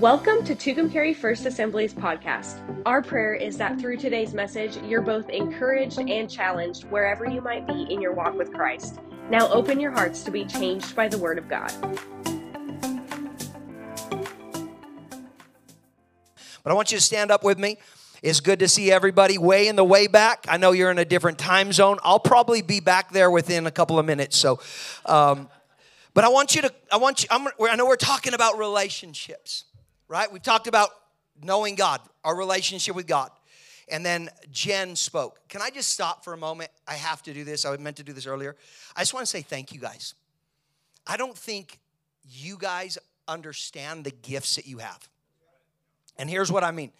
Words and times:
Welcome 0.00 0.44
to 0.44 0.54
Tucumcari 0.54 1.12
First 1.12 1.44
Assembly's 1.44 1.92
podcast. 1.92 2.60
Our 2.86 3.02
prayer 3.02 3.34
is 3.34 3.58
that 3.58 3.80
through 3.80 3.96
today's 3.96 4.32
message, 4.32 4.76
you're 4.84 5.02
both 5.02 5.28
encouraged 5.28 5.98
and 5.98 6.30
challenged 6.30 6.84
wherever 6.84 7.28
you 7.28 7.40
might 7.40 7.66
be 7.66 7.82
in 7.92 8.00
your 8.00 8.12
walk 8.12 8.34
with 8.34 8.52
Christ. 8.52 9.00
Now 9.28 9.48
open 9.48 9.80
your 9.80 9.90
hearts 9.90 10.22
to 10.22 10.30
be 10.30 10.44
changed 10.44 10.94
by 10.94 11.08
the 11.08 11.18
Word 11.18 11.36
of 11.36 11.48
God. 11.48 11.72
But 16.62 16.70
I 16.70 16.74
want 16.74 16.92
you 16.92 16.98
to 16.98 17.02
stand 17.02 17.32
up 17.32 17.42
with 17.42 17.58
me. 17.58 17.78
It's 18.22 18.38
good 18.38 18.60
to 18.60 18.68
see 18.68 18.92
everybody 18.92 19.36
way 19.36 19.66
in 19.66 19.74
the 19.74 19.82
way 19.82 20.06
back. 20.06 20.46
I 20.48 20.58
know 20.58 20.70
you're 20.70 20.92
in 20.92 20.98
a 20.98 21.04
different 21.04 21.38
time 21.38 21.72
zone. 21.72 21.98
I'll 22.04 22.20
probably 22.20 22.62
be 22.62 22.78
back 22.78 23.10
there 23.10 23.32
within 23.32 23.66
a 23.66 23.72
couple 23.72 23.98
of 23.98 24.06
minutes. 24.06 24.36
So, 24.36 24.60
um, 25.06 25.48
but 26.14 26.22
I 26.22 26.28
want 26.28 26.54
you 26.54 26.62
to, 26.62 26.72
I 26.92 26.98
want 26.98 27.24
you, 27.24 27.28
I'm, 27.32 27.48
I 27.68 27.74
know 27.74 27.86
we're 27.86 27.96
talking 27.96 28.32
about 28.32 28.58
relationships 28.58 29.64
right? 30.08 30.30
We've 30.32 30.42
talked 30.42 30.66
about 30.66 30.90
knowing 31.42 31.74
God, 31.74 32.00
our 32.24 32.36
relationship 32.36 32.94
with 32.96 33.06
God. 33.06 33.30
And 33.90 34.04
then 34.04 34.28
Jen 34.50 34.96
spoke. 34.96 35.40
Can 35.48 35.62
I 35.62 35.70
just 35.70 35.90
stop 35.90 36.24
for 36.24 36.34
a 36.34 36.36
moment? 36.36 36.70
I 36.86 36.94
have 36.94 37.22
to 37.22 37.32
do 37.32 37.44
this. 37.44 37.64
I 37.64 37.76
meant 37.76 37.96
to 37.96 38.02
do 38.02 38.12
this 38.12 38.26
earlier. 38.26 38.56
I 38.94 39.00
just 39.00 39.14
want 39.14 39.24
to 39.24 39.30
say 39.30 39.40
thank 39.40 39.72
you 39.72 39.80
guys. 39.80 40.14
I 41.06 41.16
don't 41.16 41.36
think 41.36 41.78
you 42.28 42.58
guys 42.58 42.98
understand 43.26 44.04
the 44.04 44.10
gifts 44.10 44.56
that 44.56 44.66
you 44.66 44.78
have. 44.78 45.08
And 46.18 46.28
here's 46.28 46.52
what 46.52 46.64
I 46.64 46.70
mean. 46.70 46.92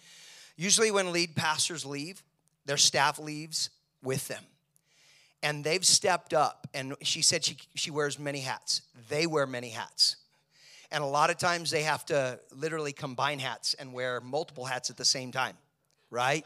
Usually, 0.55 0.91
when 0.91 1.11
lead 1.11 1.35
pastors 1.35 1.85
leave, 1.85 2.23
their 2.65 2.77
staff 2.77 3.19
leaves 3.19 3.69
with 4.03 4.27
them. 4.27 4.43
And 5.41 5.63
they've 5.63 5.85
stepped 5.85 6.33
up, 6.33 6.67
and 6.73 6.95
she 7.01 7.21
said 7.21 7.45
she, 7.45 7.57
she 7.75 7.91
wears 7.91 8.19
many 8.19 8.39
hats. 8.39 8.81
They 9.07 9.25
wear 9.25 9.47
many 9.47 9.69
hats. 9.69 10.17
And 10.91 11.03
a 11.03 11.07
lot 11.07 11.29
of 11.29 11.37
times 11.37 11.69
they 11.69 11.83
have 11.83 12.05
to 12.07 12.39
literally 12.55 12.93
combine 12.93 13.39
hats 13.39 13.75
and 13.75 13.93
wear 13.93 14.21
multiple 14.21 14.65
hats 14.65 14.89
at 14.89 14.97
the 14.97 15.05
same 15.05 15.31
time, 15.31 15.55
right? 16.09 16.45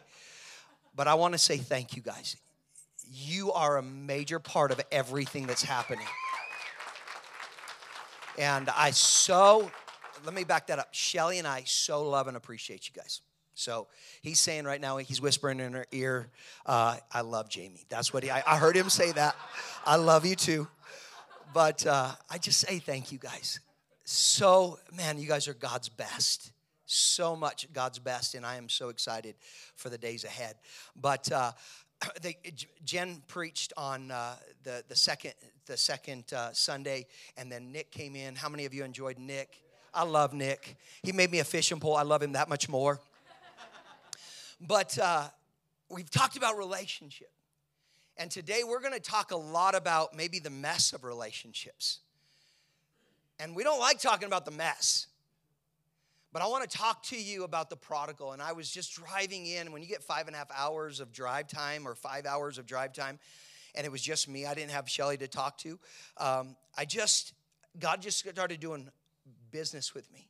But 0.96 1.08
I 1.08 1.14
want 1.14 1.34
to 1.34 1.38
say 1.38 1.58
thank 1.58 1.96
you 1.96 2.02
guys. 2.02 2.36
You 3.10 3.54
are 3.54 3.78
a 3.78 3.82
major 3.82 4.40
part 4.40 4.72
of 4.72 4.82
everything 4.92 5.48
that's 5.48 5.64
happening. 5.64 6.06
And 8.38 8.70
I 8.70 8.92
so, 8.92 9.72
let 10.26 10.34
me 10.34 10.44
back 10.44 10.68
that 10.68 10.80
up. 10.80 10.90
Shelly 10.92 11.40
and 11.40 11.48
I 11.48 11.64
so 11.66 12.08
love 12.08 12.28
and 12.28 12.36
appreciate 12.36 12.90
you 12.90 12.94
guys. 13.00 13.22
So 13.56 13.88
he's 14.22 14.40
saying 14.40 14.66
right 14.66 14.82
now, 14.82 14.98
he's 14.98 15.22
whispering 15.22 15.60
in 15.60 15.74
her 15.74 15.86
ear, 15.92 16.30
uh, 16.66 16.98
I 17.12 17.22
love 17.22 17.50
Jayme. 17.50 17.86
That's 17.88 18.12
what 18.12 18.24
he, 18.24 18.32
I, 18.32 18.42
I, 18.48 18.58
heard 18.58 18.76
him 18.76 18.90
say 18.90 19.12
that. 19.12 19.36
I 19.86 19.98
love 19.98 20.26
you 20.26 20.36
too. 20.36 20.68
But 21.54 21.86
uh, 21.86 22.12
I 22.32 22.40
just 22.40 22.60
say 22.60 22.80
thank 22.80 23.12
you 23.12 23.20
guys 23.20 23.60
so, 24.04 24.80
man, 24.96 25.18
you 25.18 25.28
guys 25.28 25.48
are 25.48 25.54
God's 25.54 25.90
best. 25.90 26.52
So 26.86 27.36
much 27.36 27.72
God's 27.74 28.00
best, 28.00 28.36
and 28.36 28.46
I 28.46 28.58
am 28.58 28.70
so 28.70 28.90
excited 28.90 29.36
for 29.76 29.90
the 29.90 29.98
days 29.98 30.26
ahead. 30.26 30.56
But 31.00 31.32
uh, 31.32 31.54
they, 32.22 32.38
Jen 32.84 33.24
preached 33.28 33.74
on 33.78 34.12
uh, 34.12 34.36
the, 34.64 34.84
the 34.88 34.96
second, 34.96 35.34
the 35.66 35.78
second 35.78 36.32
uh, 36.34 36.52
Sunday, 36.52 37.08
and 37.38 37.52
then 37.52 37.72
Nick 37.72 37.92
came 37.92 38.16
in. 38.16 38.36
How 38.36 38.50
many 38.50 38.66
of 38.66 38.74
you 38.74 38.84
enjoyed 38.84 39.18
Nick? 39.18 39.62
I 39.94 40.04
love 40.04 40.34
Nick. 40.34 40.76
He 41.04 41.12
made 41.12 41.32
me 41.32 41.40
a 41.40 41.44
fishing 41.44 41.80
pole. 41.80 41.96
I 41.96 42.04
love 42.04 42.22
him 42.22 42.34
that 42.34 42.50
much 42.50 42.68
more. 42.68 43.00
But 44.60 44.98
uh, 44.98 45.28
we've 45.90 46.10
talked 46.10 46.38
about 46.38 46.58
relationship. 46.58 47.32
And 48.18 48.30
today 48.32 48.64
we're 48.64 48.80
going 48.80 48.94
to 48.94 49.00
talk 49.00 49.32
a 49.32 49.36
lot 49.36 49.76
about 49.76 50.16
maybe 50.16 50.40
the 50.40 50.50
mess 50.50 50.94
of 50.94 51.04
relationships. 51.04 52.00
And 53.40 53.56
we 53.56 53.64
don't 53.64 53.80
like 53.80 54.00
talking 54.00 54.28
about 54.28 54.46
the 54.46 54.52
mess. 54.52 55.08
But 56.32 56.42
I 56.42 56.48
want 56.48 56.68
to 56.70 56.78
talk 56.78 57.04
to 57.04 57.22
you 57.22 57.44
about 57.44 57.70
the 57.70 57.76
prodigal. 57.76 58.32
And 58.32 58.42
I 58.42 58.54
was 58.54 58.70
just 58.70 58.96
driving 58.96 59.46
in. 59.46 59.72
When 59.72 59.82
you 59.82 59.88
get 59.88 60.02
five 60.02 60.28
and 60.28 60.36
a 60.36 60.40
half 60.40 60.50
hours 60.56 61.00
of 61.00 61.12
drive 61.14 61.48
time 61.48 61.88
or 61.88 61.94
five 61.94 62.26
hours 62.26 62.58
of 62.58 62.66
drive 62.66 62.94
time, 62.94 63.20
and 63.76 63.86
it 63.86 63.92
was 63.92 64.02
just 64.02 64.28
me, 64.28 64.46
I 64.46 64.54
didn't 64.54 64.72
have 64.72 64.90
Shelly 64.90 65.18
to 65.18 65.28
talk 65.28 65.58
to. 65.60 65.80
Um, 66.18 66.56
I 66.78 66.86
just, 66.86 67.34
God 67.80 68.02
just 68.02 68.20
started 68.28 68.60
doing 68.60 68.90
business 69.52 69.94
with 69.94 70.12
me. 70.12 70.28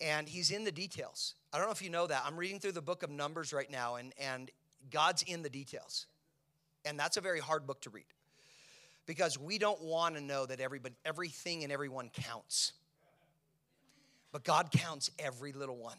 And 0.00 0.28
He's 0.28 0.50
in 0.50 0.64
the 0.64 0.72
details. 0.72 1.34
I 1.52 1.58
don't 1.58 1.66
know 1.66 1.72
if 1.72 1.82
you 1.82 1.90
know 1.90 2.06
that. 2.06 2.22
I'm 2.26 2.36
reading 2.36 2.58
through 2.58 2.72
the 2.72 2.82
book 2.82 3.02
of 3.02 3.10
Numbers 3.10 3.52
right 3.52 3.70
now, 3.70 3.96
and, 3.96 4.12
and 4.18 4.50
God's 4.90 5.22
in 5.22 5.42
the 5.42 5.50
details. 5.50 6.06
And 6.84 6.98
that's 6.98 7.16
a 7.16 7.20
very 7.20 7.40
hard 7.40 7.66
book 7.66 7.82
to 7.82 7.90
read 7.90 8.04
because 9.08 9.38
we 9.38 9.56
don't 9.56 9.82
want 9.82 10.14
to 10.16 10.20
know 10.20 10.44
that 10.44 10.60
everybody, 10.60 10.94
everything 11.02 11.64
and 11.64 11.72
everyone 11.72 12.10
counts. 12.12 12.74
But 14.32 14.44
God 14.44 14.70
counts 14.70 15.10
every 15.18 15.52
little 15.52 15.78
one. 15.78 15.96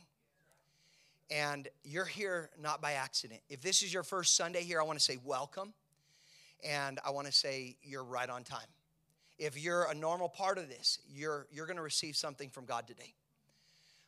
And 1.32 1.68
you're 1.84 2.06
here 2.06 2.52
not 2.62 2.84
by 2.84 2.94
accident. 2.94 3.42
If 3.50 3.62
this 3.62 3.82
is 3.82 3.92
your 3.92 4.04
first 4.04 4.38
Sunday 4.38 4.62
here, 4.62 4.80
I 4.80 4.84
want 4.84 5.00
to 5.00 5.04
say 5.04 5.18
welcome. 5.26 5.74
And 6.64 7.00
I 7.04 7.10
want 7.10 7.26
to 7.26 7.34
say 7.34 7.78
you're 7.82 8.04
right 8.04 8.30
on 8.30 8.44
time. 8.44 8.68
If 9.40 9.58
you're 9.58 9.86
a 9.86 9.96
normal 9.96 10.30
part 10.30 10.60
of 10.60 10.70
this, 10.70 11.00
you're, 11.12 11.48
you're 11.52 11.66
going 11.66 11.78
to 11.78 11.84
receive 11.84 12.16
something 12.16 12.50
from 12.50 12.66
God 12.66 12.86
today. 12.86 13.16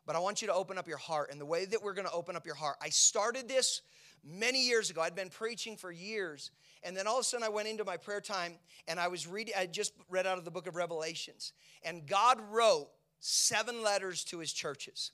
But 0.06 0.16
I 0.16 0.20
want 0.20 0.44
you 0.44 0.48
to 0.48 0.54
open 0.54 0.78
up 0.78 0.88
your 0.88 0.98
heart. 0.98 1.32
And 1.32 1.42
the 1.42 1.46
way 1.46 1.66
that 1.66 1.82
we're 1.82 1.96
going 1.96 2.08
to 2.08 2.14
open 2.14 2.36
up 2.36 2.46
your 2.46 2.56
heart, 2.56 2.76
I 2.80 2.90
started 2.90 3.48
this 3.48 3.82
many 4.24 4.66
years 4.66 4.90
ago. 4.90 5.02
I'd 5.02 5.16
been 5.16 5.30
preaching 5.30 5.76
for 5.76 5.92
years. 5.92 6.52
And 6.84 6.96
then 6.96 7.08
all 7.08 7.18
of 7.18 7.22
a 7.22 7.24
sudden 7.24 7.46
I 7.46 7.50
went 7.50 7.68
into 7.68 7.84
my 7.84 7.98
prayer 7.98 8.22
time 8.22 8.54
and 8.88 9.00
I 9.00 9.08
was 9.08 9.28
reading, 9.28 9.54
I 9.58 9.66
just 9.66 9.94
read 10.10 10.26
out 10.26 10.38
of 10.38 10.46
the 10.46 10.52
book 10.52 10.68
of 10.68 10.76
Revelations. 10.76 11.54
And 11.84 12.08
God 12.08 12.40
wrote 12.52 12.90
seven 13.20 13.84
letters 13.84 14.24
to 14.26 14.40
his 14.40 14.52
churches. 14.52 15.12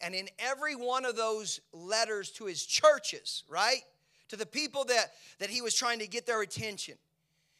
And 0.00 0.14
in 0.14 0.28
every 0.38 0.74
one 0.74 1.04
of 1.04 1.16
those 1.16 1.60
letters 1.72 2.30
to 2.32 2.46
his 2.46 2.64
churches, 2.64 3.44
right? 3.48 3.80
To 4.28 4.36
the 4.36 4.46
people 4.46 4.84
that, 4.86 5.12
that 5.38 5.48
he 5.48 5.62
was 5.62 5.74
trying 5.74 6.00
to 6.00 6.06
get 6.06 6.26
their 6.26 6.42
attention, 6.42 6.96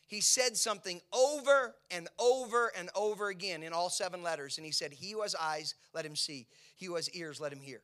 he 0.06 0.20
said 0.20 0.56
something 0.56 1.00
over 1.12 1.74
and 1.90 2.08
over 2.18 2.70
and 2.76 2.90
over 2.94 3.28
again 3.28 3.62
in 3.62 3.72
all 3.72 3.90
seven 3.90 4.22
letters. 4.22 4.58
And 4.58 4.64
he 4.64 4.72
said, 4.72 4.92
He 4.92 5.12
who 5.12 5.22
has 5.22 5.34
eyes, 5.34 5.74
let 5.94 6.04
him 6.04 6.14
see. 6.14 6.46
He 6.76 6.86
who 6.86 6.94
has 6.96 7.10
ears, 7.10 7.40
let 7.40 7.52
him 7.52 7.60
hear. 7.60 7.80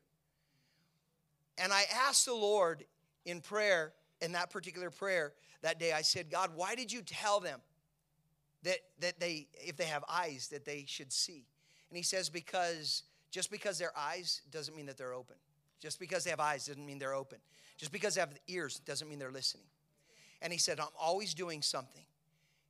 And 1.59 1.73
I 1.73 1.85
asked 2.07 2.27
the 2.27 2.35
Lord 2.35 2.85
in 3.25 3.41
prayer, 3.41 3.93
in 4.21 4.33
that 4.33 4.51
particular 4.51 4.91
prayer, 4.91 5.33
that 5.63 5.79
day, 5.79 5.93
I 5.93 6.03
said, 6.03 6.31
God, 6.31 6.51
why 6.55 6.75
did 6.75 6.91
you 6.91 7.03
tell 7.03 7.41
them 7.41 7.61
that, 8.63 8.79
that 9.01 9.21
they, 9.21 9.47
if 9.55 9.77
they 9.77 9.85
have 9.85 10.05
eyes, 10.09 10.49
that 10.49 10.65
they 10.65 10.85
should 10.87 11.13
see? 11.13 11.47
And 11.91 11.97
he 11.97 12.03
says, 12.03 12.29
because 12.29 13.05
just 13.31 13.51
because 13.51 13.79
their 13.79 13.97
eyes 13.97 14.43
doesn't 14.51 14.77
mean 14.77 14.87
that 14.87 14.97
they're 14.97 15.15
open. 15.15 15.37
Just 15.81 15.99
because 15.99 16.23
they 16.23 16.31
have 16.31 16.41
eyes 16.41 16.67
doesn't 16.67 16.85
mean 16.85 16.99
they're 16.99 17.15
open. 17.15 17.39
Just 17.77 17.91
because 17.91 18.15
they 18.15 18.21
have 18.21 18.39
ears 18.47 18.79
doesn't 18.81 19.09
mean 19.09 19.19
they're 19.19 19.33
listening. 19.33 19.67
And 20.43 20.53
he 20.53 20.59
said, 20.59 20.79
I'm 20.79 20.89
always 21.01 21.35
doing 21.35 21.63
something 21.63 22.05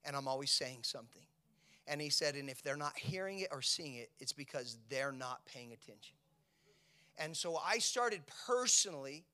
and 0.05 0.17
I'm 0.17 0.29
always 0.29 0.51
saying 0.51 0.81
something. 0.83 1.23
And 1.87 2.01
he 2.01 2.11
said, 2.11 2.37
and 2.37 2.49
if 2.49 2.63
they're 2.63 2.77
not 2.77 2.97
hearing 2.97 3.41
it 3.41 3.49
or 3.51 3.61
seeing 3.61 3.97
it, 3.97 4.11
it's 4.21 4.33
because 4.33 4.79
they're 4.89 5.13
not 5.13 5.45
paying 5.47 5.73
attention. 5.73 6.15
And 7.19 7.37
so 7.37 7.57
I 7.57 7.79
started 7.79 8.23
personally 8.47 9.25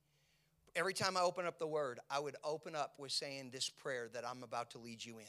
every 0.76 0.94
time 0.94 1.16
I 1.16 1.20
open 1.22 1.46
up 1.46 1.58
the 1.58 1.66
word, 1.66 1.98
I 2.10 2.20
would 2.20 2.36
open 2.44 2.76
up 2.76 2.94
with 2.98 3.12
saying 3.12 3.50
this 3.52 3.68
prayer 3.68 4.08
that 4.12 4.26
I'm 4.28 4.42
about 4.42 4.70
to 4.70 4.78
lead 4.78 5.04
you 5.04 5.18
in. 5.18 5.26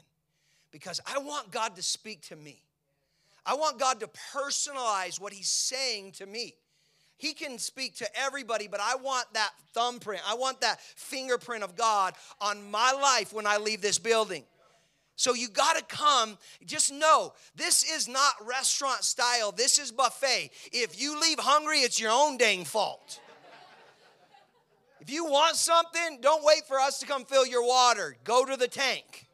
Because 0.71 1.01
I 1.07 1.17
want 1.19 1.51
God 1.51 1.75
to 1.77 1.81
speak 1.81 2.21
to 2.27 2.35
me. 2.35 2.61
I 3.45 3.55
want 3.55 3.79
God 3.79 3.99
to 4.01 4.09
personalize 4.33 5.19
what 5.19 5.33
He's 5.33 5.49
saying 5.49 6.11
to 6.13 6.25
me. 6.25 6.53
He 7.17 7.33
can 7.33 7.57
speak 7.57 7.95
to 7.97 8.07
everybody, 8.17 8.67
but 8.67 8.79
I 8.79 8.95
want 8.95 9.25
that 9.33 9.51
thumbprint. 9.73 10.21
I 10.29 10.35
want 10.35 10.61
that 10.61 10.79
fingerprint 10.79 11.63
of 11.63 11.75
God 11.75 12.13
on 12.39 12.69
my 12.69 12.91
life 12.91 13.33
when 13.33 13.47
I 13.47 13.57
leave 13.57 13.81
this 13.81 13.99
building. 13.99 14.43
So 15.19 15.33
you 15.33 15.49
got 15.49 15.75
to 15.75 15.83
come. 15.83 16.37
Just 16.65 16.93
know 16.93 17.33
this 17.53 17.83
is 17.83 18.07
not 18.07 18.35
restaurant 18.41 19.03
style, 19.03 19.51
this 19.51 19.77
is 19.77 19.91
buffet. 19.91 20.49
If 20.71 20.97
you 20.97 21.19
leave 21.19 21.37
hungry, 21.39 21.79
it's 21.79 21.99
your 21.99 22.11
own 22.11 22.37
dang 22.37 22.63
fault. 22.63 23.19
If 25.01 25.11
you 25.11 25.25
want 25.25 25.57
something, 25.57 26.19
don't 26.21 26.45
wait 26.45 26.61
for 26.69 26.79
us 26.79 26.99
to 26.99 27.05
come 27.05 27.25
fill 27.25 27.45
your 27.45 27.67
water. 27.67 28.15
Go 28.23 28.45
to 28.45 28.55
the 28.55 28.69
tank. 28.69 29.27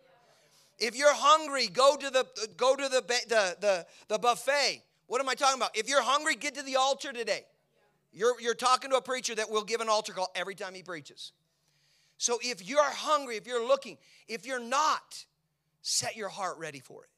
If 0.79 0.95
you're 0.97 1.13
hungry, 1.13 1.67
go 1.67 1.95
to 1.95 2.09
the 2.09 2.25
go 2.57 2.75
to 2.75 2.89
the 2.89 3.01
the 3.01 3.55
the, 3.61 3.85
the 4.07 4.17
buffet. 4.17 4.81
What 5.05 5.21
am 5.21 5.29
I 5.29 5.35
talking 5.35 5.59
about? 5.59 5.77
If 5.77 5.87
you're 5.87 6.01
hungry, 6.01 6.33
get 6.33 6.55
to 6.55 6.63
the 6.63 6.77
altar 6.77 7.13
today. 7.13 7.45
You're, 8.11 8.41
you're 8.41 8.55
talking 8.55 8.89
to 8.89 8.95
a 8.95 9.01
preacher 9.03 9.35
that 9.35 9.51
will 9.51 9.63
give 9.63 9.81
an 9.81 9.89
altar 9.89 10.13
call 10.13 10.31
every 10.33 10.55
time 10.55 10.73
he 10.73 10.81
preaches. 10.81 11.31
So 12.17 12.39
if 12.41 12.67
you're 12.67 12.81
hungry, 12.81 13.35
if 13.37 13.45
you're 13.45 13.67
looking, 13.67 13.99
if 14.27 14.47
you're 14.47 14.59
not, 14.59 15.25
set 15.87 16.15
your 16.15 16.29
heart 16.29 16.57
ready 16.57 16.79
for 16.79 17.03
it. 17.03 17.09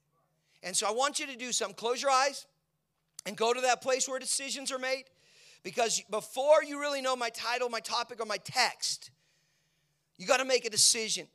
And 0.62 0.76
so 0.76 0.88
I 0.88 0.92
want 0.92 1.20
you 1.20 1.28
to 1.28 1.38
do 1.38 1.54
something. 1.54 1.76
Close 1.76 2.02
your 2.02 2.12
eyes 2.12 2.46
and 3.26 3.38
go 3.38 3.54
to 3.54 3.62
that 3.62 3.82
place 3.82 4.10
where 4.10 4.20
decisions 4.20 4.74
are 4.74 4.80
made. 4.80 5.06
Because 5.64 6.02
before 6.12 6.64
you 6.64 6.78
really 6.80 7.02
know 7.02 7.16
my 7.16 7.30
title, 7.30 7.70
my 7.70 7.80
topic, 7.80 8.22
or 8.22 8.26
my 8.26 8.38
text, 8.38 9.10
you 10.18 10.28
got 10.28 10.38
to 10.38 10.46
make 10.46 10.66
a 10.66 10.70
decision 10.70 11.28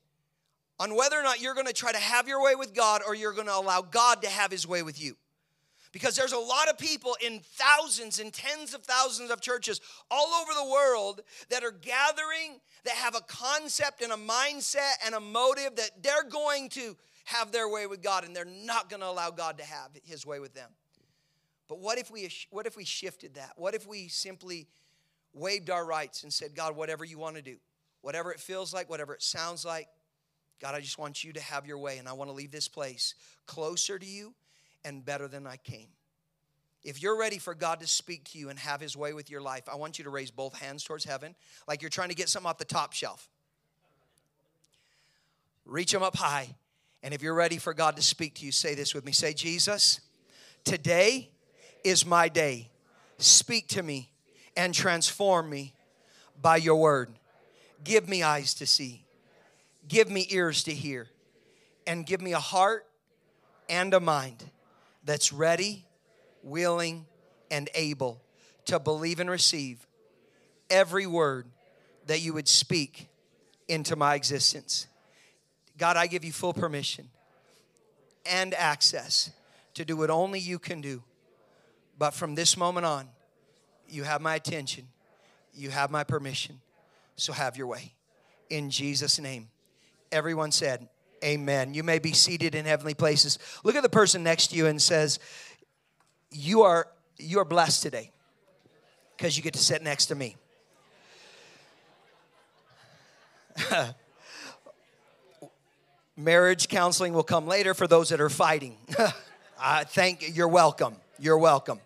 on 0.79 0.94
whether 0.94 1.19
or 1.19 1.23
not 1.23 1.40
you're 1.40 1.55
going 1.55 1.67
to 1.67 1.73
try 1.73 1.90
to 1.90 1.99
have 1.99 2.29
your 2.29 2.43
way 2.43 2.55
with 2.55 2.75
God 2.75 3.00
or 3.06 3.14
you're 3.14 3.32
going 3.32 3.46
to 3.46 3.56
allow 3.56 3.81
God 3.81 4.20
to 4.23 4.28
have 4.28 4.50
his 4.50 4.67
way 4.67 4.82
with 4.82 5.02
you. 5.02 5.17
Because 5.90 6.17
there's 6.17 6.32
a 6.32 6.38
lot 6.38 6.69
of 6.69 6.76
people 6.76 7.17
in 7.25 7.40
thousands 7.40 8.19
and 8.19 8.32
tens 8.32 8.75
of 8.75 8.82
thousands 8.82 9.31
of 9.31 9.40
churches 9.40 9.81
all 10.11 10.43
over 10.43 10.52
the 10.52 10.70
world 10.70 11.23
that 11.49 11.64
are 11.64 11.70
gathering, 11.70 12.61
that 12.85 12.94
have 12.94 13.14
a 13.14 13.20
concept 13.23 14.02
and 14.02 14.12
a 14.12 14.17
mindset 14.17 14.94
and 15.05 15.14
a 15.14 15.20
motive 15.20 15.76
that 15.76 16.02
they're 16.02 16.28
going 16.28 16.69
to 16.70 16.96
have 17.24 17.52
their 17.52 17.69
way 17.69 17.86
with 17.86 18.02
God 18.02 18.24
and 18.24 18.34
they're 18.34 18.44
not 18.44 18.90
going 18.90 19.00
to 19.00 19.08
allow 19.08 19.30
God 19.30 19.58
to 19.58 19.64
have 19.64 19.90
his 20.04 20.26
way 20.26 20.40
with 20.40 20.54
them. 20.54 20.70
But 21.69 21.78
what 21.78 21.98
if 21.98 22.10
we 22.10 22.28
what 22.50 22.66
if 22.66 22.76
we 22.76 22.84
shifted 22.84 23.34
that? 23.34 23.52
What 23.56 23.74
if 23.74 23.86
we 23.86 24.08
simply 24.08 24.66
waived 25.32 25.70
our 25.70 25.84
rights 25.84 26.22
and 26.22 26.32
said, 26.32 26.54
God, 26.54 26.76
whatever 26.76 27.04
you 27.04 27.19
want 27.19 27.36
to 27.36 27.42
do, 27.42 27.56
whatever 28.02 28.32
it 28.32 28.40
feels 28.40 28.74
like, 28.74 28.90
whatever 28.90 29.14
it 29.14 29.22
sounds 29.22 29.64
like, 29.64 29.88
God, 30.60 30.74
I 30.74 30.80
just 30.80 30.98
want 30.98 31.24
you 31.24 31.32
to 31.32 31.40
have 31.40 31.66
your 31.66 31.78
way 31.78 31.98
and 31.98 32.08
I 32.08 32.12
want 32.12 32.30
to 32.30 32.34
leave 32.34 32.50
this 32.50 32.69
place 32.69 33.14
closer 33.46 33.98
to 33.98 34.06
you 34.06 34.34
and 34.84 35.04
better 35.04 35.28
than 35.28 35.46
I 35.46 35.56
came. 35.56 35.88
If 36.84 37.00
you're 37.02 37.18
ready 37.18 37.38
for 37.38 37.54
God 37.54 37.80
to 37.80 37.86
speak 37.86 38.25
to 38.32 38.38
you 38.38 38.48
and 38.48 38.58
have 38.58 38.80
his 38.80 38.96
way 38.96 39.12
with 39.12 39.30
your 39.30 39.40
life, 39.40 39.62
I 39.72 39.76
want 39.76 39.98
you 39.98 40.04
to 40.04 40.10
raise 40.10 40.30
both 40.30 40.58
hands 40.58 40.82
towards 40.82 41.04
heaven 41.04 41.34
like 41.68 41.80
you're 41.80 41.88
trying 41.88 42.08
to 42.08 42.14
get 42.14 42.28
something 42.28 42.50
off 42.50 42.58
the 42.58 42.64
top 42.64 42.92
shelf. 42.92 43.28
Reach 45.64 45.92
them 45.92 46.02
up 46.02 46.16
high. 46.16 46.56
And 47.02 47.12
if 47.12 47.22
you're 47.22 47.34
ready 47.34 47.58
for 47.58 47.75
God 47.75 47.96
to 47.96 48.02
speak 48.02 48.34
to 48.37 48.46
you, 48.46 48.52
say 48.52 48.75
this 48.75 48.94
with 48.94 49.04
me. 49.04 49.12
Say, 49.12 49.32
Jesus, 49.32 50.00
today 50.64 51.31
is 51.82 52.06
my 52.06 52.28
day. 52.28 52.70
Speak 53.19 53.69
to 53.69 53.82
me 53.82 54.10
and 54.56 54.72
transform 54.75 55.50
me 55.50 55.75
by 56.40 56.56
your 56.56 56.76
word. 56.76 57.10
Give 57.84 58.08
me 58.08 58.22
eyes 58.22 58.54
to 58.54 58.66
see, 58.66 59.04
give 59.88 60.08
me 60.08 60.26
ears 60.31 60.62
to 60.64 60.72
hear, 60.72 61.08
and 61.87 62.06
give 62.06 62.20
me 62.20 62.32
a 62.32 62.38
heart 62.38 62.87
and 63.69 63.93
a 63.94 64.00
mind 64.00 64.44
that's 65.04 65.32
ready, 65.32 65.84
willing, 66.43 67.06
and 67.50 67.69
able 67.75 68.22
to 68.66 68.78
believe 68.78 69.19
and 69.19 69.28
receive 69.28 69.87
every 70.70 71.06
word 71.06 71.46
that 72.06 72.20
you 72.20 72.32
would 72.32 72.49
speak 72.49 73.08
into 73.66 73.96
my 73.96 74.14
existence. 74.14 74.87
God, 75.82 75.96
I 75.96 76.06
give 76.06 76.25
you 76.25 76.31
full 76.31 76.52
permission 76.52 77.08
and 78.25 78.55
access 78.55 79.32
to 79.75 79.84
do 79.84 79.96
what 79.96 80.11
only 80.11 80.38
you 80.38 80.61
can 80.61 80.81
do. 80.81 81.02
But 81.99 82.14
from 82.14 82.37
this 82.37 82.56
moment 82.56 82.87
on, 82.87 83.08
you 83.88 84.05
have 84.05 84.20
my 84.20 84.37
attention, 84.37 84.87
you 85.52 85.70
have 85.70 85.90
my 85.90 86.05
permission. 86.05 86.61
So 87.17 87.32
have 87.32 87.56
your 87.56 87.67
way. 87.67 87.94
In 88.49 88.70
Jesus' 88.70 89.19
name. 89.19 89.49
Everyone 90.12 90.52
said, 90.52 90.88
Amen. 91.25 91.75
You 91.75 91.82
may 91.82 91.99
be 91.99 92.12
seated 92.12 92.55
in 92.55 92.64
heavenly 92.64 92.94
places. 92.94 93.40
Look 93.64 93.75
at 93.75 93.82
the 93.82 93.88
person 93.88 94.23
next 94.23 94.52
to 94.52 94.56
you 94.56 94.69
and 94.69 94.81
says, 94.81 95.19
You 96.31 96.62
are 96.62 96.87
you 97.19 97.40
are 97.40 97.44
blessed 97.44 97.82
today 97.82 98.12
because 99.17 99.37
you 99.37 99.43
get 99.43 99.55
to 99.55 99.58
sit 99.58 99.82
next 99.82 100.06
to 100.06 100.14
me. 100.14 100.37
Marriage 106.22 106.69
counseling 106.69 107.12
will 107.12 107.22
come 107.22 107.46
later 107.46 107.74
for 107.74 107.86
those 107.86 108.10
that 108.10 108.20
are 108.20 108.30
fighting. 108.30 108.76
I 109.60 109.84
thank 109.84 110.36
you're 110.36 110.48
welcome. 110.48 110.96
You're 111.19 111.38
welcome. 111.38 111.80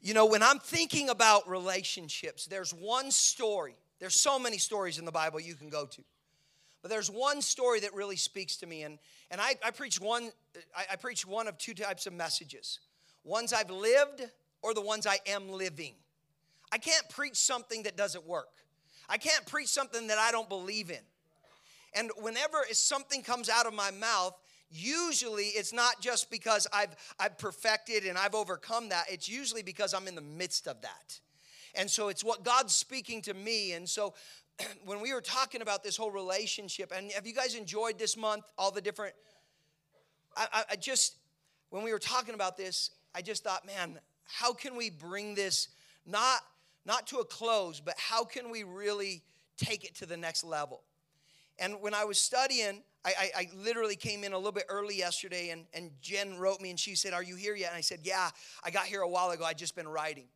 You 0.00 0.14
know, 0.14 0.26
when 0.26 0.42
I'm 0.42 0.58
thinking 0.58 1.08
about 1.08 1.48
relationships, 1.48 2.46
there's 2.46 2.72
one 2.72 3.10
story. 3.10 3.74
There's 3.98 4.14
so 4.14 4.38
many 4.38 4.58
stories 4.58 4.98
in 4.98 5.04
the 5.04 5.12
Bible 5.12 5.40
you 5.40 5.54
can 5.54 5.68
go 5.68 5.86
to. 5.86 6.02
But 6.82 6.90
there's 6.90 7.10
one 7.10 7.42
story 7.42 7.80
that 7.80 7.94
really 7.94 8.16
speaks 8.16 8.56
to 8.58 8.66
me, 8.66 8.82
and, 8.82 8.98
and 9.30 9.40
I, 9.40 9.56
I 9.64 9.72
preach 9.72 10.00
one, 10.00 10.30
I, 10.76 10.92
I 10.92 10.96
preach 10.96 11.26
one 11.26 11.48
of 11.48 11.58
two 11.58 11.74
types 11.74 12.06
of 12.06 12.12
messages. 12.12 12.78
Ones 13.24 13.52
I've 13.52 13.70
lived 13.70 14.22
or 14.62 14.74
the 14.74 14.80
ones 14.80 15.06
I 15.06 15.18
am 15.26 15.48
living. 15.48 15.94
I 16.70 16.78
can't 16.78 17.08
preach 17.08 17.36
something 17.36 17.84
that 17.84 17.96
doesn't 17.96 18.24
work. 18.24 18.50
I 19.08 19.18
can't 19.18 19.44
preach 19.46 19.68
something 19.68 20.06
that 20.08 20.18
I 20.18 20.30
don't 20.30 20.48
believe 20.48 20.90
in. 20.90 21.02
And 21.96 22.10
whenever 22.18 22.58
something 22.72 23.22
comes 23.22 23.48
out 23.48 23.66
of 23.66 23.74
my 23.74 23.90
mouth, 23.90 24.38
usually 24.70 25.44
it's 25.44 25.72
not 25.72 26.00
just 26.00 26.30
because 26.30 26.66
I've, 26.72 26.94
I've 27.18 27.38
perfected 27.38 28.04
and 28.04 28.18
I've 28.18 28.34
overcome 28.34 28.90
that, 28.90 29.06
it's 29.10 29.28
usually 29.28 29.62
because 29.62 29.94
I'm 29.94 30.06
in 30.06 30.14
the 30.14 30.20
midst 30.20 30.68
of 30.68 30.82
that. 30.82 31.18
And 31.74 31.90
so 31.90 32.08
it's 32.08 32.22
what 32.22 32.44
God's 32.44 32.74
speaking 32.74 33.22
to 33.22 33.34
me. 33.34 33.72
And 33.72 33.88
so 33.88 34.14
when 34.84 35.00
we 35.00 35.12
were 35.12 35.20
talking 35.20 35.62
about 35.62 35.82
this 35.82 35.96
whole 35.96 36.10
relationship, 36.10 36.92
and 36.94 37.10
have 37.12 37.26
you 37.26 37.34
guys 37.34 37.54
enjoyed 37.54 37.98
this 37.98 38.16
month, 38.16 38.44
all 38.58 38.70
the 38.70 38.80
different, 38.80 39.14
I, 40.36 40.64
I 40.72 40.76
just, 40.76 41.16
when 41.70 41.82
we 41.82 41.92
were 41.92 41.98
talking 41.98 42.34
about 42.34 42.58
this, 42.58 42.90
I 43.14 43.22
just 43.22 43.42
thought, 43.42 43.66
man, 43.66 43.98
how 44.24 44.52
can 44.52 44.76
we 44.76 44.90
bring 44.90 45.34
this 45.34 45.68
not, 46.04 46.40
not 46.84 47.06
to 47.08 47.18
a 47.18 47.24
close, 47.24 47.80
but 47.80 47.94
how 47.96 48.24
can 48.24 48.50
we 48.50 48.64
really 48.64 49.22
take 49.56 49.84
it 49.84 49.94
to 49.96 50.06
the 50.06 50.16
next 50.16 50.44
level? 50.44 50.82
And 51.58 51.80
when 51.80 51.94
I 51.94 52.04
was 52.04 52.18
studying, 52.18 52.82
I, 53.04 53.14
I, 53.18 53.30
I, 53.36 53.48
literally 53.56 53.96
came 53.96 54.24
in 54.24 54.32
a 54.32 54.36
little 54.36 54.52
bit 54.52 54.66
early 54.68 54.96
yesterday, 54.96 55.50
and, 55.50 55.64
and 55.72 55.90
Jen 56.02 56.36
wrote 56.38 56.60
me 56.60 56.70
and 56.70 56.78
she 56.78 56.94
said, 56.94 57.14
Are 57.14 57.22
you 57.22 57.36
here 57.36 57.54
yet? 57.54 57.70
And 57.70 57.78
I 57.78 57.80
said, 57.80 58.00
Yeah, 58.02 58.30
I 58.64 58.70
got 58.70 58.84
here 58.84 59.00
a 59.00 59.08
while 59.08 59.30
ago. 59.30 59.44
I'd 59.44 59.56
just 59.56 59.74
been 59.74 59.88
writing. 59.88 60.26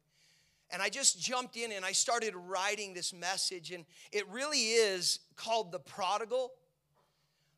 And 0.70 0.80
I 0.80 0.88
just 0.88 1.20
jumped 1.20 1.56
in 1.56 1.72
and 1.72 1.84
I 1.84 1.92
started 1.92 2.34
writing 2.34 2.94
this 2.94 3.12
message, 3.12 3.72
and 3.72 3.84
it 4.12 4.28
really 4.28 4.58
is 4.60 5.18
called 5.36 5.72
The 5.72 5.80
Prodigal, 5.80 6.52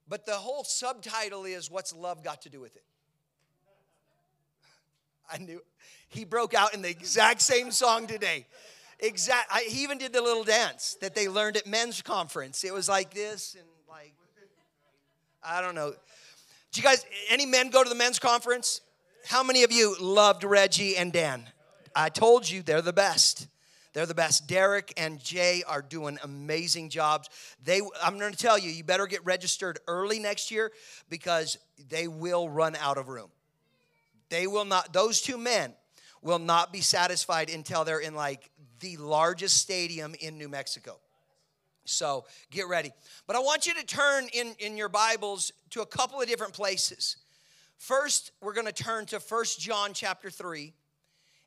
but 0.09 0.27
the 0.27 0.33
whole 0.33 0.65
subtitle 0.65 1.45
is 1.45 1.71
What's 1.71 1.95
Love 1.95 2.25
Got 2.25 2.43
to 2.43 2.49
Do 2.49 2.61
with 2.61 2.75
It? 2.75 2.85
I 5.33 5.39
knew 5.39 5.63
he 6.13 6.25
broke 6.25 6.53
out 6.55 6.75
in 6.75 6.83
the 6.83 6.91
exact 6.91 7.41
same 7.41 7.71
song 7.71 8.07
today. 8.07 8.47
Exact. 9.03 9.49
I, 9.53 9.65
he 9.69 9.83
even 9.83 9.99
did 9.99 10.13
the 10.13 10.23
little 10.23 10.45
dance 10.45 10.97
that 11.01 11.15
they 11.15 11.29
learned 11.29 11.57
at 11.57 11.67
men's 11.67 12.01
conference. 12.03 12.63
It 12.63 12.73
was 12.73 12.89
like 12.89 13.13
this 13.13 13.57
and 13.59 13.67
like, 13.89 14.15
I 15.43 15.61
don't 15.61 15.75
know. 15.75 15.91
Do 15.91 16.81
you 16.81 16.85
guys, 16.85 17.05
any 17.29 17.45
men 17.45 17.71
go 17.71 17.83
to 17.83 17.89
the 17.89 17.97
men's 17.97 18.21
conference? 18.21 18.81
How 19.27 19.43
many 19.43 19.65
of 19.65 19.73
you 19.73 19.97
loved 20.01 20.45
Reggie 20.45 20.97
and 20.97 21.13
Dan? 21.13 21.45
I 21.95 22.09
told 22.09 22.49
you 22.49 22.63
they're 22.63 22.81
the 22.81 22.93
best. 22.93 23.49
They're 23.93 24.07
the 24.07 24.15
best. 24.15 24.47
Derek 24.47 24.95
and 24.97 25.23
Jay 25.23 25.63
are 25.67 25.83
doing 25.83 26.19
amazing 26.23 26.89
jobs. 26.89 27.29
They, 27.63 27.83
I'm 28.03 28.19
going 28.19 28.33
to 28.33 28.39
tell 28.39 28.57
you, 28.57 28.71
you 28.71 28.85
better 28.85 29.07
get 29.07 29.25
registered 29.25 29.81
early 29.87 30.19
next 30.19 30.51
year 30.51 30.73
because 31.11 31.59
they 31.91 32.09
will 32.09 32.49
run 32.49 32.77
out 32.77 32.97
of 32.97 33.09
room. 33.09 33.31
They 34.31 34.47
will 34.47 34.65
not, 34.65 34.93
those 34.93 35.21
two 35.21 35.37
men 35.37 35.75
will 36.23 36.39
not 36.39 36.73
be 36.73 36.81
satisfied 36.81 37.51
until 37.51 37.85
they're 37.85 37.99
in 37.99 38.15
like 38.15 38.49
the 38.83 38.99
largest 38.99 39.57
stadium 39.57 40.15
in 40.21 40.37
New 40.37 40.49
Mexico. 40.49 40.99
So 41.85 42.27
get 42.51 42.69
ready. 42.69 42.93
But 43.27 43.37
I 43.37 43.39
want 43.39 43.67
you 43.67 43.75
to 43.75 43.87
turn 43.87 44.29
in, 44.35 44.55
in 44.59 44.77
your 44.77 44.89
Bibles 44.89 45.53
to 45.71 45.81
a 45.81 45.87
couple 45.87 46.21
of 46.21 46.29
different 46.29 46.53
places. 46.53 47.17
First, 47.79 48.33
we're 48.41 48.53
going 48.53 48.67
to 48.67 48.73
turn 48.73 49.07
to 49.07 49.19
First 49.19 49.59
John 49.59 49.93
chapter 49.95 50.31
3, 50.31 50.73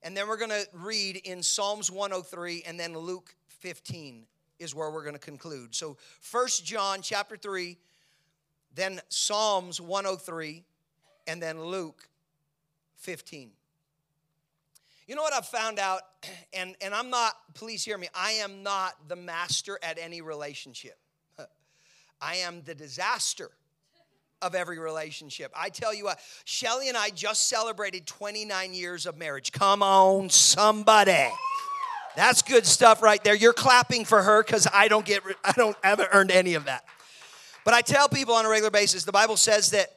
and 0.01 0.17
then 0.17 0.27
we're 0.27 0.38
going 0.38 0.50
to 0.50 0.67
read 0.74 1.17
in 1.17 1.43
Psalms 1.43 1.91
103, 1.91 2.63
and 2.65 2.79
then 2.79 2.98
Luke 2.98 3.36
15 3.48 4.25
is 4.60 4.74
where 4.74 4.89
we're 4.89 5.03
going 5.03 5.13
to 5.15 5.19
conclude. 5.19 5.75
So 5.75 5.98
First 6.19 6.65
John 6.65 7.01
chapter 7.01 7.38
3, 7.38 7.77
then 8.74 9.00
Psalms 9.10 9.79
103, 9.79 10.63
and 11.27 11.41
then 11.41 11.62
Luke 11.63 12.10
15. 12.98 13.51
You 15.07 15.15
know 15.15 15.21
what 15.21 15.33
I've 15.33 15.47
found 15.47 15.79
out? 15.79 16.01
And, 16.57 16.74
and 16.79 16.93
I'm 16.93 17.09
not, 17.09 17.33
please 17.53 17.83
hear 17.83 17.97
me, 17.97 18.07
I 18.15 18.31
am 18.31 18.63
not 18.63 19.09
the 19.09 19.17
master 19.17 19.77
at 19.83 19.97
any 20.00 20.21
relationship. 20.21 20.97
I 22.21 22.35
am 22.38 22.62
the 22.63 22.74
disaster 22.74 23.51
of 24.41 24.55
every 24.55 24.79
relationship. 24.79 25.51
I 25.53 25.67
tell 25.67 25.93
you 25.93 26.05
what, 26.05 26.19
Shelly 26.45 26.88
and 26.88 26.95
I 26.95 27.09
just 27.09 27.50
celebrated 27.50 28.07
29 28.07 28.74
years 28.74 29.05
of 29.05 29.17
marriage. 29.17 29.51
Come 29.51 29.83
on, 29.83 30.29
somebody. 30.29 31.27
That's 32.15 32.41
good 32.41 32.65
stuff 32.65 33.01
right 33.01 33.21
there. 33.21 33.35
You're 33.35 33.51
clapping 33.51 34.05
for 34.05 34.21
her 34.21 34.41
because 34.41 34.65
I 34.74 34.88
don't 34.88 35.05
get, 35.05 35.21
I 35.43 35.51
don't, 35.51 35.75
ever 35.83 36.07
earned 36.13 36.31
any 36.31 36.53
of 36.53 36.65
that. 36.65 36.85
But 37.65 37.74
I 37.74 37.81
tell 37.81 38.07
people 38.07 38.35
on 38.35 38.45
a 38.45 38.50
regular 38.50 38.71
basis, 38.71 39.03
the 39.03 39.12
Bible 39.12 39.35
says 39.35 39.71
that 39.71 39.89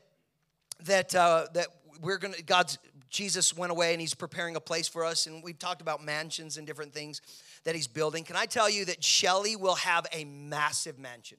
that 0.84 1.14
uh, 1.14 1.46
that 1.54 1.68
we're 2.00 2.18
gonna 2.18 2.40
God's 2.44 2.78
Jesus 3.10 3.56
went 3.56 3.72
away 3.72 3.92
and 3.92 4.00
he's 4.00 4.14
preparing 4.14 4.56
a 4.56 4.60
place 4.60 4.88
for 4.88 5.04
us. 5.04 5.26
And 5.26 5.42
we've 5.42 5.58
talked 5.58 5.80
about 5.80 6.04
mansions 6.04 6.56
and 6.56 6.66
different 6.66 6.92
things 6.92 7.20
that 7.64 7.74
he's 7.74 7.86
building. 7.86 8.24
Can 8.24 8.36
I 8.36 8.46
tell 8.46 8.68
you 8.68 8.84
that 8.86 9.02
Shelly 9.02 9.56
will 9.56 9.76
have 9.76 10.06
a 10.12 10.24
massive 10.24 10.98
mansion? 10.98 11.38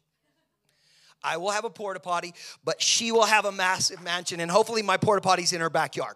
I 1.23 1.37
will 1.37 1.51
have 1.51 1.65
a 1.65 1.69
porta 1.69 1.99
potty, 1.99 2.33
but 2.63 2.81
she 2.81 3.11
will 3.11 3.25
have 3.25 3.45
a 3.45 3.51
massive 3.51 4.01
mansion. 4.01 4.39
And 4.39 4.49
hopefully, 4.49 4.81
my 4.81 4.97
porta 4.97 5.21
potty's 5.21 5.53
in 5.53 5.61
her 5.61 5.69
backyard. 5.69 6.15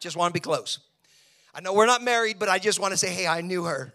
Just 0.00 0.16
want 0.16 0.30
to 0.30 0.34
be 0.34 0.42
close. 0.42 0.80
I 1.54 1.60
know 1.60 1.72
we're 1.72 1.86
not 1.86 2.02
married, 2.02 2.38
but 2.38 2.48
I 2.48 2.58
just 2.58 2.78
want 2.80 2.92
to 2.92 2.98
say, 2.98 3.10
hey, 3.10 3.26
I 3.26 3.40
knew 3.40 3.64
her. 3.64 3.92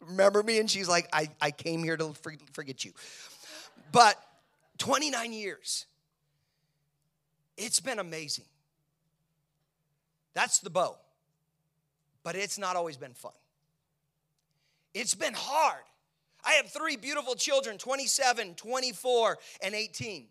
Remember 0.00 0.42
me? 0.42 0.58
And 0.58 0.70
she's 0.70 0.88
like, 0.88 1.08
I, 1.12 1.28
I 1.40 1.50
came 1.50 1.82
here 1.82 1.96
to 1.96 2.12
forget 2.52 2.84
you. 2.84 2.92
But 3.92 4.16
29 4.78 5.32
years, 5.32 5.86
it's 7.56 7.80
been 7.80 7.98
amazing. 7.98 8.44
That's 10.34 10.60
the 10.60 10.70
bow. 10.70 10.96
But 12.22 12.36
it's 12.36 12.58
not 12.58 12.76
always 12.76 12.96
been 12.96 13.14
fun. 13.14 13.32
It's 14.94 15.14
been 15.14 15.34
hard. 15.34 15.82
I 16.44 16.52
have 16.52 16.70
three 16.70 16.96
beautiful 16.96 17.34
children 17.34 17.78
27, 17.78 18.54
24, 18.54 19.38
and 19.62 19.74
18. 19.74 20.26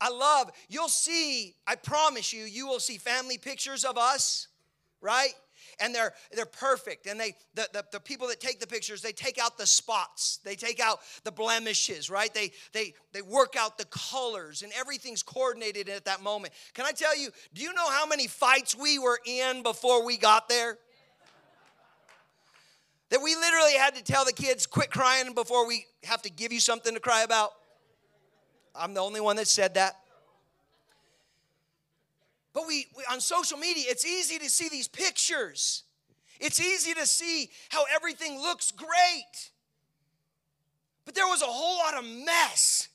I 0.00 0.10
love, 0.10 0.50
you'll 0.68 0.88
see, 0.88 1.54
I 1.66 1.76
promise 1.76 2.32
you, 2.32 2.44
you 2.44 2.66
will 2.66 2.80
see 2.80 2.98
family 2.98 3.38
pictures 3.38 3.84
of 3.84 3.96
us, 3.96 4.48
right? 5.00 5.34
And 5.80 5.94
they're 5.94 6.12
they're 6.34 6.46
perfect. 6.46 7.06
And 7.06 7.18
they 7.18 7.34
the, 7.54 7.68
the, 7.72 7.84
the 7.92 8.00
people 8.00 8.28
that 8.28 8.40
take 8.40 8.60
the 8.60 8.66
pictures, 8.66 9.02
they 9.02 9.12
take 9.12 9.38
out 9.38 9.58
the 9.58 9.66
spots, 9.66 10.40
they 10.44 10.54
take 10.54 10.80
out 10.80 11.00
the 11.24 11.32
blemishes, 11.32 12.10
right? 12.10 12.32
They 12.32 12.52
they 12.72 12.94
they 13.12 13.22
work 13.22 13.54
out 13.58 13.78
the 13.78 13.86
colors 13.86 14.62
and 14.62 14.72
everything's 14.76 15.22
coordinated 15.22 15.88
at 15.88 16.04
that 16.04 16.22
moment. 16.22 16.54
Can 16.74 16.86
I 16.86 16.92
tell 16.92 17.16
you, 17.16 17.30
do 17.54 17.62
you 17.62 17.72
know 17.72 17.88
how 17.88 18.06
many 18.06 18.26
fights 18.26 18.76
we 18.76 18.98
were 18.98 19.20
in 19.24 19.62
before 19.62 20.04
we 20.04 20.16
got 20.16 20.48
there? 20.48 20.78
That 23.10 23.20
we 23.22 23.34
literally 23.34 23.74
had 23.74 23.94
to 23.96 24.02
tell 24.02 24.24
the 24.24 24.32
kids, 24.32 24.66
quit 24.66 24.90
crying 24.90 25.34
before 25.34 25.68
we 25.68 25.86
have 26.04 26.22
to 26.22 26.30
give 26.30 26.52
you 26.52 26.60
something 26.60 26.94
to 26.94 27.00
cry 27.00 27.22
about. 27.22 27.50
I'm 28.74 28.94
the 28.94 29.00
only 29.00 29.20
one 29.20 29.36
that 29.36 29.46
said 29.46 29.74
that. 29.74 29.96
But 32.54 32.68
we, 32.68 32.86
we, 32.96 33.02
on 33.10 33.20
social 33.20 33.58
media, 33.58 33.84
it's 33.88 34.06
easy 34.06 34.38
to 34.38 34.48
see 34.48 34.68
these 34.68 34.88
pictures. 34.88 35.82
It's 36.40 36.60
easy 36.60 36.94
to 36.94 37.04
see 37.04 37.50
how 37.68 37.84
everything 37.94 38.40
looks 38.40 38.70
great. 38.70 39.50
But 41.04 41.14
there 41.14 41.26
was 41.26 41.42
a 41.42 41.46
whole 41.46 41.78
lot 41.78 41.98
of 41.98 42.04
mess 42.24 42.88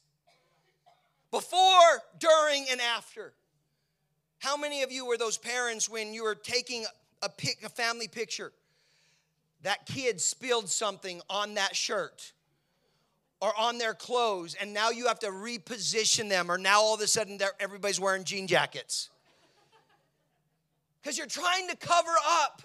before, 1.30 2.02
during, 2.18 2.66
and 2.72 2.80
after. 2.82 3.34
How 4.40 4.56
many 4.56 4.82
of 4.82 4.92
you 4.92 5.06
were 5.06 5.18
those 5.18 5.38
parents 5.38 5.90
when 5.90 6.14
you 6.14 6.24
were 6.24 6.36
taking 6.36 6.86
a, 7.22 7.30
pic, 7.30 7.60
a 7.64 7.70
family 7.70 8.08
picture 8.08 8.54
that 9.64 9.86
kid 9.86 10.22
spilled 10.22 10.70
something 10.70 11.22
on 11.30 11.56
that 11.56 11.76
shirt 11.76 12.32
or 13.42 13.52
on 13.58 13.78
their 13.78 13.94
clothes, 13.94 14.56
and 14.60 14.74
now 14.74 14.90
you 14.90 15.08
have 15.08 15.20
to 15.20 15.28
reposition 15.28 16.30
them, 16.30 16.50
or 16.50 16.58
now 16.58 16.82
all 16.82 16.96
of 16.96 17.02
a 17.02 17.08
sudden 17.08 17.40
everybody's 17.60 18.00
wearing 18.00 18.24
jean 18.24 18.48
jackets. 18.48 19.10
Because 21.02 21.18
you're 21.18 21.28
trying 21.28 21.68
to 21.70 21.78
cover 21.78 22.16
up 22.44 22.62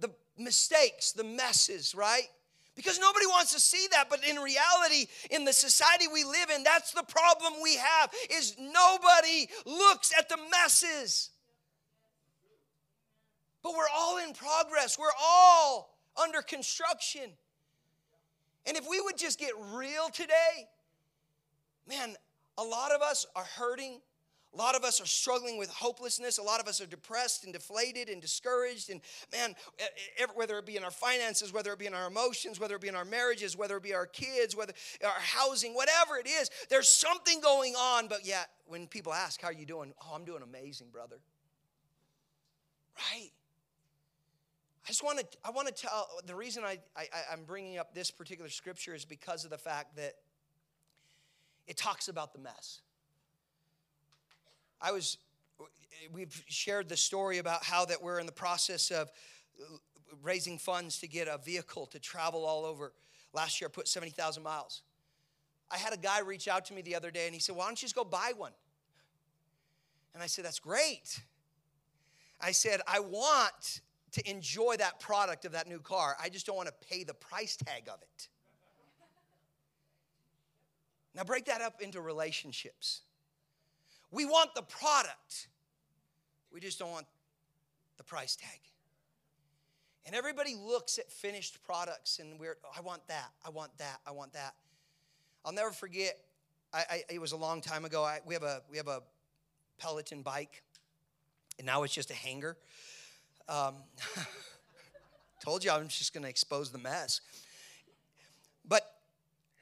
the 0.00 0.10
mistakes, 0.36 1.12
the 1.12 1.24
messes, 1.24 1.94
right? 1.94 2.28
Because 2.74 2.98
nobody 2.98 3.26
wants 3.26 3.52
to 3.52 3.60
see 3.60 3.86
that, 3.92 4.08
but 4.08 4.24
in 4.24 4.36
reality, 4.36 5.06
in 5.30 5.44
the 5.44 5.52
society 5.52 6.06
we 6.12 6.24
live 6.24 6.50
in, 6.50 6.62
that's 6.62 6.92
the 6.92 7.02
problem 7.02 7.54
we 7.62 7.76
have 7.76 8.10
is 8.30 8.56
nobody 8.58 9.46
looks 9.66 10.12
at 10.18 10.28
the 10.28 10.38
messes. 10.50 11.30
But 13.62 13.74
we're 13.76 13.84
all 13.94 14.18
in 14.18 14.32
progress. 14.32 14.98
We're 14.98 15.06
all 15.22 15.96
under 16.20 16.42
construction. 16.42 17.30
And 18.66 18.76
if 18.76 18.88
we 18.88 19.00
would 19.00 19.18
just 19.18 19.38
get 19.38 19.52
real 19.72 20.08
today, 20.08 20.66
man, 21.88 22.16
a 22.58 22.62
lot 22.62 22.92
of 22.92 23.02
us 23.02 23.26
are 23.36 23.44
hurting. 23.44 24.00
A 24.54 24.58
lot 24.58 24.74
of 24.74 24.84
us 24.84 25.00
are 25.00 25.06
struggling 25.06 25.56
with 25.56 25.70
hopelessness. 25.70 26.36
A 26.36 26.42
lot 26.42 26.60
of 26.60 26.68
us 26.68 26.80
are 26.82 26.86
depressed 26.86 27.44
and 27.44 27.54
deflated 27.54 28.10
and 28.10 28.20
discouraged. 28.20 28.90
And 28.90 29.00
man, 29.32 29.54
whether 30.34 30.58
it 30.58 30.66
be 30.66 30.76
in 30.76 30.84
our 30.84 30.90
finances, 30.90 31.54
whether 31.54 31.72
it 31.72 31.78
be 31.78 31.86
in 31.86 31.94
our 31.94 32.06
emotions, 32.06 32.60
whether 32.60 32.74
it 32.74 32.82
be 32.82 32.88
in 32.88 32.94
our 32.94 33.06
marriages, 33.06 33.56
whether 33.56 33.78
it 33.78 33.82
be 33.82 33.94
our 33.94 34.04
kids, 34.04 34.54
whether 34.54 34.74
our 35.02 35.18
housing, 35.18 35.72
whatever 35.72 36.18
it 36.18 36.28
is, 36.28 36.50
there's 36.68 36.88
something 36.88 37.40
going 37.40 37.74
on. 37.74 38.08
But 38.08 38.26
yet, 38.26 38.50
when 38.66 38.86
people 38.86 39.14
ask, 39.14 39.40
How 39.40 39.48
are 39.48 39.52
you 39.54 39.64
doing? 39.64 39.94
Oh, 40.02 40.14
I'm 40.14 40.24
doing 40.24 40.42
amazing, 40.42 40.88
brother. 40.92 41.16
Right? 43.10 43.30
I 44.84 44.88
just 44.88 45.02
want 45.02 45.18
to, 45.18 45.26
I 45.44 45.50
want 45.50 45.68
to 45.68 45.74
tell, 45.74 46.08
the 46.26 46.34
reason 46.34 46.64
I, 46.64 46.78
I, 46.94 47.06
I'm 47.32 47.44
bringing 47.44 47.78
up 47.78 47.94
this 47.94 48.10
particular 48.10 48.50
scripture 48.50 48.94
is 48.94 49.04
because 49.06 49.44
of 49.44 49.50
the 49.50 49.58
fact 49.58 49.96
that 49.96 50.14
it 51.66 51.76
talks 51.76 52.08
about 52.08 52.34
the 52.34 52.40
mess. 52.40 52.80
I 54.82 54.90
was, 54.90 55.16
we've 56.12 56.42
shared 56.48 56.88
the 56.88 56.96
story 56.96 57.38
about 57.38 57.64
how 57.64 57.84
that 57.84 58.02
we're 58.02 58.18
in 58.18 58.26
the 58.26 58.32
process 58.32 58.90
of 58.90 59.10
raising 60.22 60.58
funds 60.58 60.98
to 60.98 61.08
get 61.08 61.28
a 61.28 61.38
vehicle 61.38 61.86
to 61.86 62.00
travel 62.00 62.44
all 62.44 62.64
over. 62.64 62.92
Last 63.32 63.60
year 63.60 63.68
I 63.68 63.72
put 63.72 63.86
70,000 63.86 64.42
miles. 64.42 64.82
I 65.70 65.78
had 65.78 65.94
a 65.94 65.96
guy 65.96 66.20
reach 66.20 66.48
out 66.48 66.64
to 66.66 66.74
me 66.74 66.82
the 66.82 66.96
other 66.96 67.12
day 67.12 67.26
and 67.26 67.34
he 67.34 67.40
said, 67.40 67.54
Why 67.54 67.66
don't 67.66 67.80
you 67.80 67.86
just 67.86 67.94
go 67.94 68.04
buy 68.04 68.32
one? 68.36 68.52
And 70.14 70.22
I 70.22 70.26
said, 70.26 70.44
That's 70.44 70.58
great. 70.58 71.22
I 72.40 72.50
said, 72.50 72.80
I 72.88 72.98
want 72.98 73.80
to 74.12 74.30
enjoy 74.30 74.76
that 74.78 74.98
product 74.98 75.44
of 75.44 75.52
that 75.52 75.68
new 75.68 75.78
car. 75.78 76.16
I 76.20 76.28
just 76.28 76.44
don't 76.44 76.56
want 76.56 76.68
to 76.68 76.74
pay 76.88 77.04
the 77.04 77.14
price 77.14 77.56
tag 77.56 77.84
of 77.88 78.02
it. 78.02 78.28
Now, 81.14 81.24
break 81.24 81.44
that 81.44 81.60
up 81.60 81.80
into 81.80 82.00
relationships. 82.00 83.02
We 84.12 84.26
want 84.26 84.54
the 84.54 84.62
product, 84.62 85.48
we 86.52 86.60
just 86.60 86.78
don't 86.78 86.92
want 86.92 87.06
the 87.96 88.04
price 88.04 88.36
tag. 88.36 88.60
And 90.04 90.14
everybody 90.14 90.54
looks 90.54 90.98
at 90.98 91.10
finished 91.10 91.62
products 91.64 92.18
and 92.18 92.38
we're, 92.38 92.56
I 92.76 92.80
want 92.80 93.06
that, 93.08 93.30
I 93.46 93.50
want 93.50 93.76
that, 93.78 94.00
I 94.06 94.10
want 94.10 94.32
that. 94.34 94.54
I'll 95.44 95.52
never 95.52 95.70
forget, 95.70 96.18
I, 96.74 96.84
I, 96.90 97.02
it 97.08 97.20
was 97.20 97.32
a 97.32 97.36
long 97.36 97.60
time 97.60 97.84
ago. 97.84 98.04
I, 98.04 98.20
we, 98.26 98.34
have 98.34 98.42
a, 98.42 98.62
we 98.70 98.76
have 98.76 98.88
a 98.88 99.00
Peloton 99.78 100.22
bike, 100.22 100.62
and 101.58 101.66
now 101.66 101.82
it's 101.82 101.94
just 101.94 102.10
a 102.10 102.14
hanger. 102.14 102.56
Um, 103.48 103.74
told 105.42 105.64
you 105.64 105.70
I'm 105.70 105.88
just 105.88 106.14
going 106.14 106.22
to 106.22 106.28
expose 106.28 106.70
the 106.70 106.78
mess. 106.78 107.20
But 108.68 108.82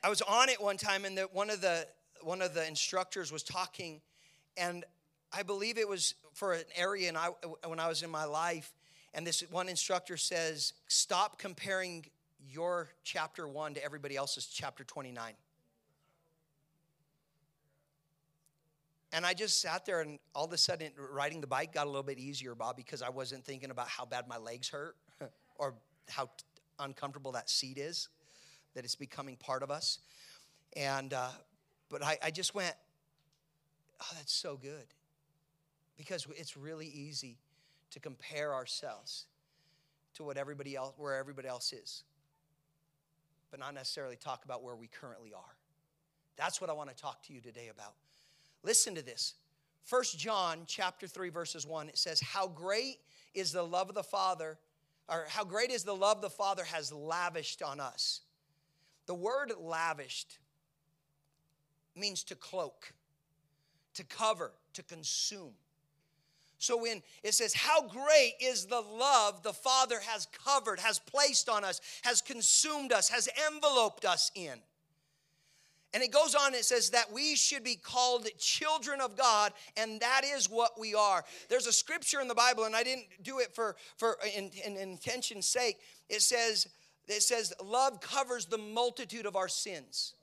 I 0.04 0.11
was 0.11 0.21
on 0.23 0.49
it 0.49 0.61
one 0.61 0.76
time, 0.76 1.04
and 1.04 1.16
the, 1.16 1.23
one 1.33 1.50
of 1.50 1.61
the 1.61 1.87
one 2.23 2.42
of 2.42 2.52
the 2.52 2.66
instructors 2.66 3.33
was 3.33 3.42
talking, 3.42 4.02
and 4.57 4.85
I 5.33 5.42
believe 5.42 5.78
it 5.78 5.88
was 5.88 6.14
for 6.33 6.52
an 6.52 6.64
area 6.76 7.09
and 7.09 7.16
I, 7.16 7.28
when 7.66 7.78
I 7.78 7.88
was 7.88 8.02
in 8.02 8.11
my 8.11 8.25
life, 8.25 8.73
and 9.14 9.26
this 9.26 9.42
one 9.50 9.69
instructor 9.69 10.16
says, 10.16 10.73
"Stop 10.88 11.38
comparing 11.38 12.07
your 12.49 12.90
chapter 13.04 13.47
one 13.47 13.75
to 13.75 13.85
everybody 13.85 14.16
else's 14.16 14.47
chapter 14.47 14.85
29." 14.85 15.35
And 19.12 19.26
I 19.26 19.35
just 19.35 19.61
sat 19.61 19.85
there, 19.87 20.00
and 20.00 20.19
all 20.35 20.45
of 20.45 20.52
a 20.52 20.59
sudden, 20.59 20.92
riding 20.97 21.40
the 21.40 21.47
bike 21.47 21.73
got 21.73 21.87
a 21.87 21.90
little 21.90 22.04
bit 22.04 22.19
easier, 22.19 22.54
Bob, 22.54 22.76
because 22.76 23.02
I 23.02 23.09
wasn't 23.09 23.45
thinking 23.45 23.71
about 23.71 23.88
how 23.88 24.04
bad 24.04 24.28
my 24.28 24.37
legs 24.37 24.69
hurt 24.69 24.97
or 25.57 25.75
how 26.09 26.30
uncomfortable 26.78 27.33
that 27.33 27.50
seat 27.50 27.76
is, 27.76 28.09
that 28.75 28.85
it's 28.85 28.95
becoming 28.95 29.37
part 29.37 29.64
of 29.64 29.71
us. 29.71 29.99
And, 30.76 31.12
uh, 31.12 31.28
but 31.88 32.04
I, 32.04 32.19
I 32.23 32.30
just 32.30 32.54
went, 32.54 32.75
oh, 34.00 34.07
that's 34.16 34.33
so 34.33 34.57
good. 34.57 34.87
Because 35.97 36.26
it's 36.37 36.57
really 36.57 36.87
easy 36.87 37.38
to 37.90 38.00
compare 38.00 38.54
ourselves 38.54 39.26
to 40.14 40.23
what 40.25 40.37
everybody 40.37 40.76
else, 40.76 40.95
where 40.97 41.16
everybody 41.16 41.49
else 41.49 41.73
is, 41.73 42.04
but 43.50 43.61
not 43.61 43.75
necessarily 43.75 44.16
talk 44.16 44.45
about 44.45 44.62
where 44.62 44.76
we 44.76 44.87
currently 44.87 45.33
are. 45.33 45.57
That's 46.37 46.61
what 46.61 46.71
I 46.71 46.73
want 46.73 46.88
to 46.88 46.97
talk 46.97 47.23
to 47.25 47.33
you 47.33 47.40
today 47.40 47.69
about. 47.69 47.95
Listen 48.62 48.95
to 48.95 49.02
this. 49.02 49.35
First 49.85 50.19
John 50.19 50.61
chapter 50.66 51.07
3 51.07 51.30
verses 51.30 51.66
1 51.66 51.88
it 51.88 51.99
says 51.99 52.21
how 52.21 52.47
great 52.47 52.99
is 53.35 53.52
the 53.52 53.62
love 53.62 53.88
of 53.88 53.95
the 53.95 54.02
Father 54.02 54.59
or 55.09 55.26
how 55.28 55.45
great 55.45 55.71
is 55.71 55.83
the 55.83 55.95
love 55.95 56.23
the 56.23 56.30
Father 56.30 56.64
has 56.64 56.92
lavished 56.92 57.62
on 57.62 57.80
us. 57.80 58.21
The 59.07 59.14
word 59.14 59.52
lavished 59.59 60.38
means 61.97 62.23
to 62.25 62.37
cloak, 62.37 62.92
to 63.94 64.04
cover, 64.04 64.52
to 64.75 64.82
consume. 64.82 65.52
So 66.59 66.76
when 66.76 67.02
it 67.23 67.35
says, 67.35 67.54
How 67.54 67.87
great 67.88 68.35
is 68.40 68.66
the 68.66 68.80
love 68.80 69.42
the 69.42 69.52
Father 69.52 69.99
has 70.00 70.26
covered, 70.44 70.78
has 70.80 70.99
placed 70.99 71.49
on 71.49 71.64
us, 71.64 71.80
has 72.02 72.20
consumed 72.20 72.92
us, 72.92 73.09
has 73.09 73.28
enveloped 73.49 74.04
us 74.04 74.30
in. 74.35 74.61
And 75.92 76.02
it 76.04 76.12
goes 76.12 76.37
on, 76.37 76.54
it 76.54 76.64
says 76.64 76.90
that 76.90 77.11
we 77.12 77.35
should 77.35 77.64
be 77.64 77.75
called 77.75 78.28
children 78.38 79.00
of 79.00 79.16
God, 79.16 79.52
and 79.76 79.99
that 80.00 80.23
is 80.25 80.49
what 80.49 80.78
we 80.78 80.94
are. 80.94 81.25
There's 81.49 81.66
a 81.66 81.73
scripture 81.73 82.20
in 82.20 82.28
the 82.28 82.35
Bible, 82.35 82.64
and 82.64 82.76
I 82.76 82.85
didn't 82.85 83.06
do 83.23 83.40
it 83.40 83.52
for, 83.52 83.75
for 83.97 84.16
in, 84.37 84.50
in 84.64 84.76
intention's 84.76 85.47
sake. 85.47 85.78
It 86.09 86.23
says, 86.23 86.68
it 87.09 87.23
says, 87.23 87.52
love 87.64 88.00
covers 88.00 88.47
the 88.47 88.59
multitude 88.59 89.26
of 89.26 89.35
our 89.35 89.49
sins. 89.49 90.14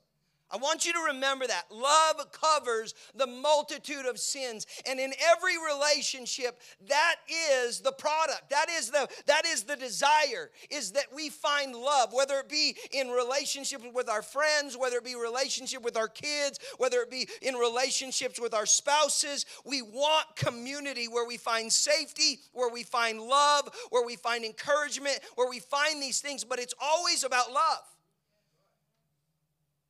I 0.50 0.56
want 0.56 0.86
you 0.86 0.92
to 0.94 1.12
remember 1.12 1.46
that. 1.46 1.64
Love 1.70 2.32
covers 2.32 2.94
the 3.14 3.26
multitude 3.26 4.06
of 4.06 4.18
sins. 4.18 4.66
And 4.88 4.98
in 4.98 5.12
every 5.30 5.56
relationship, 5.58 6.60
that 6.88 7.16
is 7.62 7.80
the 7.80 7.92
product. 7.92 8.50
That 8.50 8.66
is 8.70 8.90
the 8.90 9.08
that 9.26 9.44
is 9.46 9.64
the 9.64 9.76
desire 9.76 10.50
is 10.70 10.92
that 10.92 11.06
we 11.14 11.28
find 11.28 11.74
love, 11.74 12.12
whether 12.12 12.38
it 12.38 12.48
be 12.48 12.76
in 12.92 13.08
relationship 13.08 13.82
with 13.92 14.08
our 14.08 14.22
friends, 14.22 14.76
whether 14.76 14.96
it 14.96 15.04
be 15.04 15.14
relationship 15.14 15.82
with 15.82 15.96
our 15.96 16.08
kids, 16.08 16.58
whether 16.78 17.00
it 17.00 17.10
be 17.10 17.28
in 17.42 17.54
relationships 17.54 18.40
with 18.40 18.54
our 18.54 18.66
spouses. 18.66 19.44
We 19.64 19.82
want 19.82 20.34
community 20.36 21.08
where 21.08 21.26
we 21.26 21.36
find 21.36 21.70
safety, 21.72 22.40
where 22.52 22.70
we 22.70 22.84
find 22.84 23.20
love, 23.20 23.68
where 23.90 24.04
we 24.04 24.16
find 24.16 24.44
encouragement, 24.44 25.20
where 25.34 25.48
we 25.48 25.60
find 25.60 26.02
these 26.02 26.20
things, 26.20 26.44
but 26.44 26.58
it's 26.58 26.74
always 26.80 27.24
about 27.24 27.52
love. 27.52 27.82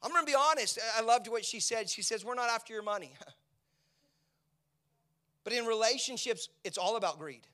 I'm 0.03 0.11
going 0.11 0.25
to 0.25 0.31
be 0.31 0.37
honest. 0.37 0.79
I 0.97 1.03
loved 1.03 1.29
what 1.29 1.45
she 1.45 1.61
said. 1.61 1.89
She 1.89 2.03
says, 2.03 2.25
We're 2.25 2.35
not 2.35 2.51
after 2.51 2.73
your 2.73 2.83
money. 2.83 3.15
but 5.45 5.53
in 5.53 5.67
relationships, 5.67 6.49
it's 6.65 6.79
all 6.79 6.97
about 6.97 7.19
greed. 7.19 7.47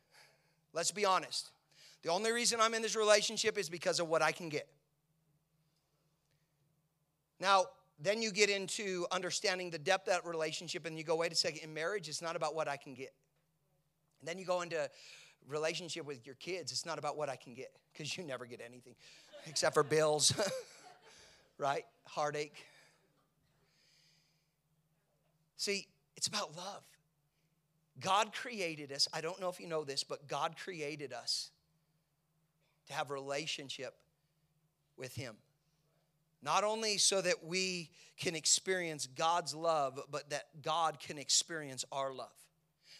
Let's 0.73 0.91
be 0.91 1.05
honest. 1.05 1.51
The 2.03 2.11
only 2.11 2.33
reason 2.33 2.61
I'm 2.61 2.75
in 2.75 2.83
this 2.83 2.97
relationship 2.97 3.57
is 3.57 3.71
because 3.71 3.99
of 3.99 4.09
what 4.09 4.21
I 4.21 4.33
can 4.33 4.51
get. 4.51 4.69
Now, 7.41 7.67
then 7.99 8.21
you 8.21 8.31
get 8.31 8.51
into 8.51 9.07
understanding 9.11 9.71
the 9.71 9.79
depth 9.79 10.09
of 10.09 10.15
that 10.15 10.29
relationship, 10.29 10.85
and 10.85 10.99
you 10.99 11.05
go, 11.05 11.17
wait 11.17 11.33
a 11.33 11.35
second, 11.35 11.61
in 11.63 11.73
marriage, 11.73 12.09
it's 12.09 12.21
not 12.21 12.37
about 12.37 12.55
what 12.55 12.69
I 12.69 12.77
can 12.77 12.95
get. 12.95 13.15
And 14.21 14.29
then 14.29 14.39
you 14.39 14.45
go 14.45 14.61
into 14.61 14.91
relationship 15.49 16.05
with 16.05 16.27
your 16.27 16.35
kids, 16.37 16.73
it's 16.73 16.85
not 16.85 16.99
about 16.99 17.17
what 17.17 17.29
I 17.29 17.37
can 17.37 17.55
get, 17.55 17.73
because 17.93 18.17
you 18.17 18.25
never 18.25 18.47
get 18.47 18.61
anything 18.65 18.95
except 19.47 19.75
for 19.75 19.83
bills. 19.83 20.33
right? 21.59 21.85
Heartache. 22.07 22.65
See, 25.57 25.87
it's 26.17 26.27
about 26.27 26.57
love. 26.57 26.85
God 28.01 28.33
created 28.33 28.93
us. 28.93 29.09
I 29.13 29.21
don't 29.21 29.41
know 29.41 29.49
if 29.49 29.61
you 29.61 29.67
know 29.67 29.85
this, 29.85 30.05
but 30.05 30.27
God 30.27 30.57
created 30.63 31.13
us 31.13 31.51
to 32.87 32.93
have 32.93 33.11
relationship 33.11 33.95
with 34.97 35.15
Him. 35.15 35.37
Not 36.43 36.65
only 36.65 36.99
so 36.99 37.23
that 37.23 37.45
we 37.45 37.91
can 38.19 38.35
experience 38.37 39.07
God's 39.07 39.55
love, 39.55 39.99
but 40.11 40.31
that 40.31 40.49
God 40.63 41.01
can 41.01 41.19
experience 41.19 41.85
our 41.91 42.13
love, 42.13 42.35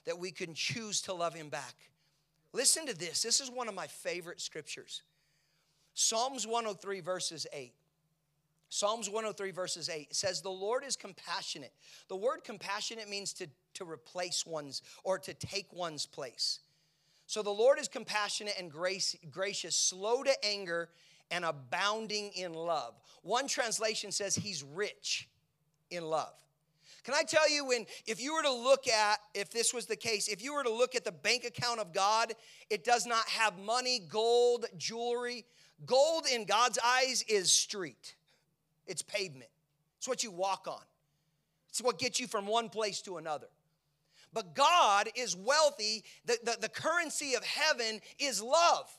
that 0.07 0.19
we 0.19 0.31
can 0.31 0.55
choose 0.55 1.03
to 1.03 1.13
love 1.13 1.35
Him 1.35 1.51
back. 1.51 1.75
Listen 2.53 2.87
to 2.87 2.97
this. 2.97 3.23
This 3.23 3.41
is 3.41 3.51
one 3.51 3.69
of 3.69 3.75
my 3.75 3.87
favorite 3.87 4.41
scriptures 4.41 5.03
Psalms 5.93 6.47
103, 6.47 7.01
verses 7.01 7.47
8. 7.53 7.73
Psalms 8.75 9.09
103, 9.09 9.53
verses 9.53 9.89
8 9.89 10.13
says, 10.13 10.41
The 10.41 10.51
Lord 10.51 10.83
is 10.85 10.97
compassionate. 10.97 11.73
The 12.09 12.17
word 12.17 12.43
compassionate 12.43 13.09
means 13.09 13.33
to, 13.35 13.47
to 13.75 13.89
replace 13.89 14.45
one's 14.45 14.83
or 15.05 15.17
to 15.17 15.33
take 15.33 15.73
one's 15.73 16.07
place. 16.07 16.59
So 17.29 17.41
the 17.41 17.51
Lord 17.51 17.79
is 17.79 17.87
compassionate 17.87 18.55
and 18.59 18.69
grace, 18.69 19.15
gracious, 19.31 19.77
slow 19.77 20.25
to 20.25 20.45
anger, 20.45 20.89
and 21.31 21.45
abounding 21.45 22.33
in 22.35 22.53
love. 22.53 22.95
One 23.23 23.47
translation 23.47 24.11
says 24.11 24.35
he's 24.35 24.65
rich 24.65 25.29
in 25.93 26.03
love. 26.03 26.35
Can 27.05 27.15
I 27.15 27.23
tell 27.23 27.49
you 27.49 27.67
when 27.67 27.87
if 28.09 28.21
you 28.21 28.35
were 28.35 28.43
to 28.43 28.53
look 28.53 28.89
at 28.89 29.21
if 29.35 29.51
this 29.51 29.73
was 29.73 29.87
the 29.87 29.95
case, 29.95 30.27
if 30.27 30.43
you 30.43 30.53
were 30.53 30.65
to 30.65 30.73
look 30.73 30.97
at 30.97 31.05
the 31.05 31.13
bank 31.13 31.45
account 31.45 31.79
of 31.79 31.93
God, 31.93 32.33
it 32.71 32.83
does 32.83 33.07
not 33.07 33.29
have 33.29 33.57
money, 33.57 34.01
gold, 34.09 34.67
jewelry. 34.77 35.45
Gold 35.87 36.25
in 36.27 36.45
God's 36.45 36.81
eyes 36.85 37.25
is 37.29 37.53
street. 37.53 38.17
It's 38.87 39.03
pavement. 39.03 39.51
It's 39.99 40.09
what 40.09 40.23
you 40.23 40.31
walk 40.31 40.67
on. 40.69 40.83
It's 41.69 41.83
what 41.83 41.99
gets 41.99 42.21
you 42.21 42.27
from 42.27 42.47
one 42.47 42.69
place 42.69 43.01
to 43.03 43.17
another. 43.17 43.49
But 44.33 44.55
God 44.55 45.09
is 45.15 45.37
wealthy. 45.37 46.05
The, 46.27 46.39
the, 46.45 46.57
the 46.63 46.69
currency 46.69 47.35
of 47.35 47.45
heaven 47.45 48.01
is 48.19 48.43
love. 48.43 48.91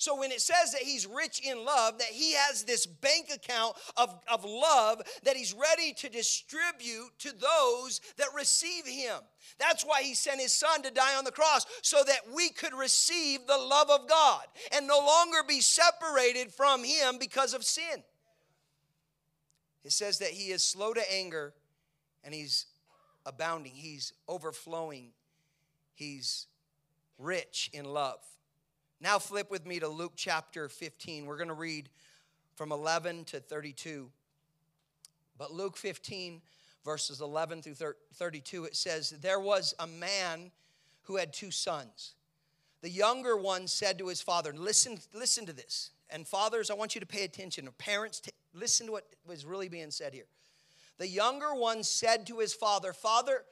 So 0.00 0.18
when 0.18 0.32
it 0.32 0.40
says 0.40 0.72
that 0.72 0.80
he's 0.80 1.06
rich 1.06 1.46
in 1.46 1.62
love, 1.62 1.98
that 1.98 2.08
he 2.08 2.32
has 2.32 2.62
this 2.62 2.86
bank 2.86 3.28
account 3.34 3.76
of, 3.98 4.18
of 4.32 4.46
love 4.46 5.02
that 5.24 5.36
he's 5.36 5.52
ready 5.52 5.92
to 5.92 6.08
distribute 6.08 7.10
to 7.18 7.32
those 7.32 8.00
that 8.16 8.28
receive 8.34 8.86
him. 8.86 9.18
That's 9.58 9.84
why 9.84 10.02
he 10.02 10.14
sent 10.14 10.40
his 10.40 10.54
son 10.54 10.80
to 10.84 10.90
die 10.90 11.18
on 11.18 11.24
the 11.24 11.30
cross, 11.30 11.66
so 11.82 12.02
that 12.06 12.20
we 12.34 12.48
could 12.48 12.72
receive 12.72 13.46
the 13.46 13.58
love 13.58 13.90
of 13.90 14.08
God 14.08 14.44
and 14.74 14.86
no 14.86 14.98
longer 14.98 15.42
be 15.46 15.60
separated 15.60 16.50
from 16.50 16.82
him 16.82 17.18
because 17.18 17.52
of 17.52 17.62
sin. 17.62 18.02
It 19.84 19.92
says 19.92 20.18
that 20.18 20.30
he 20.30 20.50
is 20.50 20.62
slow 20.62 20.92
to 20.92 21.12
anger 21.12 21.54
and 22.22 22.34
he's 22.34 22.66
abounding, 23.24 23.72
he's 23.72 24.12
overflowing, 24.28 25.08
he's 25.94 26.46
rich 27.18 27.70
in 27.72 27.84
love. 27.84 28.20
Now, 29.00 29.18
flip 29.18 29.50
with 29.50 29.66
me 29.66 29.80
to 29.80 29.88
Luke 29.88 30.12
chapter 30.14 30.68
15. 30.68 31.24
We're 31.24 31.36
going 31.36 31.48
to 31.48 31.54
read 31.54 31.88
from 32.54 32.72
11 32.72 33.24
to 33.26 33.40
32. 33.40 34.10
But 35.38 35.52
Luke 35.52 35.78
15, 35.78 36.42
verses 36.84 37.22
11 37.22 37.62
through 37.62 37.94
32, 38.14 38.64
it 38.64 38.76
says, 38.76 39.10
There 39.22 39.40
was 39.40 39.74
a 39.78 39.86
man 39.86 40.50
who 41.04 41.16
had 41.16 41.32
two 41.32 41.50
sons. 41.50 42.12
The 42.82 42.90
younger 42.90 43.36
one 43.36 43.66
said 43.66 43.98
to 43.98 44.08
his 44.08 44.20
father, 44.20 44.52
Listen, 44.54 44.98
listen 45.14 45.46
to 45.46 45.54
this. 45.54 45.90
And 46.10 46.26
fathers, 46.26 46.70
I 46.70 46.74
want 46.74 46.94
you 46.94 47.00
to 47.00 47.06
pay 47.06 47.24
attention. 47.24 47.68
Parents, 47.78 48.20
t- 48.20 48.32
listen 48.54 48.86
to 48.86 48.92
what 48.92 49.06
was 49.26 49.44
really 49.44 49.68
being 49.68 49.90
said 49.90 50.14
here. 50.14 50.26
The 50.98 51.08
younger 51.08 51.54
one 51.54 51.82
said 51.82 52.26
to 52.26 52.38
his 52.38 52.52
father, 52.52 52.92
Father, 52.92 53.44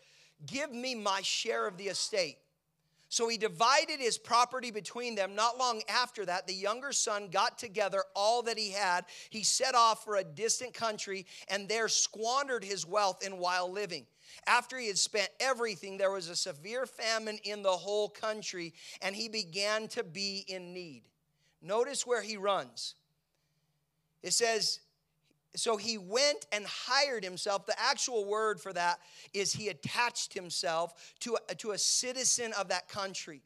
give 0.47 0.73
me 0.73 0.95
my 0.95 1.21
share 1.23 1.67
of 1.67 1.77
the 1.79 1.89
estate. 1.89 2.39
So 3.11 3.27
he 3.29 3.39
divided 3.39 4.01
his 4.01 4.19
property 4.19 4.71
between 4.71 5.15
them. 5.15 5.35
Not 5.35 5.57
long 5.57 5.81
after 5.89 6.27
that, 6.27 6.47
the 6.47 6.53
younger 6.53 6.93
son 6.93 7.29
got 7.31 7.57
together 7.57 8.05
all 8.15 8.43
that 8.43 8.59
he 8.59 8.71
had. 8.71 9.07
He 9.31 9.45
set 9.45 9.75
off 9.75 10.05
for 10.05 10.17
a 10.17 10.25
distant 10.25 10.75
country 10.75 11.25
and 11.49 11.67
there 11.69 11.89
squandered 11.89 12.63
his 12.63 12.87
wealth 12.87 13.27
in 13.27 13.39
wild 13.39 13.73
living. 13.73 14.07
After 14.47 14.79
he 14.79 14.89
had 14.89 14.99
spent 14.99 15.31
everything, 15.41 15.97
there 15.97 16.11
was 16.11 16.29
a 16.29 16.37
severe 16.37 16.85
famine 16.85 17.39
in 17.45 17.63
the 17.63 17.71
whole 17.71 18.11
country, 18.11 18.75
and 19.01 19.17
he 19.17 19.27
began 19.29 19.89
to 19.89 20.05
be 20.05 20.45
in 20.47 20.75
need. 20.75 21.03
Notice 21.63 22.07
where 22.07 22.21
he 22.21 22.37
runs. 22.37 22.95
It 24.23 24.35
says, 24.35 24.81
so 25.57 25.77
he 25.77 25.99
went 25.99 26.47
and 26.53 26.67
hired 26.67 27.25
himself. 27.25 27.67
The 27.67 27.81
actual 27.81 28.25
word 28.25 28.61
for 28.61 28.73
that 28.73 29.01
is 29.33 29.53
he 29.53 29.69
attached 29.69 30.35
himself 30.35 31.15
to 31.21 31.37
a, 31.49 31.55
to 31.57 31.73
a 31.73 31.79
citizen 31.79 32.53
of 32.59 32.69
that 32.69 32.89
country 32.89 33.43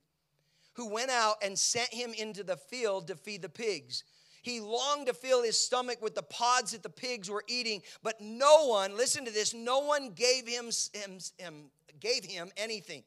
who 0.74 0.88
went 0.88 1.10
out 1.10 1.36
and 1.42 1.58
sent 1.58 1.92
him 1.92 2.12
into 2.14 2.42
the 2.42 2.56
field 2.56 3.06
to 3.08 3.16
feed 3.16 3.42
the 3.42 3.48
pigs. 3.48 4.04
He 4.42 4.60
longed 4.60 5.06
to 5.06 5.14
fill 5.14 5.42
his 5.42 5.58
stomach 5.58 6.02
with 6.02 6.14
the 6.14 6.22
pods 6.22 6.72
that 6.72 6.82
the 6.82 6.90
pigs 6.90 7.30
were 7.30 7.44
eating, 7.46 7.82
but 8.02 8.20
no 8.20 8.66
one, 8.66 8.96
listen 8.96 9.24
to 9.24 9.30
this, 9.30 9.54
no 9.54 9.80
one 9.80 10.10
gave 10.10 10.48
him, 10.48 10.70
him, 10.92 11.18
him 11.38 11.70
gave 12.00 12.24
him 12.24 12.50
anything. 12.56 13.04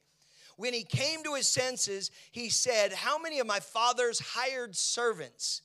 When 0.56 0.74
he 0.74 0.84
came 0.84 1.22
to 1.24 1.34
his 1.34 1.48
senses, 1.48 2.12
he 2.32 2.50
said, 2.50 2.94
How 2.94 3.18
many 3.18 3.40
of 3.40 3.48
my 3.48 3.60
father's 3.60 4.20
hired 4.20 4.76
servants 4.76 5.62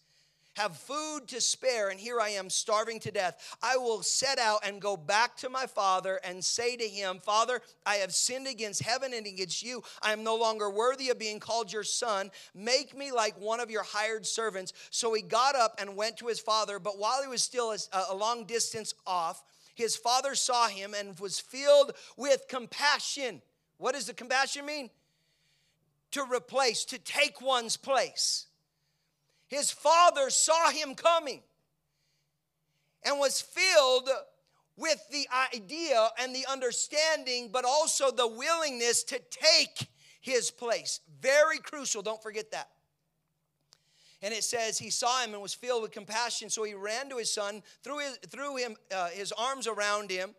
have 0.54 0.76
food 0.76 1.28
to 1.28 1.40
spare, 1.40 1.88
and 1.88 1.98
here 1.98 2.20
I 2.20 2.30
am 2.30 2.50
starving 2.50 3.00
to 3.00 3.10
death? 3.10 3.56
I 3.62 3.76
will 3.76 4.02
set 4.02 4.38
out 4.38 4.66
and 4.66 4.80
go 4.80 4.96
back 4.96 5.36
to 5.38 5.48
my 5.48 5.66
father 5.66 6.20
and 6.24 6.44
say 6.44 6.76
to 6.76 6.84
him, 6.88 7.18
Father, 7.18 7.60
I 7.86 7.96
have 7.96 8.12
sinned 8.12 8.46
against 8.46 8.82
heaven 8.82 9.12
and 9.14 9.26
against 9.26 9.62
you. 9.62 9.82
I 10.02 10.12
am 10.12 10.24
no 10.24 10.36
longer 10.36 10.70
worthy 10.70 11.10
of 11.10 11.18
being 11.18 11.40
called 11.40 11.72
your 11.72 11.84
son. 11.84 12.30
Make 12.54 12.96
me 12.96 13.12
like 13.12 13.40
one 13.40 13.60
of 13.60 13.70
your 13.70 13.84
hired 13.84 14.26
servants. 14.26 14.72
So 14.90 15.14
he 15.14 15.22
got 15.22 15.56
up 15.56 15.76
and 15.80 15.96
went 15.96 16.16
to 16.18 16.26
his 16.26 16.40
father, 16.40 16.78
but 16.78 16.98
while 16.98 17.22
he 17.22 17.28
was 17.28 17.42
still 17.42 17.74
a 18.10 18.14
long 18.14 18.44
distance 18.44 18.94
off, 19.06 19.42
his 19.74 19.96
father 19.96 20.34
saw 20.34 20.68
him 20.68 20.94
and 20.94 21.18
was 21.18 21.40
filled 21.40 21.92
with 22.16 22.46
compassion 22.48 23.40
what 23.80 23.94
does 23.94 24.06
the 24.06 24.12
compassion 24.12 24.66
mean? 24.66 24.90
To 26.10 26.22
replace, 26.30 26.84
to 26.86 26.98
take 26.98 27.40
one's 27.40 27.78
place. 27.78 28.46
His 29.50 29.72
father 29.72 30.30
saw 30.30 30.70
him 30.70 30.94
coming 30.94 31.42
and 33.02 33.18
was 33.18 33.40
filled 33.40 34.08
with 34.76 35.04
the 35.10 35.26
idea 35.52 36.08
and 36.20 36.34
the 36.34 36.46
understanding, 36.48 37.50
but 37.52 37.64
also 37.64 38.12
the 38.12 38.28
willingness 38.28 39.02
to 39.02 39.18
take 39.18 39.88
his 40.20 40.52
place. 40.52 41.00
Very 41.20 41.58
crucial, 41.58 42.00
don't 42.00 42.22
forget 42.22 42.52
that. 42.52 42.68
And 44.22 44.32
it 44.32 44.44
says 44.44 44.78
he 44.78 44.90
saw 44.90 45.24
him 45.24 45.32
and 45.32 45.42
was 45.42 45.54
filled 45.54 45.82
with 45.82 45.90
compassion, 45.90 46.48
so 46.48 46.62
he 46.62 46.74
ran 46.74 47.08
to 47.08 47.16
his 47.16 47.32
son, 47.32 47.64
threw 47.82 47.98
his, 47.98 48.18
threw 48.28 48.56
him, 48.56 48.76
uh, 48.94 49.08
his 49.08 49.32
arms 49.32 49.66
around 49.66 50.12
him, 50.12 50.36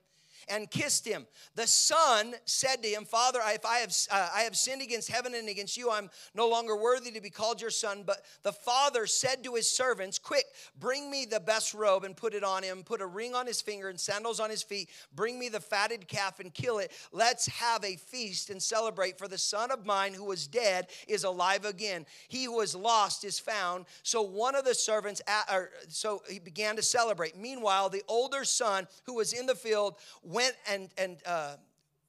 and 0.51 0.69
kissed 0.69 1.07
him. 1.07 1.25
The 1.55 1.65
son 1.65 2.35
said 2.45 2.83
to 2.83 2.89
him, 2.89 3.05
Father, 3.05 3.39
if 3.45 3.65
I 3.65 3.77
have, 3.77 3.95
uh, 4.11 4.29
I 4.35 4.41
have 4.41 4.55
sinned 4.55 4.81
against 4.81 5.09
heaven 5.09 5.33
and 5.33 5.47
against 5.47 5.77
you, 5.77 5.89
I'm 5.89 6.09
no 6.35 6.47
longer 6.49 6.75
worthy 6.75 7.11
to 7.11 7.21
be 7.21 7.29
called 7.29 7.61
your 7.61 7.69
son. 7.69 8.03
But 8.05 8.23
the 8.43 8.51
father 8.51 9.07
said 9.07 9.43
to 9.45 9.55
his 9.55 9.69
servants, 9.69 10.19
Quick, 10.19 10.45
bring 10.77 11.09
me 11.09 11.25
the 11.25 11.39
best 11.39 11.73
robe 11.73 12.03
and 12.03 12.15
put 12.15 12.33
it 12.33 12.43
on 12.43 12.63
him, 12.63 12.83
put 12.83 13.01
a 13.01 13.05
ring 13.05 13.33
on 13.33 13.47
his 13.47 13.61
finger 13.61 13.89
and 13.89 13.99
sandals 13.99 14.39
on 14.39 14.49
his 14.49 14.61
feet. 14.61 14.89
Bring 15.15 15.39
me 15.39 15.49
the 15.49 15.59
fatted 15.59 16.07
calf 16.07 16.39
and 16.39 16.53
kill 16.53 16.79
it. 16.79 16.91
Let's 17.11 17.47
have 17.47 17.83
a 17.85 17.95
feast 17.95 18.49
and 18.49 18.61
celebrate. 18.61 19.17
For 19.17 19.27
the 19.27 19.37
son 19.37 19.71
of 19.71 19.85
mine 19.85 20.13
who 20.13 20.25
was 20.25 20.47
dead 20.47 20.87
is 21.07 21.23
alive 21.23 21.65
again. 21.65 22.05
He 22.27 22.45
who 22.45 22.57
was 22.57 22.75
lost 22.75 23.23
is 23.23 23.39
found. 23.39 23.85
So 24.03 24.21
one 24.21 24.55
of 24.55 24.65
the 24.65 24.75
servants, 24.75 25.21
or, 25.51 25.69
so 25.87 26.21
he 26.29 26.39
began 26.39 26.75
to 26.75 26.81
celebrate. 26.81 27.37
Meanwhile, 27.37 27.89
the 27.89 28.03
older 28.07 28.43
son 28.43 28.87
who 29.05 29.15
was 29.15 29.33
in 29.33 29.45
the 29.45 29.55
field 29.55 29.95
went 30.23 30.40
and 30.67 30.89
and 30.97 31.17
uh, 31.25 31.55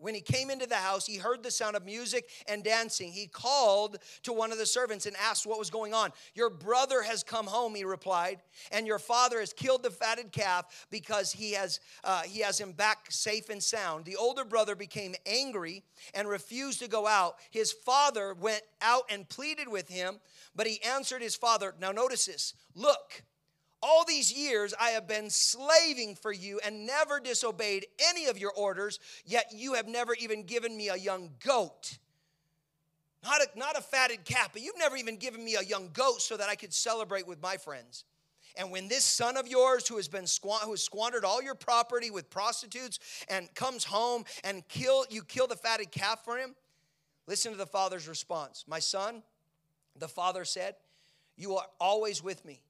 when 0.02 0.14
he 0.14 0.20
came 0.20 0.50
into 0.50 0.66
the 0.66 0.74
house, 0.74 1.06
he 1.06 1.16
heard 1.16 1.42
the 1.44 1.50
sound 1.50 1.76
of 1.76 1.84
music 1.84 2.28
and 2.48 2.64
dancing. 2.64 3.12
He 3.12 3.28
called 3.28 3.98
to 4.24 4.32
one 4.32 4.50
of 4.50 4.58
the 4.58 4.66
servants 4.66 5.06
and 5.06 5.14
asked 5.16 5.46
what 5.46 5.60
was 5.60 5.70
going 5.70 5.94
on. 5.94 6.10
Your 6.34 6.50
brother 6.50 7.02
has 7.02 7.22
come 7.22 7.46
home, 7.46 7.74
he 7.76 7.84
replied, 7.84 8.42
and 8.72 8.84
your 8.86 8.98
father 8.98 9.38
has 9.38 9.52
killed 9.52 9.84
the 9.84 9.90
fatted 9.90 10.32
calf 10.32 10.86
because 10.90 11.32
he 11.32 11.52
has, 11.52 11.78
uh, 12.02 12.22
he 12.22 12.40
has 12.40 12.58
him 12.58 12.72
back 12.72 13.06
safe 13.10 13.48
and 13.48 13.62
sound. 13.62 14.04
The 14.04 14.16
older 14.16 14.44
brother 14.44 14.74
became 14.74 15.14
angry 15.24 15.84
and 16.14 16.28
refused 16.28 16.80
to 16.80 16.88
go 16.88 17.06
out. 17.06 17.36
His 17.50 17.70
father 17.70 18.34
went 18.34 18.62
out 18.80 19.04
and 19.08 19.28
pleaded 19.28 19.68
with 19.68 19.88
him, 19.88 20.18
but 20.56 20.66
he 20.66 20.82
answered 20.82 21.22
his 21.22 21.36
father. 21.36 21.74
Now, 21.80 21.92
notice 21.92 22.26
this 22.26 22.54
look, 22.74 23.22
all 23.82 24.04
these 24.04 24.32
years 24.32 24.72
I 24.80 24.90
have 24.90 25.08
been 25.08 25.28
slaving 25.28 26.14
for 26.14 26.32
you 26.32 26.60
and 26.64 26.86
never 26.86 27.20
disobeyed 27.20 27.86
any 28.10 28.26
of 28.26 28.38
your 28.38 28.52
orders, 28.52 29.00
yet 29.26 29.52
you 29.52 29.74
have 29.74 29.88
never 29.88 30.14
even 30.14 30.44
given 30.44 30.76
me 30.76 30.88
a 30.88 30.96
young 30.96 31.30
goat. 31.44 31.98
Not 33.24 33.40
a, 33.40 33.58
not 33.58 33.78
a 33.78 33.80
fatted 33.80 34.24
calf, 34.24 34.50
but 34.52 34.62
you've 34.62 34.78
never 34.78 34.96
even 34.96 35.16
given 35.16 35.44
me 35.44 35.56
a 35.56 35.62
young 35.62 35.90
goat 35.92 36.22
so 36.22 36.36
that 36.36 36.48
I 36.48 36.54
could 36.54 36.72
celebrate 36.72 37.26
with 37.26 37.40
my 37.40 37.56
friends. 37.56 38.04
And 38.56 38.70
when 38.70 38.88
this 38.88 39.04
son 39.04 39.36
of 39.36 39.46
yours, 39.46 39.88
who 39.88 39.96
has 39.96 40.08
been 40.08 40.26
who 40.64 40.70
has 40.70 40.82
squandered 40.82 41.24
all 41.24 41.42
your 41.42 41.54
property 41.54 42.10
with 42.10 42.28
prostitutes, 42.30 42.98
and 43.28 43.52
comes 43.54 43.84
home 43.84 44.24
and 44.44 44.66
kill 44.68 45.06
you 45.08 45.22
kill 45.22 45.46
the 45.46 45.56
fatted 45.56 45.90
calf 45.90 46.24
for 46.24 46.36
him, 46.36 46.54
listen 47.26 47.52
to 47.52 47.58
the 47.58 47.66
father's 47.66 48.08
response. 48.08 48.64
My 48.66 48.78
son, 48.78 49.22
the 49.96 50.08
father 50.08 50.44
said, 50.44 50.76
"You 51.36 51.56
are 51.56 51.66
always 51.80 52.22
with 52.22 52.44
me, 52.44 52.60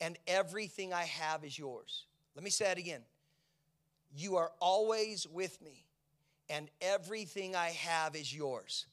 and 0.00 0.18
everything 0.26 0.92
I 0.92 1.04
have 1.04 1.44
is 1.44 1.58
yours. 1.58 2.06
Let 2.34 2.44
me 2.44 2.50
say 2.50 2.70
it 2.70 2.78
again. 2.78 3.02
You 4.14 4.36
are 4.36 4.52
always 4.60 5.26
with 5.26 5.60
me, 5.62 5.84
and 6.48 6.68
everything 6.80 7.54
I 7.54 7.68
have 7.70 8.16
is 8.16 8.34
yours. 8.34 8.86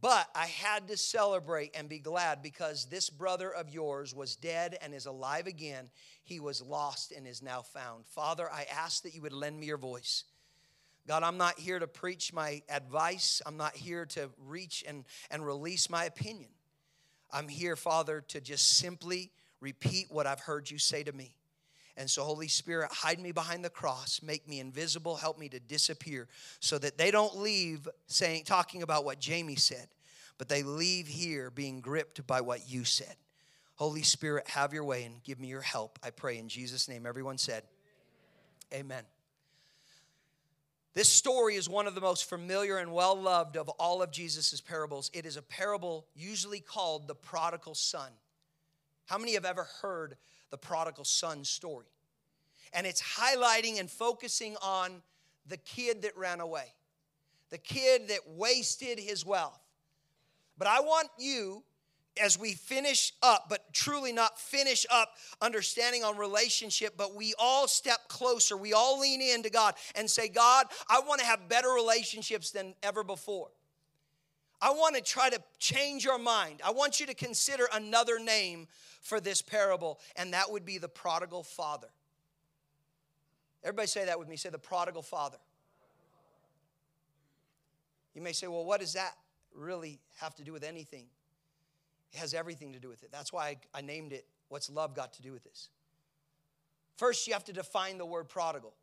But 0.00 0.28
I 0.34 0.46
had 0.46 0.88
to 0.88 0.96
celebrate 0.96 1.76
and 1.76 1.88
be 1.88 1.98
glad 2.00 2.42
because 2.42 2.86
this 2.86 3.08
brother 3.08 3.50
of 3.50 3.70
yours 3.70 4.14
was 4.14 4.36
dead 4.36 4.76
and 4.82 4.92
is 4.92 5.06
alive 5.06 5.46
again. 5.46 5.90
He 6.24 6.40
was 6.40 6.60
lost 6.60 7.12
and 7.12 7.26
is 7.26 7.42
now 7.42 7.62
found. 7.62 8.04
Father, 8.06 8.50
I 8.52 8.66
ask 8.72 9.02
that 9.04 9.14
you 9.14 9.22
would 9.22 9.32
lend 9.32 9.58
me 9.58 9.66
your 9.66 9.78
voice. 9.78 10.24
God, 11.06 11.22
I'm 11.22 11.38
not 11.38 11.58
here 11.58 11.78
to 11.78 11.86
preach 11.86 12.32
my 12.32 12.62
advice. 12.68 13.40
I'm 13.46 13.56
not 13.56 13.76
here 13.76 14.06
to 14.06 14.28
reach 14.44 14.84
and, 14.86 15.04
and 15.30 15.46
release 15.46 15.88
my 15.88 16.04
opinion. 16.04 16.50
I'm 17.32 17.48
here, 17.48 17.76
Father, 17.76 18.24
to 18.28 18.40
just 18.40 18.76
simply 18.76 19.30
repeat 19.60 20.06
what 20.10 20.26
I've 20.26 20.40
heard 20.40 20.70
you 20.70 20.78
say 20.78 21.02
to 21.02 21.12
me. 21.12 21.34
And 21.96 22.10
so, 22.10 22.24
Holy 22.24 22.48
Spirit, 22.48 22.90
hide 22.92 23.18
me 23.18 23.32
behind 23.32 23.64
the 23.64 23.70
cross, 23.70 24.20
make 24.22 24.46
me 24.46 24.60
invisible, 24.60 25.16
help 25.16 25.38
me 25.38 25.48
to 25.48 25.58
disappear, 25.58 26.28
so 26.60 26.76
that 26.78 26.98
they 26.98 27.10
don't 27.10 27.38
leave 27.38 27.88
saying, 28.06 28.44
talking 28.44 28.82
about 28.82 29.04
what 29.04 29.18
Jayme 29.18 29.58
said, 29.58 29.88
but 30.36 30.48
they 30.48 30.62
leave 30.62 31.06
here 31.06 31.50
being 31.50 31.80
gripped 31.80 32.26
by 32.26 32.42
what 32.42 32.68
you 32.68 32.84
said. 32.84 33.16
Holy 33.76 34.02
Spirit, 34.02 34.48
have 34.48 34.74
your 34.74 34.84
way 34.84 35.04
and 35.04 35.22
give 35.22 35.40
me 35.40 35.48
your 35.48 35.62
help. 35.62 35.98
I 36.02 36.10
pray 36.10 36.38
in 36.38 36.48
Jesus' 36.48 36.88
name. 36.88 37.06
Everyone 37.06 37.38
said, 37.38 37.62
Amen. 38.72 38.84
Amen. 38.84 39.04
This 40.96 41.10
story 41.10 41.56
is 41.56 41.68
one 41.68 41.86
of 41.86 41.94
the 41.94 42.00
most 42.00 42.26
familiar 42.26 42.78
and 42.78 42.90
well 42.90 43.14
loved 43.14 43.58
of 43.58 43.68
all 43.68 44.00
of 44.00 44.10
Jesus' 44.10 44.62
parables. 44.62 45.10
It 45.12 45.26
is 45.26 45.36
a 45.36 45.42
parable 45.42 46.06
usually 46.14 46.60
called 46.60 47.06
the 47.06 47.14
prodigal 47.14 47.74
son. 47.74 48.10
How 49.06 49.18
many 49.18 49.34
have 49.34 49.44
ever 49.44 49.66
heard 49.80 50.16
the 50.50 50.58
prodigal 50.58 51.04
son 51.04 51.44
story? 51.44 51.86
And 52.72 52.86
it's 52.86 53.02
highlighting 53.02 53.80
and 53.80 53.90
focusing 53.90 54.56
on 54.60 55.02
the 55.46 55.56
kid 55.56 56.02
that 56.02 56.16
ran 56.16 56.40
away, 56.40 56.74
the 57.50 57.58
kid 57.58 58.08
that 58.08 58.20
wasted 58.28 58.98
his 58.98 59.24
wealth. 59.24 59.60
But 60.58 60.68
I 60.68 60.80
want 60.80 61.08
you, 61.18 61.62
as 62.20 62.38
we 62.38 62.54
finish 62.54 63.12
up, 63.22 63.46
but 63.48 63.72
truly 63.72 64.12
not 64.12 64.38
finish 64.38 64.86
up 64.90 65.12
understanding 65.40 66.02
on 66.02 66.16
relationship, 66.16 66.94
but 66.96 67.14
we 67.14 67.34
all 67.38 67.68
step 67.68 68.08
closer, 68.08 68.56
we 68.56 68.72
all 68.72 68.98
lean 68.98 69.22
into 69.22 69.50
God 69.50 69.74
and 69.94 70.10
say, 70.10 70.28
God, 70.28 70.66
I 70.88 71.00
want 71.00 71.20
to 71.20 71.26
have 71.26 71.48
better 71.48 71.70
relationships 71.70 72.50
than 72.50 72.74
ever 72.82 73.04
before. 73.04 73.50
I 74.66 74.70
want 74.70 74.96
to 74.96 75.00
try 75.00 75.30
to 75.30 75.40
change 75.60 76.04
your 76.04 76.18
mind. 76.18 76.60
I 76.64 76.72
want 76.72 76.98
you 76.98 77.06
to 77.06 77.14
consider 77.14 77.68
another 77.72 78.18
name 78.18 78.66
for 79.00 79.20
this 79.20 79.40
parable, 79.40 80.00
and 80.16 80.32
that 80.32 80.50
would 80.50 80.64
be 80.64 80.76
the 80.76 80.88
prodigal 80.88 81.44
father. 81.44 81.86
Everybody 83.62 83.86
say 83.86 84.06
that 84.06 84.18
with 84.18 84.26
me. 84.26 84.34
Say 84.34 84.48
the 84.48 84.58
prodigal 84.58 85.02
father. 85.02 85.36
You 88.12 88.22
may 88.22 88.32
say, 88.32 88.48
well, 88.48 88.64
what 88.64 88.80
does 88.80 88.94
that 88.94 89.12
really 89.54 90.00
have 90.18 90.34
to 90.34 90.42
do 90.42 90.52
with 90.52 90.64
anything? 90.64 91.04
It 92.12 92.18
has 92.18 92.34
everything 92.34 92.72
to 92.72 92.80
do 92.80 92.88
with 92.88 93.04
it. 93.04 93.10
That's 93.12 93.32
why 93.32 93.58
I, 93.72 93.82
named 93.82 94.12
it 94.12 94.26
What's 94.48 94.68
Love 94.68 94.96
Got 94.96 95.12
to 95.12 95.22
Do 95.22 95.30
with 95.30 95.44
This? 95.44 95.68
First, 96.96 97.28
you 97.28 97.34
have 97.34 97.44
to 97.44 97.52
define 97.52 97.98
the 97.98 98.06
word 98.06 98.28
prodigal. 98.28 98.74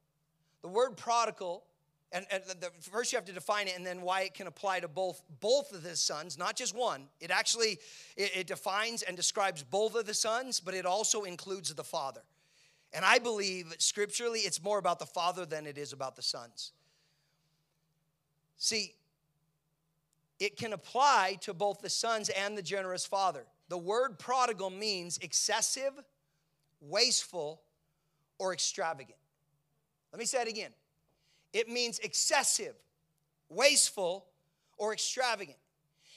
The 0.61 0.69
word 0.69 0.95
prodigal 0.95 1.65
and, 2.13 2.25
and 2.31 2.43
the, 2.61 2.69
first 2.79 3.11
you 3.11 3.17
have 3.17 3.25
to 3.25 3.33
define 3.33 3.67
it 3.67 3.75
and 3.75 3.85
then 3.85 4.01
why 4.01 4.21
it 4.21 4.35
can 4.35 4.45
apply 4.47 4.79
to 4.79 4.87
both 4.87 5.21
both 5.41 5.73
of 5.73 5.83
the 5.83 5.95
sons 5.95 6.37
not 6.37 6.55
just 6.55 6.75
one. 6.75 7.07
It 7.19 7.31
actually 7.31 7.79
it, 8.15 8.31
it 8.35 8.47
defines 8.47 9.01
and 9.01 9.17
describes 9.17 9.63
both 9.63 9.95
of 9.95 10.05
the 10.05 10.13
sons 10.13 10.59
but 10.59 10.73
it 10.73 10.85
also 10.85 11.23
includes 11.23 11.73
the 11.73 11.83
father. 11.83 12.21
And 12.93 13.03
i 13.03 13.17
believe 13.17 13.73
scripturally 13.79 14.41
it's 14.41 14.63
more 14.63 14.77
about 14.77 14.99
the 14.99 15.05
father 15.05 15.45
than 15.45 15.65
it 15.65 15.77
is 15.77 15.91
about 15.91 16.15
the 16.15 16.21
sons. 16.21 16.71
See 18.57 18.93
it 20.39 20.55
can 20.57 20.73
apply 20.73 21.37
to 21.41 21.53
both 21.53 21.81
the 21.81 21.89
sons 21.89 22.29
and 22.29 22.57
the 22.57 22.63
generous 22.63 23.05
father. 23.05 23.45
The 23.69 23.77
word 23.77 24.19
prodigal 24.19 24.69
means 24.69 25.17
excessive 25.19 25.93
wasteful 26.81 27.61
or 28.37 28.53
extravagant. 28.53 29.17
Let 30.11 30.19
me 30.19 30.25
say 30.25 30.41
it 30.41 30.47
again 30.47 30.71
it 31.53 31.69
means 31.69 31.99
excessive, 31.99 32.75
wasteful, 33.49 34.25
or 34.77 34.91
extravagant. 34.93 35.57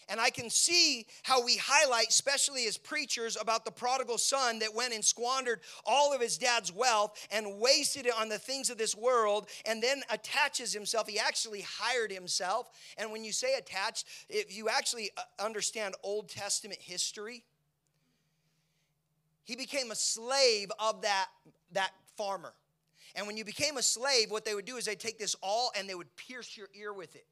And 0.09 0.21
I 0.21 0.31
can 0.31 0.51
see 0.51 1.07
how 1.25 1.45
we 1.45 1.57
highlight, 1.57 2.09
especially 2.11 2.67
as 2.67 2.77
preachers, 2.77 3.37
about 3.41 3.65
the 3.65 3.73
prodigal 3.73 4.19
son 4.19 4.61
that 4.61 4.73
went 4.73 4.95
and 4.95 5.05
squandered 5.05 5.61
all 5.85 6.15
of 6.15 6.21
his 6.21 6.39
dad's 6.39 6.73
wealth 6.73 7.27
and 7.33 7.59
wasted 7.59 8.07
it 8.07 8.15
on 8.17 8.29
the 8.29 8.39
things 8.39 8.71
of 8.71 8.79
this 8.79 8.95
world 8.95 9.49
and 9.65 9.83
then 9.83 10.03
attaches 10.09 10.73
himself. 10.73 11.09
He 11.09 11.19
actually 11.19 11.63
hired 11.63 12.13
himself. 12.13 12.71
And 12.97 13.11
when 13.11 13.25
you 13.25 13.33
say 13.33 13.55
attached, 13.55 14.07
if 14.29 14.57
you 14.57 14.69
actually 14.69 15.11
uh, 15.17 15.23
understand 15.41 15.97
Old 16.05 16.29
Testament 16.29 16.81
history, 16.81 17.43
he 19.43 19.57
became 19.57 19.91
a 19.91 19.97
slave 19.97 20.71
of 20.79 21.03
that, 21.03 21.27
that 21.73 21.91
farmer. 22.17 22.53
And 23.17 23.27
when 23.27 23.39
you 23.39 23.47
became 23.47 23.79
a 23.79 23.83
slave, 23.83 24.31
what 24.31 24.45
they 24.45 24.55
would 24.55 24.67
do 24.67 24.77
is 24.77 24.85
they'd 24.85 25.01
take 25.01 25.19
this 25.19 25.35
awl 25.41 25.73
and 25.77 25.89
they 25.89 25.95
would 25.95 26.15
pierce 26.17 26.55
your 26.55 26.69
ear 26.79 26.93
with 26.93 27.17
it, 27.17 27.27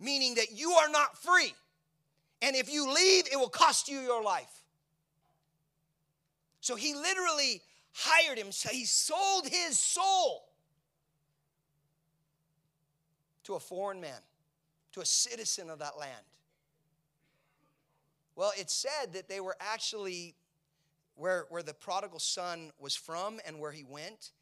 meaning 0.00 0.34
that 0.34 0.50
you 0.50 0.72
are 0.72 0.88
not 0.88 1.16
free. 1.16 1.54
And 2.42 2.56
if 2.56 2.70
you 2.70 2.92
leave, 2.92 3.26
it 3.32 3.36
will 3.36 3.48
cost 3.48 3.88
you 3.88 4.00
your 4.00 4.22
life. 4.22 4.64
So 6.60 6.74
he 6.74 6.92
literally 6.92 7.62
hired 7.92 8.36
him, 8.36 8.50
so 8.50 8.68
he 8.68 8.84
sold 8.84 9.46
his 9.46 9.78
soul 9.78 10.48
to 13.44 13.54
a 13.54 13.60
foreign 13.60 14.00
man, 14.00 14.20
to 14.92 15.00
a 15.00 15.06
citizen 15.06 15.70
of 15.70 15.78
that 15.78 15.96
land. 15.96 16.12
Well, 18.34 18.52
it's 18.56 18.74
said 18.74 19.12
that 19.12 19.28
they 19.28 19.40
were 19.40 19.56
actually 19.60 20.34
where, 21.14 21.46
where 21.48 21.62
the 21.62 21.74
prodigal 21.74 22.18
son 22.18 22.72
was 22.78 22.96
from 22.96 23.40
and 23.46 23.60
where 23.60 23.72
he 23.72 23.84
went 23.84 24.32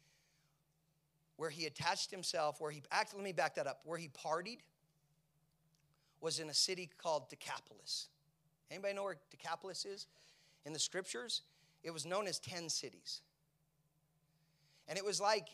where 1.37 1.49
he 1.49 1.65
attached 1.65 2.11
himself, 2.11 2.59
where 2.59 2.71
he, 2.71 2.83
actually, 2.91 3.19
let 3.19 3.23
me 3.23 3.31
back 3.31 3.55
that 3.55 3.67
up, 3.67 3.81
where 3.85 3.97
he 3.97 4.09
partied 4.09 4.59
was 6.19 6.39
in 6.39 6.49
a 6.49 6.53
city 6.53 6.89
called 6.97 7.29
Decapolis. 7.29 8.09
Anybody 8.69 8.93
know 8.95 9.03
where 9.03 9.17
Decapolis 9.31 9.85
is? 9.85 10.07
In 10.65 10.73
the 10.73 10.79
scriptures, 10.79 11.43
it 11.83 11.91
was 11.91 12.05
known 12.05 12.27
as 12.27 12.39
10 12.39 12.69
cities. 12.69 13.21
And 14.87 14.97
it 14.97 15.05
was 15.05 15.21
like, 15.21 15.47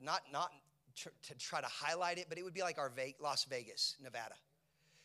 not, 0.00 0.20
not 0.32 0.52
to 0.96 1.34
try 1.38 1.60
to 1.60 1.66
highlight 1.66 2.18
it, 2.18 2.26
but 2.28 2.38
it 2.38 2.44
would 2.44 2.54
be 2.54 2.62
like 2.62 2.78
our 2.78 2.92
Las 3.20 3.44
Vegas, 3.44 3.96
Nevada. 4.02 4.34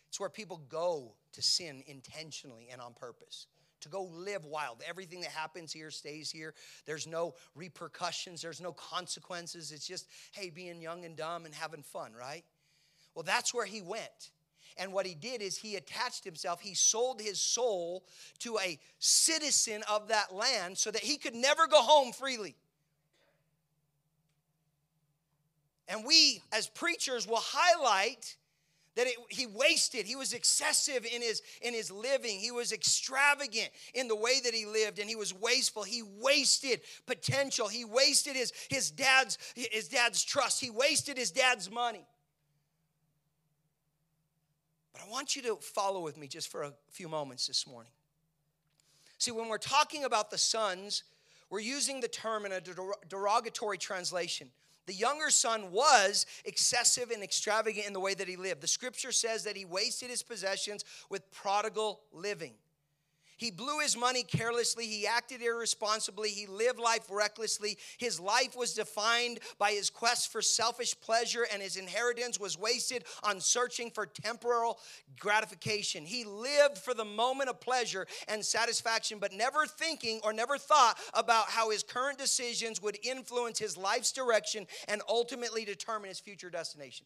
It's 0.10 0.20
where 0.20 0.30
people 0.30 0.62
go 0.70 1.14
to 1.34 1.42
sin 1.42 1.84
intentionally 1.88 2.68
and 2.72 2.82
on 2.82 2.94
purpose, 2.94 3.48
to 3.82 3.90
go 3.90 4.04
live 4.04 4.46
wild. 4.46 4.82
Everything 4.88 5.22
that 5.22 5.32
happens 5.32 5.72
here 5.72 5.92
stays 5.92 6.32
here. 6.32 6.54
There's 6.86 7.08
no 7.08 7.36
repercussions, 7.56 8.42
there's 8.42 8.62
no 8.62 8.74
consequences. 8.74 9.72
It's 9.72 9.88
just, 9.88 10.08
hey, 10.32 10.50
being 10.50 10.82
young 10.82 11.06
and 11.06 11.16
dumb 11.16 11.46
and 11.46 11.54
having 11.54 11.84
fun, 11.84 12.14
right? 12.14 12.44
Well, 13.16 13.24
that's 13.24 13.54
where 13.54 13.66
he 13.66 13.82
went. 13.82 14.32
And 14.78 14.94
what 14.94 15.06
he 15.06 15.16
did 15.16 15.42
is 15.42 15.58
he 15.58 15.76
attached 15.76 16.24
himself, 16.24 16.62
he 16.62 16.76
sold 16.76 17.20
his 17.20 17.40
soul 17.40 18.06
to 18.40 18.60
a 18.60 18.78
citizen 19.00 19.84
of 19.90 20.10
that 20.10 20.34
land 20.34 20.78
so 20.78 20.92
that 20.92 21.02
he 21.02 21.18
could 21.18 21.34
never 21.34 21.68
go 21.68 21.82
home 21.82 22.14
freely. 22.14 22.56
And 25.88 26.06
we, 26.06 26.42
as 26.52 26.68
preachers, 26.68 27.28
will 27.28 27.42
highlight 27.42 28.36
that 28.98 29.06
it, 29.06 29.16
he 29.30 29.46
wasted. 29.46 30.08
He 30.08 30.16
was 30.16 30.34
excessive 30.34 31.06
in 31.06 31.22
his 31.22 31.44
in 31.62 31.74
his 31.74 31.92
living. 31.92 32.40
He 32.40 32.50
was 32.50 32.74
extravagant 32.74 33.70
in 33.94 34.08
the 34.08 34.16
way 34.16 34.40
that 34.44 34.56
he 34.56 34.66
lived 34.66 34.98
and 34.98 35.08
he 35.08 35.16
was 35.16 35.34
wasteful. 35.34 35.84
He 35.84 36.02
wasted 36.02 36.82
potential. 37.06 37.68
He 37.68 37.86
wasted 37.86 38.36
his 38.36 38.52
his 38.70 38.90
dad's 38.90 39.38
his 39.56 39.88
dad's 39.88 40.24
trust. 40.24 40.60
He 40.60 40.72
wasted 40.72 41.16
his 41.16 41.30
dad's 41.30 41.72
money. 41.72 42.06
But 44.94 45.04
i 45.08 45.10
want 45.12 45.36
you 45.36 45.44
to 45.44 45.58
follow 45.58 46.02
with 46.02 46.18
me 46.18 46.28
just 46.28 46.48
for 46.48 46.64
a 46.64 46.74
few 46.90 47.08
moments 47.08 47.46
this 47.46 47.68
morning. 47.68 47.92
See 49.20 49.32
when 49.32 49.48
we're 49.48 49.60
talking 49.60 50.06
about 50.06 50.32
the 50.32 50.40
sons 50.40 51.04
we're 51.50 51.60
using 51.60 52.02
the 52.02 52.10
term 52.10 52.46
in 52.46 52.52
a 52.52 52.62
derogatory 53.08 53.78
translation 53.78 54.50
the 54.88 54.94
younger 54.94 55.30
son 55.30 55.72
was 55.72 56.26
excessive 56.46 57.12
and 57.12 57.22
extravagant 57.22 57.86
in 57.86 57.94
the 57.94 58.00
way 58.00 58.14
that 58.14 58.28
he 58.28 58.38
lived. 58.38 58.62
The 58.62 58.68
scripture 58.68 59.12
says 59.12 59.44
that 59.44 59.56
he 59.56 59.66
wasted 59.66 60.10
his 60.10 60.24
possessions 60.24 60.84
with 61.10 61.30
prodigal 61.32 62.00
living. 62.12 62.54
He 63.38 63.52
blew 63.52 63.80
his 63.80 63.96
money 63.96 64.24
carelessly. 64.24 64.86
He 64.86 65.08
acted 65.08 65.42
irresponsibly. 65.42 66.30
He 66.30 66.48
lived 66.48 66.80
life 66.80 67.06
recklessly. 67.10 67.78
His 67.98 68.20
life 68.20 68.56
was 68.56 68.74
defined 68.74 69.40
by 69.58 69.72
his 69.72 69.90
quest 69.90 70.32
for 70.32 70.42
selfish 70.42 71.00
pleasure, 71.00 71.48
and 71.54 71.62
his 71.62 71.78
inheritance 71.78 72.40
was 72.40 72.58
wasted 72.58 73.06
on 73.24 73.40
searching 73.40 73.92
for 73.92 74.06
temporal 74.06 74.80
gratification. 75.20 76.06
He 76.06 76.24
lived 76.24 76.78
for 76.78 76.94
the 76.94 77.06
moment 77.06 77.50
of 77.50 77.62
pleasure 77.62 78.08
and 78.28 78.44
satisfaction, 78.44 79.20
but 79.20 79.32
never 79.32 79.66
thinking 79.66 80.20
or 80.24 80.34
never 80.34 80.58
thought 80.58 80.98
about 81.14 81.50
how 81.50 81.70
his 81.70 81.84
current 81.84 82.18
decisions 82.18 82.82
would 82.82 82.98
influence 83.04 83.60
his 83.60 83.78
life's 83.78 84.12
direction 84.12 84.66
and 84.88 85.02
ultimately 85.08 85.64
determine 85.64 86.10
his 86.10 86.20
future 86.20 86.50
destination. 86.50 87.06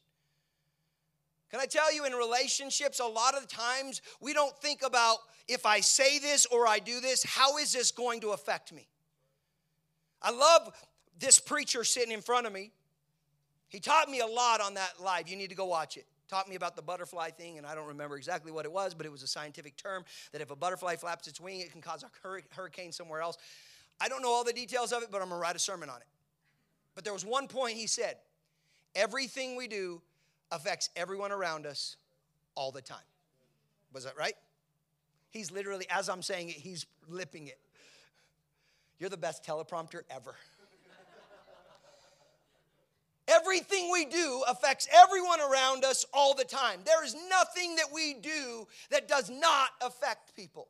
Can 1.51 1.59
I 1.59 1.65
tell 1.65 1.93
you, 1.93 2.05
in 2.05 2.13
relationships, 2.13 2.99
a 2.99 3.05
lot 3.05 3.35
of 3.35 3.47
times 3.47 4.01
we 4.21 4.33
don't 4.33 4.57
think 4.59 4.81
about 4.83 5.17
if 5.49 5.65
I 5.65 5.81
say 5.81 6.17
this 6.17 6.45
or 6.45 6.65
I 6.65 6.79
do 6.79 7.01
this, 7.01 7.23
how 7.23 7.57
is 7.57 7.73
this 7.73 7.91
going 7.91 8.21
to 8.21 8.29
affect 8.29 8.71
me? 8.71 8.87
I 10.21 10.31
love 10.31 10.71
this 11.19 11.39
preacher 11.39 11.83
sitting 11.83 12.13
in 12.13 12.21
front 12.21 12.47
of 12.47 12.53
me. 12.53 12.71
He 13.67 13.79
taught 13.79 14.09
me 14.09 14.21
a 14.21 14.25
lot 14.25 14.61
on 14.61 14.75
that 14.75 14.93
live. 15.01 15.27
You 15.27 15.35
need 15.35 15.49
to 15.49 15.55
go 15.55 15.65
watch 15.65 15.97
it. 15.97 16.05
Taught 16.29 16.47
me 16.47 16.55
about 16.55 16.77
the 16.77 16.81
butterfly 16.81 17.31
thing, 17.31 17.57
and 17.57 17.67
I 17.67 17.75
don't 17.75 17.87
remember 17.87 18.15
exactly 18.15 18.53
what 18.53 18.63
it 18.63 18.71
was, 18.71 18.93
but 18.93 19.05
it 19.05 19.11
was 19.11 19.21
a 19.21 19.27
scientific 19.27 19.75
term 19.75 20.05
that 20.31 20.39
if 20.39 20.51
a 20.51 20.55
butterfly 20.55 20.95
flaps 20.95 21.27
its 21.27 21.41
wing, 21.41 21.59
it 21.59 21.73
can 21.73 21.81
cause 21.81 22.03
a 22.03 22.09
hurricane 22.55 22.93
somewhere 22.93 23.21
else. 23.21 23.37
I 23.99 24.07
don't 24.07 24.21
know 24.21 24.31
all 24.31 24.45
the 24.45 24.53
details 24.53 24.93
of 24.93 25.03
it, 25.03 25.09
but 25.11 25.21
I'm 25.21 25.27
gonna 25.27 25.41
write 25.41 25.57
a 25.57 25.59
sermon 25.59 25.89
on 25.89 25.97
it. 25.97 26.07
But 26.95 27.03
there 27.03 27.11
was 27.11 27.25
one 27.25 27.49
point 27.49 27.75
he 27.75 27.87
said 27.87 28.15
everything 28.95 29.57
we 29.57 29.67
do 29.67 30.01
affects 30.51 30.89
everyone 30.95 31.31
around 31.31 31.65
us 31.65 31.95
all 32.55 32.71
the 32.71 32.81
time. 32.81 32.99
Was 33.93 34.03
that 34.03 34.17
right? 34.17 34.35
He's 35.29 35.51
literally, 35.51 35.85
as 35.89 36.09
I'm 36.09 36.21
saying 36.21 36.49
it, 36.49 36.55
he's 36.55 36.85
lipping 37.07 37.47
it. 37.47 37.57
You're 38.99 39.09
the 39.09 39.17
best 39.17 39.43
teleprompter 39.43 40.01
ever. 40.09 40.35
Everything 43.27 43.89
we 43.91 44.05
do 44.05 44.43
affects 44.47 44.87
everyone 44.93 45.39
around 45.39 45.85
us 45.85 46.05
all 46.13 46.33
the 46.35 46.43
time. 46.43 46.81
There 46.85 47.03
is 47.03 47.15
nothing 47.29 47.77
that 47.77 47.87
we 47.93 48.15
do 48.15 48.67
that 48.89 49.07
does 49.07 49.29
not 49.29 49.69
affect 49.81 50.35
people. 50.35 50.67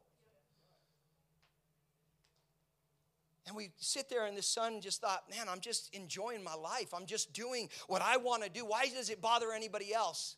And 3.48 3.56
we 3.56 3.72
sit 3.78 4.10
there, 4.10 4.26
and 4.26 4.38
the 4.38 4.44
son 4.44 4.82
just 4.82 5.02
thought, 5.02 5.24
man, 5.30 5.48
I'm 5.50 5.60
just 5.60 5.94
enjoying 5.96 6.44
my 6.44 6.54
life. 6.54 6.94
I'm 6.94 7.08
just 7.08 7.34
doing 7.34 7.70
what 7.88 8.02
I 8.02 8.18
want 8.18 8.44
to 8.44 8.50
do. 8.50 8.66
Why 8.66 8.88
does 8.88 9.10
it 9.10 9.20
bother 9.20 9.52
anybody 9.52 9.94
else? 9.94 10.36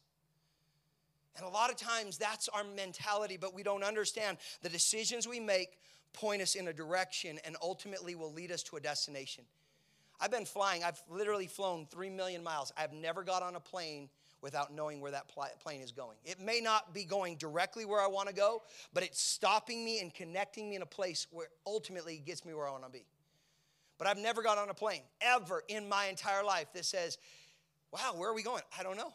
And 1.36 1.46
a 1.46 1.50
lot 1.50 1.70
of 1.70 1.76
times 1.76 2.18
that's 2.18 2.48
our 2.50 2.64
mentality, 2.64 3.38
but 3.38 3.54
we 3.54 3.64
don't 3.64 3.84
understand 3.84 4.38
the 4.62 4.70
decisions 4.70 5.28
we 5.28 5.40
make 5.40 5.80
point 6.14 6.42
us 6.42 6.56
in 6.56 6.68
a 6.68 6.74
direction 6.74 7.40
and 7.44 7.58
ultimately 7.62 8.16
will 8.16 8.32
lead 8.32 8.52
us 8.52 8.64
to 8.64 8.78
a 8.78 8.80
destination. 8.80 9.44
I've 10.22 10.32
been 10.32 10.46
flying, 10.46 10.84
I've 10.84 11.02
literally 11.10 11.48
flown 11.48 11.88
three 11.90 12.10
million 12.10 12.44
miles. 12.44 12.72
I've 12.78 12.94
never 12.94 13.24
got 13.24 13.42
on 13.42 13.56
a 13.56 13.60
plane 13.60 14.10
without 14.44 14.74
knowing 14.74 15.00
where 15.00 15.12
that 15.12 15.32
plane 15.62 15.82
is 15.82 15.94
going. 15.94 16.18
It 16.26 16.40
may 16.40 16.60
not 16.60 16.94
be 16.94 17.06
going 17.06 17.38
directly 17.38 17.86
where 17.86 18.02
I 18.02 18.08
want 18.08 18.28
to 18.28 18.36
go, 18.36 18.62
but 18.94 19.02
it's 19.02 19.22
stopping 19.22 19.86
me 19.86 20.02
and 20.02 20.14
connecting 20.14 20.70
me 20.70 20.76
in 20.76 20.82
a 20.82 20.86
place 20.86 21.26
where 21.32 21.48
ultimately 21.66 22.16
it 22.16 22.26
gets 22.26 22.46
me 22.46 22.54
where 22.54 22.68
I 22.68 22.72
want 22.72 22.84
to 22.84 22.92
be. 22.92 23.06
But 23.98 24.08
I've 24.08 24.18
never 24.18 24.44
got 24.44 24.58
on 24.58 24.70
a 24.70 24.74
plane 24.74 25.02
ever 25.22 25.64
in 25.70 25.88
my 25.88 26.08
entire 26.08 26.44
life 26.44 26.68
that 26.74 26.84
says, 26.84 27.18
wow, 27.92 28.16
where 28.18 28.30
are 28.30 28.34
we 28.36 28.44
going? 28.44 28.64
I 28.78 28.84
don't 28.84 28.98
know. 28.98 29.14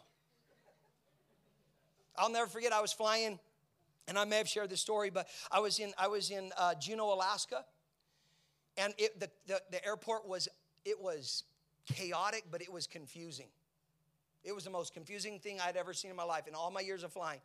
I'll 2.17 2.31
never 2.31 2.47
forget, 2.47 2.73
I 2.73 2.81
was 2.81 2.91
flying, 2.91 3.39
and 4.07 4.17
I 4.17 4.25
may 4.25 4.37
have 4.37 4.49
shared 4.49 4.71
this 4.71 4.81
story, 4.81 5.11
but 5.11 5.27
I 5.51 5.59
was 5.59 5.77
in, 5.77 5.93
I 5.97 6.07
was 6.07 6.31
in 6.31 6.51
uh, 6.57 6.73
Juneau, 6.73 7.13
Alaska, 7.13 7.63
and 8.77 8.95
it, 8.97 9.19
the, 9.19 9.29
the, 9.45 9.61
the 9.69 9.85
airport 9.85 10.27
was, 10.27 10.47
it 10.85 10.99
was 10.99 11.43
chaotic, 11.85 12.45
but 12.49 12.61
it 12.61 12.73
was 12.73 12.87
confusing. 12.87 13.47
It 14.43 14.53
was 14.53 14.63
the 14.63 14.69
most 14.69 14.93
confusing 14.93 15.39
thing 15.39 15.59
I'd 15.59 15.75
ever 15.75 15.93
seen 15.93 16.11
in 16.11 16.17
my 16.17 16.23
life 16.23 16.47
in 16.47 16.55
all 16.55 16.71
my 16.71 16.81
years 16.81 17.03
of 17.03 17.11
flying. 17.11 17.39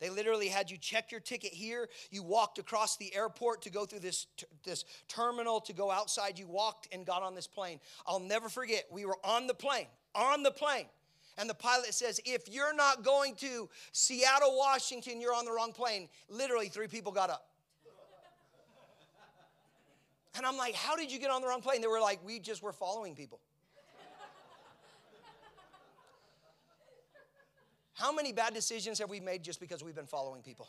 They 0.00 0.10
literally 0.10 0.48
had 0.48 0.68
you 0.68 0.76
check 0.76 1.12
your 1.12 1.20
ticket 1.20 1.52
here. 1.52 1.88
You 2.10 2.24
walked 2.24 2.58
across 2.58 2.96
the 2.96 3.14
airport 3.14 3.62
to 3.62 3.70
go 3.70 3.84
through 3.84 4.00
this, 4.00 4.26
this 4.64 4.84
terminal 5.06 5.60
to 5.60 5.72
go 5.72 5.92
outside. 5.92 6.40
You 6.40 6.48
walked 6.48 6.88
and 6.92 7.06
got 7.06 7.22
on 7.22 7.36
this 7.36 7.46
plane. 7.46 7.78
I'll 8.04 8.18
never 8.18 8.48
forget, 8.48 8.84
we 8.90 9.04
were 9.04 9.18
on 9.22 9.46
the 9.46 9.54
plane, 9.54 9.86
on 10.14 10.42
the 10.42 10.50
plane. 10.50 10.86
And 11.38 11.48
the 11.48 11.54
pilot 11.54 11.94
says, 11.94 12.20
if 12.24 12.48
you're 12.52 12.74
not 12.74 13.04
going 13.04 13.36
to 13.36 13.68
Seattle, 13.92 14.58
Washington, 14.58 15.20
you're 15.20 15.34
on 15.34 15.44
the 15.44 15.52
wrong 15.52 15.72
plane. 15.72 16.08
Literally, 16.28 16.68
three 16.68 16.88
people 16.88 17.12
got 17.12 17.30
up. 17.30 17.46
And 20.36 20.44
I'm 20.44 20.56
like, 20.56 20.74
how 20.74 20.96
did 20.96 21.12
you 21.12 21.18
get 21.18 21.30
on 21.30 21.42
the 21.42 21.48
wrong 21.48 21.60
plane? 21.60 21.80
They 21.80 21.86
were 21.86 22.00
like, 22.00 22.18
we 22.26 22.38
just 22.38 22.62
were 22.62 22.72
following 22.72 23.14
people. 23.14 23.38
How 27.94 28.12
many 28.12 28.32
bad 28.32 28.54
decisions 28.54 28.98
have 28.98 29.10
we 29.10 29.20
made 29.20 29.42
just 29.42 29.60
because 29.60 29.82
we've 29.84 29.94
been 29.94 30.06
following 30.06 30.42
people? 30.42 30.68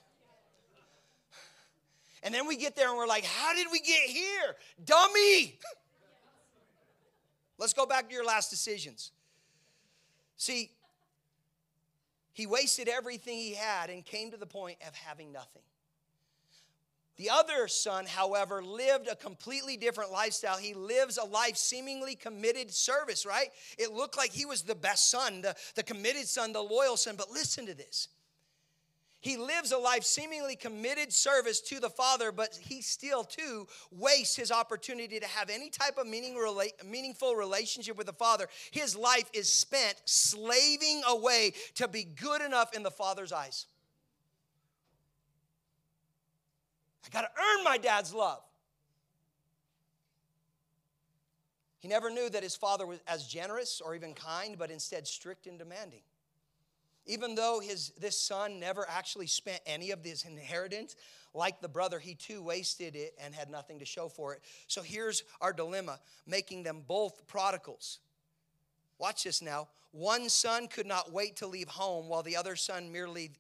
And 2.24 2.34
then 2.34 2.48
we 2.48 2.56
get 2.56 2.76
there 2.76 2.88
and 2.88 2.98
we're 2.98 3.08
like, 3.08 3.26
how 3.26 3.54
did 3.54 3.68
we 3.72 3.80
get 3.80 4.10
here? 4.10 4.56
Dummy! 4.86 5.60
Let's 7.58 7.74
go 7.74 7.86
back 7.86 8.08
to 8.08 8.14
your 8.14 8.26
last 8.26 8.50
decisions. 8.50 9.12
See, 10.38 10.72
he 12.32 12.48
wasted 12.48 12.88
everything 12.88 13.38
he 13.38 13.54
had 13.54 13.90
and 13.90 14.04
came 14.04 14.32
to 14.32 14.38
the 14.38 14.46
point 14.46 14.78
of 14.88 14.96
having 14.96 15.32
nothing. 15.32 15.62
The 17.18 17.30
other 17.30 17.68
son, 17.68 18.06
however, 18.08 18.64
lived 18.64 19.08
a 19.08 19.16
completely 19.16 19.78
different 19.78 20.12
lifestyle. 20.12 20.58
He 20.58 20.74
lives 20.74 21.18
a 21.18 21.26
life 21.26 21.58
seemingly 21.58 22.16
committed 22.16 22.74
service, 22.74 23.26
right? 23.26 23.50
It 23.78 23.94
looked 23.94 24.18
like 24.18 24.32
he 24.32 24.46
was 24.46 24.64
the 24.64 24.76
best 24.76 25.12
son, 25.12 25.42
the, 25.42 25.56
the 25.76 25.84
committed 25.84 26.28
son, 26.28 26.54
the 26.54 26.62
loyal 26.62 26.98
son. 26.98 27.16
But 27.16 27.32
listen 27.32 27.68
to 27.68 27.76
this 27.76 28.08
he 29.24 29.38
lives 29.38 29.72
a 29.72 29.78
life 29.78 30.04
seemingly 30.04 30.58
committed 30.58 31.14
service 31.14 31.62
to 31.62 31.80
the 31.80 31.90
Father, 31.90 32.34
but 32.34 32.60
he 32.62 32.82
still, 32.82 33.24
too, 33.24 33.68
wastes 33.90 34.36
his 34.36 34.52
opportunity 34.52 35.18
to 35.18 35.26
have 35.26 35.50
any 35.50 35.70
type 35.70 35.98
of 35.98 36.06
meaning, 36.08 36.38
meaningful 36.86 37.34
relationship 37.34 37.98
with 37.98 38.08
the 38.08 38.14
Father. 38.14 38.50
His 38.72 38.98
life 38.98 39.30
is 39.32 39.52
spent 39.52 39.96
slaving 40.04 41.04
away 41.08 41.54
to 41.76 41.88
be 41.88 42.04
good 42.04 42.42
enough 42.42 42.76
in 42.76 42.84
the 42.84 42.92
Father's 42.92 43.32
eyes. 43.32 43.66
I 47.06 47.10
got 47.10 47.22
to 47.22 47.28
earn 47.28 47.64
my 47.64 47.78
dad's 47.78 48.14
love. 48.14 48.42
He 51.80 51.90
never 51.90 52.10
knew 52.10 52.30
that 52.30 52.44
his 52.44 52.56
father 52.56 52.88
was 52.88 53.00
as 53.08 53.28
generous 53.28 53.82
or 53.84 53.94
even 53.94 54.14
kind, 54.14 54.58
but 54.58 54.72
instead 54.72 55.06
strict 55.06 55.48
and 55.48 55.60
demanding. 55.60 56.00
Even 57.06 57.36
though 57.36 57.60
his, 57.60 57.92
this 58.00 58.18
son 58.18 58.60
never 58.60 58.88
actually 58.90 59.28
spent 59.28 59.60
any 59.66 59.92
of 59.92 60.04
his 60.04 60.24
inheritance, 60.24 60.96
like 61.34 61.60
the 61.60 61.68
brother, 61.68 62.00
he 62.00 62.16
too 62.16 62.42
wasted 62.42 62.96
it 62.96 63.14
and 63.22 63.36
had 63.36 63.50
nothing 63.50 63.80
to 63.80 63.86
show 63.86 64.08
for 64.08 64.34
it. 64.34 64.42
So 64.68 64.82
here's 64.82 65.24
our 65.42 65.52
dilemma 65.52 66.00
making 66.26 66.64
them 66.64 66.84
both 66.88 67.28
prodigals. 67.28 68.00
Watch 68.98 69.26
this 69.26 69.42
now. 69.42 69.68
One 69.92 70.30
son 70.30 70.68
could 70.68 70.86
not 70.86 71.12
wait 71.12 71.36
to 71.38 71.48
leave 71.48 71.68
home 71.68 72.08
while 72.08 72.24
the 72.24 72.38
other 72.38 72.56
son 72.56 72.92
merely 72.92 73.32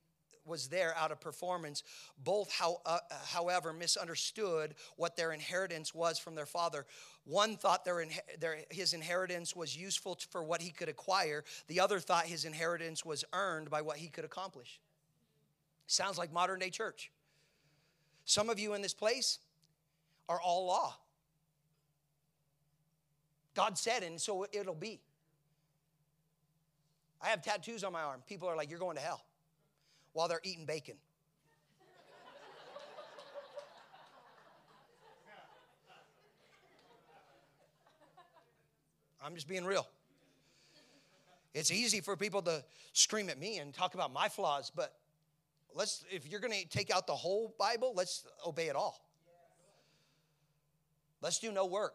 was 0.46 0.68
there 0.68 0.96
out 0.98 1.12
of 1.12 1.20
performance. 1.20 1.84
Both, 2.24 2.52
how, 2.52 2.82
uh, 2.86 3.00
however, 3.32 3.74
misunderstood 3.74 4.76
what 4.98 5.16
their 5.16 5.32
inheritance 5.32 5.94
was 5.94 6.20
from 6.20 6.36
their 6.36 6.46
father. 6.46 6.86
One 7.26 7.56
thought 7.56 7.86
their, 7.86 8.06
their, 8.40 8.60
his 8.70 8.94
inheritance 8.94 9.56
was 9.56 9.76
useful 9.76 10.18
for 10.30 10.44
what 10.44 10.62
he 10.62 10.72
could 10.72 10.90
acquire, 10.90 11.44
the 11.68 11.80
other 11.80 12.00
thought 12.00 12.26
his 12.26 12.46
inheritance 12.46 13.06
was 13.06 13.24
earned 13.34 13.70
by 13.70 13.82
what 13.82 13.98
he 13.98 14.08
could 14.08 14.26
accomplish. 14.26 14.80
Sounds 15.88 16.18
like 16.18 16.32
modern 16.34 16.60
day 16.60 16.70
church. 16.70 17.12
Some 18.26 18.50
of 18.50 18.60
you 18.60 18.74
in 18.74 18.82
this 18.82 18.94
place 18.94 19.40
are 20.30 20.40
all 20.40 20.66
law. 20.66 20.96
God 23.54 23.78
said, 23.78 24.04
and 24.04 24.20
so 24.20 24.48
it'll 24.52 24.74
be. 24.74 25.00
I 27.22 27.28
have 27.28 27.42
tattoos 27.42 27.84
on 27.84 27.94
my 27.94 28.02
arm. 28.02 28.22
People 28.28 28.50
are 28.50 28.58
like, 28.58 28.70
You're 28.70 28.80
going 28.80 28.98
to 28.98 29.02
hell 29.02 29.24
while 30.14 30.28
they're 30.28 30.42
eating 30.44 30.66
bacon. 30.66 30.96
I'm 39.26 39.36
just 39.36 39.48
being 39.48 39.64
real. 39.64 39.88
It's 41.54 41.72
easy 41.72 42.02
for 42.02 42.18
people 42.18 42.42
to 42.42 42.64
scream 42.94 43.30
at 43.30 43.40
me 43.40 43.60
and 43.60 43.74
talk 43.74 43.94
about 43.94 44.12
my 44.12 44.28
flaws, 44.28 44.72
but 44.76 44.94
let's 45.74 46.04
if 46.12 46.28
you're 46.28 46.42
going 46.42 46.54
to 46.54 46.68
take 46.68 46.94
out 46.94 47.08
the 47.08 47.16
whole 47.16 47.56
Bible, 47.58 47.94
let's 47.96 48.26
obey 48.46 48.68
it 48.68 48.76
all. 48.76 49.00
Let's 51.22 51.40
do 51.40 51.52
no 51.52 51.66
work 51.66 51.94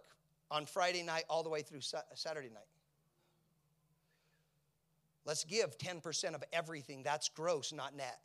on 0.51 0.65
Friday 0.65 1.03
night 1.03 1.25
all 1.29 1.43
the 1.43 1.51
way 1.51 1.61
through 1.61 1.81
Saturday 2.15 2.49
night. 2.49 2.78
Let's 5.29 5.45
give 5.45 5.77
10% 5.77 6.35
of 6.35 6.43
everything. 6.55 7.03
That's 7.03 7.29
gross, 7.29 7.71
not 7.71 7.95
net. 7.95 8.19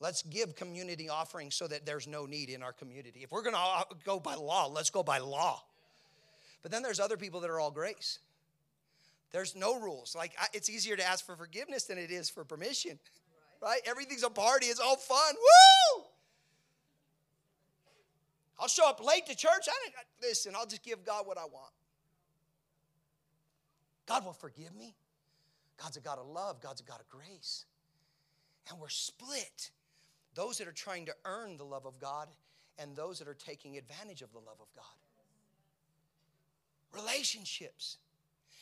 Let's 0.00 0.24
give 0.24 0.56
community 0.56 1.08
offerings 1.08 1.54
so 1.54 1.68
that 1.68 1.86
there's 1.86 2.08
no 2.08 2.26
need 2.26 2.50
in 2.50 2.64
our 2.64 2.72
community. 2.72 3.20
If 3.22 3.30
we're 3.30 3.44
going 3.44 3.54
to 3.54 3.60
uh, 3.60 3.84
go 4.04 4.18
by 4.18 4.34
law, 4.34 4.66
let's 4.66 4.90
go 4.90 5.04
by 5.04 5.18
law. 5.18 5.62
But 6.62 6.72
then 6.72 6.82
there's 6.82 6.98
other 6.98 7.16
people 7.16 7.38
that 7.42 7.50
are 7.50 7.60
all 7.60 7.70
grace. 7.70 8.18
There's 9.30 9.54
no 9.54 9.78
rules. 9.78 10.16
Like 10.16 10.32
it's 10.52 10.68
easier 10.68 10.96
to 10.96 11.06
ask 11.06 11.24
for 11.24 11.36
forgiveness 11.36 11.84
than 11.84 11.96
it 11.96 12.10
is 12.10 12.28
for 12.28 12.44
permission. 12.44 12.98
Right? 13.62 13.80
Everything's 13.86 14.22
a 14.22 14.28
party. 14.28 14.66
It's 14.66 14.78
all 14.78 14.96
fun. 14.96 15.34
Woo! 15.34 16.04
I'll 18.60 18.68
show 18.68 18.86
up 18.86 19.02
late 19.02 19.24
to 19.26 19.34
church. 19.34 19.66
I 19.66 19.90
listen, 20.20 20.52
I'll 20.54 20.66
just 20.66 20.84
give 20.84 21.06
God 21.06 21.26
what 21.26 21.38
I 21.38 21.44
want. 21.44 21.72
God 24.06 24.26
will 24.26 24.34
forgive 24.34 24.76
me. 24.76 24.94
God's 25.82 25.96
a 25.96 26.00
God 26.00 26.18
of 26.18 26.26
love, 26.26 26.60
God's 26.60 26.80
a 26.80 26.84
God 26.84 27.00
of 27.00 27.08
grace. 27.08 27.64
And 28.70 28.80
we're 28.80 28.88
split. 28.88 29.70
Those 30.34 30.58
that 30.58 30.68
are 30.68 30.72
trying 30.72 31.06
to 31.06 31.14
earn 31.24 31.56
the 31.56 31.64
love 31.64 31.86
of 31.86 31.98
God 31.98 32.28
and 32.78 32.94
those 32.94 33.18
that 33.18 33.28
are 33.28 33.34
taking 33.34 33.76
advantage 33.76 34.22
of 34.22 34.32
the 34.32 34.38
love 34.38 34.58
of 34.60 34.66
God. 34.74 34.84
Relationships. 36.92 37.98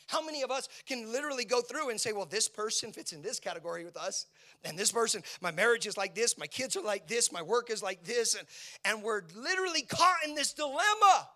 How 0.07 0.23
many 0.23 0.43
of 0.43 0.51
us 0.51 0.69
can 0.85 1.11
literally 1.11 1.45
go 1.45 1.61
through 1.61 1.89
and 1.89 1.99
say, 1.99 2.13
well, 2.13 2.25
this 2.25 2.47
person 2.47 2.91
fits 2.91 3.11
in 3.11 3.21
this 3.21 3.39
category 3.39 3.83
with 3.83 3.97
us, 3.97 4.27
and 4.63 4.77
this 4.77 4.91
person, 4.91 5.23
my 5.41 5.51
marriage 5.51 5.87
is 5.87 5.97
like 5.97 6.13
this, 6.13 6.37
my 6.37 6.45
kids 6.45 6.77
are 6.77 6.83
like 6.83 7.07
this, 7.07 7.31
my 7.31 7.41
work 7.41 7.71
is 7.71 7.81
like 7.81 8.03
this, 8.03 8.35
and, 8.35 8.47
and 8.83 9.03
we're 9.03 9.23
literally 9.35 9.81
caught 9.81 10.17
in 10.25 10.35
this 10.35 10.53
dilemma, 10.53 11.27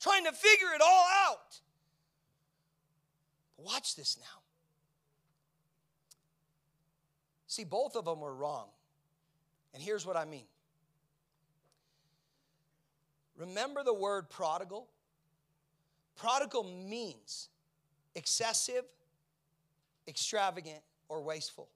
trying 0.00 0.24
to 0.24 0.32
figure 0.32 0.68
it 0.74 0.80
all 0.80 1.06
out. 1.28 1.60
Watch 3.64 3.96
this 3.96 4.18
now. 4.18 4.40
See, 7.46 7.64
both 7.64 7.96
of 7.96 8.04
them 8.04 8.20
were 8.20 8.34
wrong. 8.34 8.68
And 9.74 9.82
here's 9.82 10.06
what 10.06 10.16
I 10.16 10.24
mean. 10.24 10.46
Remember 13.36 13.82
the 13.82 13.94
word 13.94 14.28
prodigal? 14.28 14.88
Prodigal 16.16 16.64
means 16.64 17.48
excessive, 18.14 18.84
extravagant, 20.06 20.80
or 21.08 21.22
wasteful. 21.22 21.68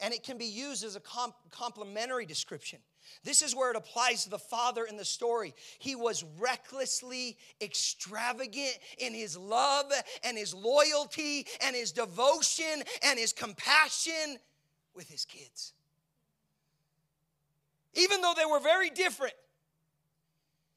And 0.00 0.12
it 0.12 0.22
can 0.22 0.36
be 0.36 0.44
used 0.44 0.84
as 0.84 0.94
a 0.94 1.00
comp- 1.00 1.50
complementary 1.50 2.26
description. 2.26 2.78
This 3.24 3.42
is 3.42 3.54
where 3.54 3.70
it 3.70 3.76
applies 3.76 4.24
to 4.24 4.30
the 4.30 4.38
father 4.38 4.84
in 4.84 4.96
the 4.96 5.04
story. 5.04 5.54
He 5.78 5.94
was 5.94 6.24
recklessly 6.38 7.38
extravagant 7.60 8.78
in 8.98 9.14
his 9.14 9.36
love 9.36 9.92
and 10.24 10.36
his 10.36 10.54
loyalty 10.54 11.46
and 11.60 11.74
his 11.74 11.92
devotion 11.92 12.82
and 13.02 13.18
his 13.18 13.32
compassion 13.32 14.38
with 14.94 15.08
his 15.08 15.24
kids. 15.24 15.72
Even 17.94 18.20
though 18.20 18.34
they 18.36 18.44
were 18.44 18.60
very 18.60 18.90
different, 18.90 19.34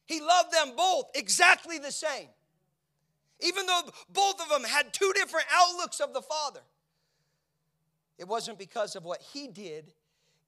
he 0.06 0.22
loved 0.22 0.52
them 0.52 0.74
both 0.76 1.12
exactly 1.16 1.78
the 1.78 1.92
same 1.92 2.30
even 3.42 3.66
though 3.66 3.82
both 4.12 4.42
of 4.42 4.50
them 4.50 4.64
had 4.64 4.94
two 4.94 5.12
different 5.16 5.46
outlooks 5.54 6.00
of 6.00 6.14
the 6.14 6.22
Father. 6.22 6.62
It 8.18 8.28
wasn't 8.28 8.58
because 8.58 8.96
of 8.96 9.06
what 9.06 9.22
he 9.22 9.48
did, 9.48 9.94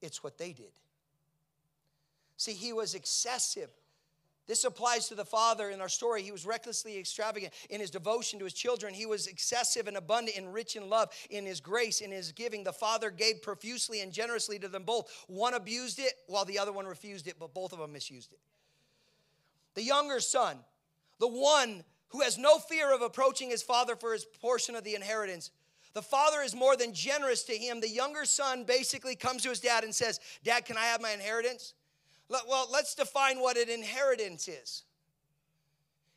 it's 0.02 0.24
what 0.24 0.38
they 0.38 0.52
did. 0.52 0.72
See, 2.38 2.54
he 2.54 2.74
was 2.74 2.96
excessive. 2.96 3.70
This 4.48 4.64
applies 4.64 5.08
to 5.08 5.16
the 5.16 5.24
father 5.24 5.70
in 5.70 5.80
our 5.80 5.88
story. 5.88 6.24
He 6.24 6.32
was 6.32 6.46
recklessly 6.46 6.98
extravagant 6.98 7.54
in 7.70 7.80
his 7.80 7.92
devotion 7.92 8.40
to 8.40 8.46
his 8.46 8.54
children. 8.54 8.94
He 8.94 9.06
was 9.06 9.28
excessive 9.28 9.88
and 9.88 9.96
abundant 9.96 10.38
and 10.38 10.54
rich 10.54 10.76
in 10.76 10.90
love, 10.90 11.10
in 11.30 11.46
his 11.46 11.62
grace, 11.62 12.02
in 12.02 12.12
his 12.12 12.32
giving. 12.32 12.64
The 12.64 12.74
father 12.74 13.12
gave 13.12 13.42
profusely 13.42 14.02
and 14.02 14.12
generously 14.12 14.60
to 14.60 14.68
them 14.68 14.84
both. 14.84 15.26
One 15.28 15.54
abused 15.54 16.00
it 16.00 16.14
while 16.28 16.44
the 16.44 16.60
other 16.60 16.74
one 16.74 16.86
refused 16.86 17.28
it, 17.28 17.38
but 17.40 17.54
both 17.54 17.72
of 17.72 17.80
them 17.80 17.94
misused 17.94 18.34
it. 18.34 18.40
The 19.76 19.84
younger 19.84 20.20
son, 20.20 20.58
the 21.20 21.28
one 21.28 21.84
who 22.10 22.22
has 22.22 22.38
no 22.38 22.58
fear 22.58 22.94
of 22.94 23.02
approaching 23.02 23.50
his 23.50 23.64
father 23.64 23.96
for 23.96 24.12
his 24.12 24.26
portion 24.26 24.76
of 24.76 24.84
the 24.84 24.96
inheritance. 24.96 25.52
The 25.94 26.02
father 26.02 26.42
is 26.42 26.54
more 26.54 26.76
than 26.76 26.94
generous 26.94 27.44
to 27.44 27.54
him. 27.54 27.80
The 27.80 27.90
younger 27.90 28.26
son 28.26 28.66
basically 28.66 29.16
comes 29.16 29.44
to 29.44 29.50
his 29.50 29.62
dad 29.62 29.84
and 29.84 29.96
says, 29.96 30.20
Dad, 30.44 30.66
can 30.66 30.78
I 30.78 30.86
have 30.86 31.02
my 31.02 31.12
inheritance? 31.12 31.74
Well, 32.48 32.68
let's 32.72 32.96
define 32.96 33.40
what 33.40 33.58
an 33.58 33.70
inheritance 33.70 34.48
is. 34.48 34.84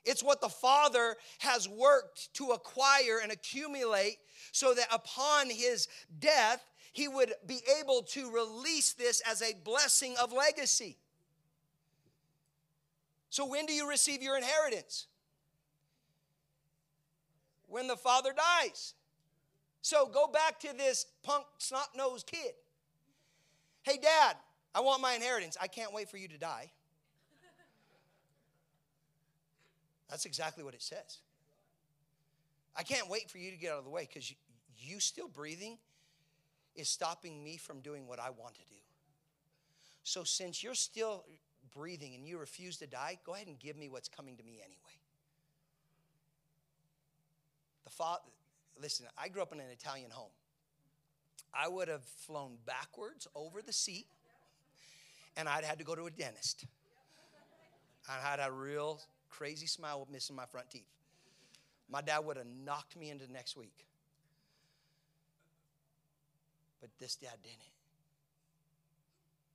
It's 0.05 0.23
what 0.23 0.41
the 0.41 0.49
father 0.49 1.17
has 1.39 1.69
worked 1.69 2.33
to 2.35 2.51
acquire 2.51 3.21
and 3.23 3.33
accumulate 3.33 4.19
so 4.53 4.75
that 4.75 4.87
upon 4.93 5.49
his 5.49 5.89
death, 6.21 6.65
he 6.93 7.09
would 7.09 7.33
be 7.47 7.61
able 7.81 8.03
to 8.03 8.31
release 8.31 8.93
this 8.93 9.23
as 9.29 9.43
a 9.43 9.55
blessing 9.65 10.15
of 10.23 10.33
legacy. 10.33 10.99
So, 13.31 13.47
when 13.47 13.67
do 13.67 13.73
you 13.73 13.89
receive 13.89 14.23
your 14.23 14.37
inheritance? 14.37 15.07
when 17.75 17.89
the 17.89 17.97
father 17.97 18.33
dies. 18.33 18.95
So 19.83 20.07
go 20.07 20.29
back 20.29 20.61
to 20.61 20.73
this 20.77 21.07
punk, 21.25 21.45
snot 21.59 21.89
nosed 21.97 22.29
kid. 22.29 22.53
Hey, 23.83 23.99
dad, 24.01 24.37
I 24.75 24.81
want 24.81 25.01
my 25.01 25.15
inheritance. 25.15 25.57
I 25.61 25.69
can't 25.69 25.93
wait 25.93 26.09
for 26.09 26.17
you 26.17 26.29
to 26.29 26.39
die. 26.39 26.71
That's 30.11 30.27
exactly 30.27 30.65
what 30.65 30.75
it 30.75 30.83
says. 30.83 31.19
I 32.77 32.83
can't 32.83 33.09
wait 33.09 33.31
for 33.31 33.39
you 33.39 33.51
to 33.51 33.57
get 33.57 33.73
out 33.73 33.79
of 33.79 33.85
the 33.85 33.91
way 33.91 34.07
because 34.09 34.31
you, 34.31 34.37
you 34.77 35.01
still 35.01 35.29
breathing 35.29 35.79
is 36.75 36.89
stopping 36.89 37.43
me 37.43 37.57
from 37.57 37.81
doing 37.81 38.07
what 38.07 38.19
I 38.19 38.31
want 38.31 38.55
to 38.55 38.61
do. 38.61 38.77
So, 40.03 40.25
since 40.25 40.63
you're 40.63 40.75
still 40.75 41.25
breathing 41.75 42.15
and 42.15 42.27
you 42.27 42.39
refuse 42.39 42.77
to 42.79 42.87
die, 42.87 43.19
go 43.25 43.35
ahead 43.35 43.47
and 43.47 43.59
give 43.59 43.77
me 43.77 43.89
what's 43.89 44.09
coming 44.09 44.37
to 44.37 44.43
me 44.43 44.61
anyway. 44.63 44.99
The 47.85 47.91
father, 47.91 48.23
listen, 48.81 49.07
I 49.17 49.29
grew 49.29 49.41
up 49.41 49.53
in 49.53 49.61
an 49.61 49.71
Italian 49.73 50.11
home. 50.11 50.31
I 51.55 51.69
would 51.69 51.89
have 51.89 52.03
flown 52.03 52.57
backwards 52.67 53.29
over 53.35 53.63
the 53.63 53.73
seat 53.73 54.07
and 55.37 55.49
I'd 55.49 55.65
had 55.65 55.79
to 55.79 55.85
go 55.85 55.95
to 55.95 56.07
a 56.07 56.11
dentist. 56.11 56.67
I 58.09 58.15
had 58.27 58.41
a 58.41 58.51
real 58.53 59.01
crazy 59.31 59.67
smile 59.67 60.01
with 60.01 60.11
missing 60.11 60.37
my 60.37 60.47
front 60.47 60.71
teeth. 60.71 60.87
My 61.91 62.01
dad 62.01 62.21
would 62.21 62.37
have 62.37 62.47
knocked 62.65 62.97
me 62.97 63.11
into 63.11 63.31
next 63.31 63.57
week. 63.57 63.87
But 66.81 66.91
this 66.99 67.17
dad 67.17 67.37
didn't. 67.43 67.59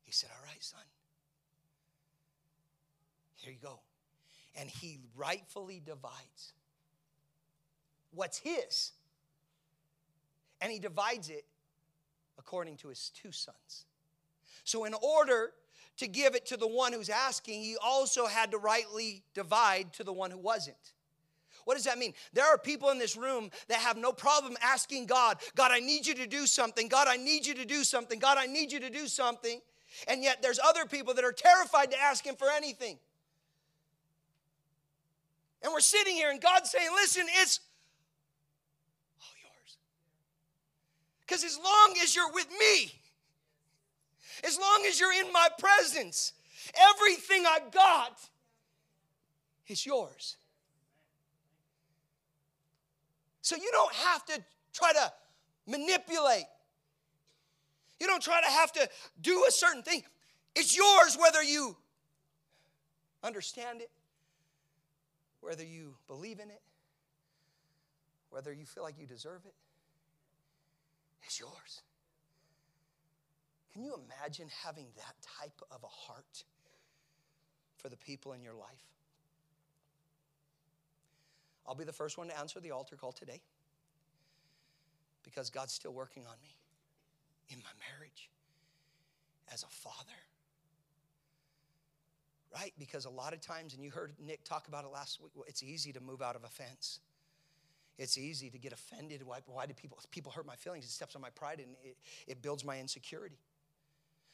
He 0.03 0.11
said, 0.11 0.29
All 0.35 0.45
right, 0.47 0.63
son. 0.63 0.81
Here 3.35 3.53
you 3.53 3.59
go. 3.61 3.79
And 4.59 4.69
he 4.69 4.99
rightfully 5.15 5.81
divides 5.85 6.53
what's 8.13 8.37
his. 8.39 8.91
And 10.61 10.71
he 10.71 10.79
divides 10.79 11.29
it 11.29 11.45
according 12.37 12.77
to 12.77 12.89
his 12.89 13.11
two 13.11 13.31
sons. 13.31 13.85
So, 14.63 14.85
in 14.85 14.93
order 14.93 15.53
to 15.99 16.07
give 16.07 16.35
it 16.35 16.45
to 16.47 16.57
the 16.57 16.67
one 16.67 16.93
who's 16.93 17.09
asking, 17.09 17.61
he 17.61 17.77
also 17.81 18.25
had 18.25 18.51
to 18.51 18.57
rightly 18.57 19.23
divide 19.33 19.93
to 19.93 20.03
the 20.03 20.13
one 20.13 20.31
who 20.31 20.37
wasn't. 20.37 20.93
What 21.65 21.75
does 21.75 21.83
that 21.83 21.97
mean? 21.97 22.13
There 22.33 22.45
are 22.45 22.57
people 22.57 22.89
in 22.89 22.97
this 22.97 23.15
room 23.15 23.51
that 23.67 23.79
have 23.79 23.97
no 23.97 24.11
problem 24.11 24.55
asking 24.61 25.05
God, 25.05 25.37
God, 25.55 25.71
I 25.71 25.79
need 25.79 26.07
you 26.07 26.15
to 26.15 26.25
do 26.25 26.47
something. 26.47 26.87
God, 26.87 27.07
I 27.07 27.17
need 27.17 27.45
you 27.45 27.53
to 27.55 27.65
do 27.65 27.83
something. 27.83 28.17
God, 28.17 28.37
I 28.39 28.45
need 28.45 28.71
you 28.71 28.79
to 28.79 28.89
do 28.89 29.07
something. 29.07 29.61
And 30.07 30.23
yet 30.23 30.41
there's 30.41 30.59
other 30.59 30.85
people 30.85 31.13
that 31.15 31.25
are 31.25 31.33
terrified 31.33 31.91
to 31.91 32.01
ask 32.01 32.25
Him 32.25 32.35
for 32.35 32.47
anything. 32.49 32.97
And 35.61 35.73
we're 35.73 35.81
sitting 35.81 36.15
here 36.15 36.31
and 36.31 36.39
God's 36.39 36.71
saying, 36.71 36.89
listen, 36.95 37.25
it's 37.41 37.59
all 39.19 39.27
yours. 39.43 39.77
Because 41.27 41.43
as 41.43 41.59
long 41.61 41.95
as 42.01 42.15
you're 42.15 42.31
with 42.31 42.47
me, 42.51 42.98
as 44.45 44.57
long 44.57 44.85
as 44.87 44.99
you're 44.99 45.13
in 45.13 45.31
my 45.31 45.47
presence, 45.57 46.33
everything 46.91 47.45
I 47.45 47.59
got 47.71 48.19
is 49.67 49.85
yours. 49.85 50.37
So 53.41 53.55
you 53.55 53.69
don't 53.71 53.93
have 53.93 54.25
to 54.25 54.43
try 54.73 54.93
to 54.93 55.11
manipulate. 55.67 56.45
You 57.99 58.07
don't 58.07 58.21
try 58.21 58.41
to 58.41 58.49
have 58.49 58.71
to 58.73 58.89
do 59.21 59.45
a 59.47 59.51
certain 59.51 59.83
thing. 59.83 60.03
It's 60.55 60.75
yours 60.75 61.17
whether 61.19 61.43
you 61.43 61.75
understand 63.23 63.81
it, 63.81 63.89
whether 65.41 65.63
you 65.63 65.95
believe 66.07 66.39
in 66.39 66.49
it, 66.49 66.61
whether 68.29 68.53
you 68.53 68.65
feel 68.65 68.83
like 68.83 68.95
you 68.99 69.05
deserve 69.05 69.41
it. 69.45 69.53
It's 71.23 71.39
yours. 71.39 71.81
Can 73.79 73.85
you 73.85 73.97
imagine 74.19 74.47
having 74.65 74.87
that 74.97 75.15
type 75.39 75.61
of 75.71 75.81
a 75.83 75.87
heart 75.87 76.43
for 77.77 77.87
the 77.87 77.95
people 77.95 78.33
in 78.33 78.43
your 78.43 78.53
life? 78.53 78.83
I'll 81.65 81.75
be 81.75 81.85
the 81.85 81.93
first 81.93 82.17
one 82.17 82.27
to 82.27 82.37
answer 82.37 82.59
the 82.59 82.71
altar 82.71 82.97
call 82.97 83.13
today 83.13 83.39
because 85.23 85.49
God's 85.49 85.71
still 85.71 85.93
working 85.93 86.23
on 86.25 86.35
me 86.41 86.57
in 87.47 87.59
my 87.59 87.69
marriage 87.89 88.29
as 89.53 89.63
a 89.63 89.67
father. 89.67 89.95
Right? 92.53 92.73
Because 92.77 93.05
a 93.05 93.09
lot 93.09 93.31
of 93.31 93.39
times, 93.39 93.75
and 93.75 93.81
you 93.81 93.91
heard 93.91 94.11
Nick 94.19 94.43
talk 94.43 94.67
about 94.67 94.83
it 94.83 94.91
last 94.91 95.21
week, 95.21 95.31
it's 95.47 95.63
easy 95.63 95.93
to 95.93 96.01
move 96.01 96.21
out 96.21 96.35
of 96.35 96.43
offense. 96.43 96.99
It's 97.97 98.17
easy 98.17 98.49
to 98.49 98.57
get 98.57 98.73
offended. 98.73 99.23
Why, 99.23 99.39
why 99.45 99.67
do 99.67 99.73
people 99.73 99.99
people 100.11 100.33
hurt 100.33 100.45
my 100.45 100.55
feelings? 100.57 100.83
It 100.83 100.91
steps 100.91 101.15
on 101.15 101.21
my 101.21 101.29
pride 101.29 101.59
and 101.59 101.77
it, 101.81 101.95
it 102.27 102.41
builds 102.41 102.65
my 102.65 102.77
insecurity. 102.77 103.37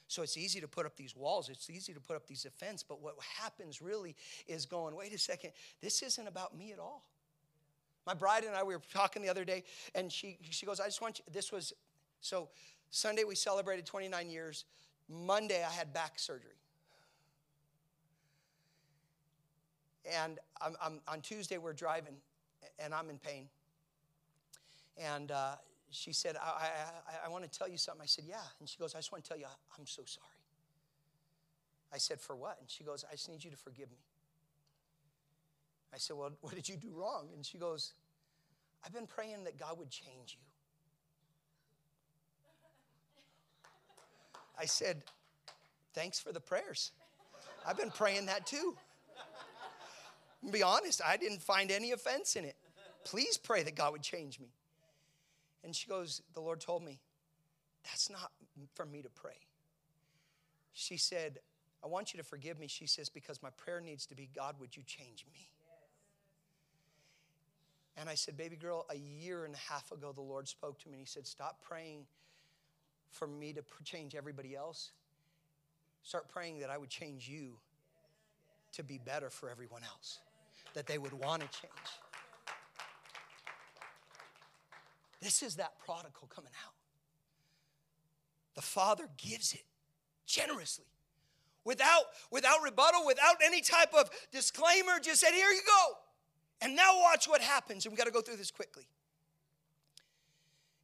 So 0.07 0.21
it's 0.21 0.37
easy 0.37 0.61
to 0.61 0.67
put 0.67 0.85
up 0.85 0.95
these 0.95 1.15
walls, 1.15 1.49
it's 1.49 1.69
easy 1.69 1.93
to 1.93 1.99
put 1.99 2.15
up 2.15 2.27
these 2.27 2.45
offense, 2.45 2.83
but 2.83 3.01
what 3.01 3.15
happens 3.41 3.81
really 3.81 4.15
is 4.47 4.65
going, 4.65 4.95
wait 4.95 5.13
a 5.13 5.17
second, 5.17 5.51
this 5.81 6.03
isn't 6.03 6.27
about 6.27 6.55
me 6.55 6.71
at 6.71 6.79
all. 6.79 7.03
My 8.05 8.13
bride 8.13 8.43
and 8.43 8.55
I, 8.55 8.61
we 8.61 8.75
were 8.75 8.81
talking 8.93 9.23
the 9.23 9.29
other 9.29 9.43
day, 9.43 9.63
and 9.95 10.11
she, 10.11 10.37
she 10.51 10.65
goes, 10.65 10.79
I 10.79 10.85
just 10.85 11.01
want 11.01 11.19
you, 11.19 11.25
this 11.33 11.51
was, 11.51 11.73
so 12.21 12.49
Sunday 12.91 13.23
we 13.23 13.35
celebrated 13.35 13.85
29 13.85 14.29
years. 14.29 14.65
Monday 15.09 15.63
I 15.63 15.71
had 15.71 15.91
back 15.91 16.19
surgery. 16.19 16.51
And 20.21 20.39
I'm, 20.61 20.75
I'm, 20.81 20.99
on 21.07 21.21
Tuesday 21.21 21.57
we're 21.57 21.73
driving, 21.73 22.15
and 22.77 22.93
I'm 22.93 23.09
in 23.09 23.17
pain. 23.17 23.47
And 24.97 25.31
uh, 25.31 25.55
she 25.91 26.13
said, 26.13 26.35
I, 26.41 26.67
I, 27.07 27.25
I 27.25 27.29
want 27.29 27.49
to 27.49 27.49
tell 27.49 27.69
you 27.69 27.77
something. 27.77 28.01
I 28.01 28.07
said, 28.07 28.25
Yeah. 28.27 28.35
And 28.59 28.67
she 28.67 28.77
goes, 28.77 28.95
I 28.95 28.99
just 28.99 29.11
want 29.11 29.23
to 29.23 29.27
tell 29.27 29.37
you, 29.37 29.45
I'm 29.77 29.85
so 29.85 30.03
sorry. 30.05 30.27
I 31.93 31.97
said, 31.97 32.19
For 32.19 32.35
what? 32.35 32.57
And 32.59 32.69
she 32.69 32.83
goes, 32.83 33.05
I 33.09 33.15
just 33.15 33.29
need 33.29 33.43
you 33.43 33.51
to 33.51 33.57
forgive 33.57 33.89
me. 33.91 33.97
I 35.93 35.97
said, 35.97 36.17
Well, 36.17 36.31
what 36.41 36.55
did 36.55 36.67
you 36.67 36.75
do 36.75 36.91
wrong? 36.93 37.29
And 37.35 37.45
she 37.45 37.57
goes, 37.57 37.93
I've 38.85 38.93
been 38.93 39.07
praying 39.07 39.45
that 39.45 39.57
God 39.57 39.77
would 39.79 39.89
change 39.89 40.37
you. 40.37 40.45
I 44.59 44.65
said, 44.65 45.03
Thanks 45.93 46.19
for 46.19 46.33
the 46.33 46.41
prayers. 46.41 46.91
I've 47.65 47.77
been 47.77 47.91
praying 47.91 48.25
that 48.27 48.45
too. 48.45 48.75
be 50.51 50.61
honest, 50.61 51.01
I 51.03 51.17
didn't 51.17 51.41
find 51.41 51.71
any 51.71 51.91
offense 51.93 52.35
in 52.35 52.45
it. 52.45 52.55
Please 53.05 53.37
pray 53.37 53.63
that 53.63 53.75
God 53.75 53.93
would 53.93 54.01
change 54.01 54.39
me. 54.39 54.47
And 55.65 55.75
she 55.75 55.87
goes, 55.87 56.21
The 56.33 56.39
Lord 56.39 56.61
told 56.61 56.83
me, 56.83 56.99
that's 57.83 58.09
not 58.09 58.31
for 58.75 58.85
me 58.85 59.01
to 59.01 59.09
pray. 59.09 59.37
She 60.73 60.95
said, 60.95 61.39
I 61.83 61.87
want 61.87 62.13
you 62.13 62.17
to 62.19 62.23
forgive 62.23 62.59
me. 62.59 62.67
She 62.67 62.87
says, 62.87 63.09
because 63.09 63.43
my 63.43 63.49
prayer 63.51 63.79
needs 63.79 64.05
to 64.07 64.15
be, 64.15 64.29
God, 64.35 64.55
would 64.59 64.75
you 64.75 64.83
change 64.85 65.25
me? 65.31 65.49
And 67.97 68.09
I 68.09 68.15
said, 68.15 68.37
Baby 68.37 68.57
girl, 68.57 68.85
a 68.89 68.95
year 68.95 69.45
and 69.45 69.55
a 69.55 69.71
half 69.71 69.91
ago, 69.91 70.11
the 70.11 70.21
Lord 70.21 70.47
spoke 70.47 70.79
to 70.79 70.87
me 70.87 70.93
and 70.93 71.01
He 71.01 71.05
said, 71.05 71.25
Stop 71.25 71.61
praying 71.61 72.05
for 73.09 73.27
me 73.27 73.53
to 73.53 73.63
change 73.83 74.15
everybody 74.15 74.55
else. 74.55 74.91
Start 76.03 76.27
praying 76.27 76.59
that 76.59 76.69
I 76.69 76.77
would 76.77 76.89
change 76.89 77.27
you 77.27 77.53
to 78.73 78.83
be 78.83 78.97
better 78.97 79.29
for 79.29 79.49
everyone 79.49 79.81
else, 79.83 80.19
that 80.73 80.85
they 80.85 80.97
would 80.97 81.13
want 81.13 81.41
to 81.41 81.47
change. 81.47 81.71
This 85.21 85.41
is 85.41 85.55
that 85.55 85.79
prodigal 85.79 86.27
coming 86.27 86.51
out. 86.65 86.73
The 88.55 88.61
Father 88.61 89.09
gives 89.17 89.53
it 89.53 89.65
generously. 90.25 90.85
Without, 91.63 92.03
without 92.31 92.61
rebuttal, 92.63 93.05
without 93.05 93.35
any 93.43 93.61
type 93.61 93.93
of 93.93 94.09
disclaimer, 94.31 94.99
just 95.01 95.19
said, 95.19 95.31
Here 95.31 95.49
you 95.49 95.61
go. 95.65 95.97
And 96.61 96.75
now 96.75 96.99
watch 97.01 97.27
what 97.27 97.41
happens. 97.41 97.85
And 97.85 97.91
we 97.91 97.97
got 97.97 98.05
to 98.05 98.11
go 98.11 98.21
through 98.21 98.37
this 98.37 98.51
quickly. 98.51 98.87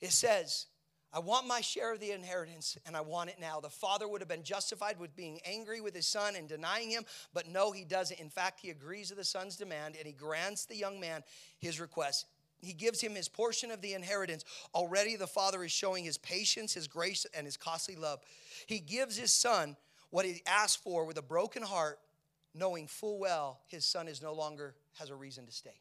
It 0.01 0.11
says, 0.11 0.65
I 1.13 1.19
want 1.19 1.45
my 1.45 1.61
share 1.61 1.93
of 1.93 1.99
the 1.99 2.11
inheritance 2.11 2.77
and 2.85 2.95
I 2.95 3.01
want 3.01 3.29
it 3.29 3.37
now. 3.39 3.59
The 3.59 3.69
father 3.69 4.07
would 4.07 4.21
have 4.21 4.29
been 4.29 4.43
justified 4.43 4.97
with 4.99 5.15
being 5.15 5.39
angry 5.45 5.81
with 5.81 5.93
his 5.93 6.07
son 6.07 6.35
and 6.35 6.47
denying 6.47 6.89
him, 6.89 7.03
but 7.33 7.47
no, 7.47 7.71
he 7.71 7.83
doesn't. 7.83 8.19
In 8.19 8.29
fact, 8.29 8.61
he 8.61 8.69
agrees 8.69 9.09
to 9.09 9.15
the 9.15 9.23
son's 9.23 9.57
demand 9.57 9.95
and 9.97 10.07
he 10.07 10.13
grants 10.13 10.65
the 10.65 10.75
young 10.75 10.99
man 10.99 11.23
his 11.59 11.79
request. 11.79 12.27
He 12.61 12.73
gives 12.73 13.01
him 13.01 13.15
his 13.15 13.27
portion 13.27 13.71
of 13.71 13.81
the 13.81 13.93
inheritance. 13.93 14.45
Already 14.73 15.15
the 15.15 15.27
father 15.27 15.63
is 15.63 15.71
showing 15.71 16.03
his 16.03 16.17
patience, 16.17 16.73
his 16.73 16.87
grace, 16.87 17.25
and 17.33 17.45
his 17.45 17.57
costly 17.57 17.95
love. 17.95 18.19
He 18.67 18.79
gives 18.79 19.17
his 19.17 19.33
son 19.33 19.75
what 20.11 20.25
he 20.25 20.43
asked 20.45 20.83
for 20.83 21.05
with 21.05 21.17
a 21.17 21.23
broken 21.23 21.63
heart, 21.63 21.99
knowing 22.53 22.87
full 22.87 23.17
well 23.17 23.61
his 23.67 23.83
son 23.85 24.07
is 24.07 24.21
no 24.21 24.33
longer 24.33 24.75
has 24.99 25.09
a 25.09 25.15
reason 25.15 25.45
to 25.45 25.51
stay. 25.51 25.79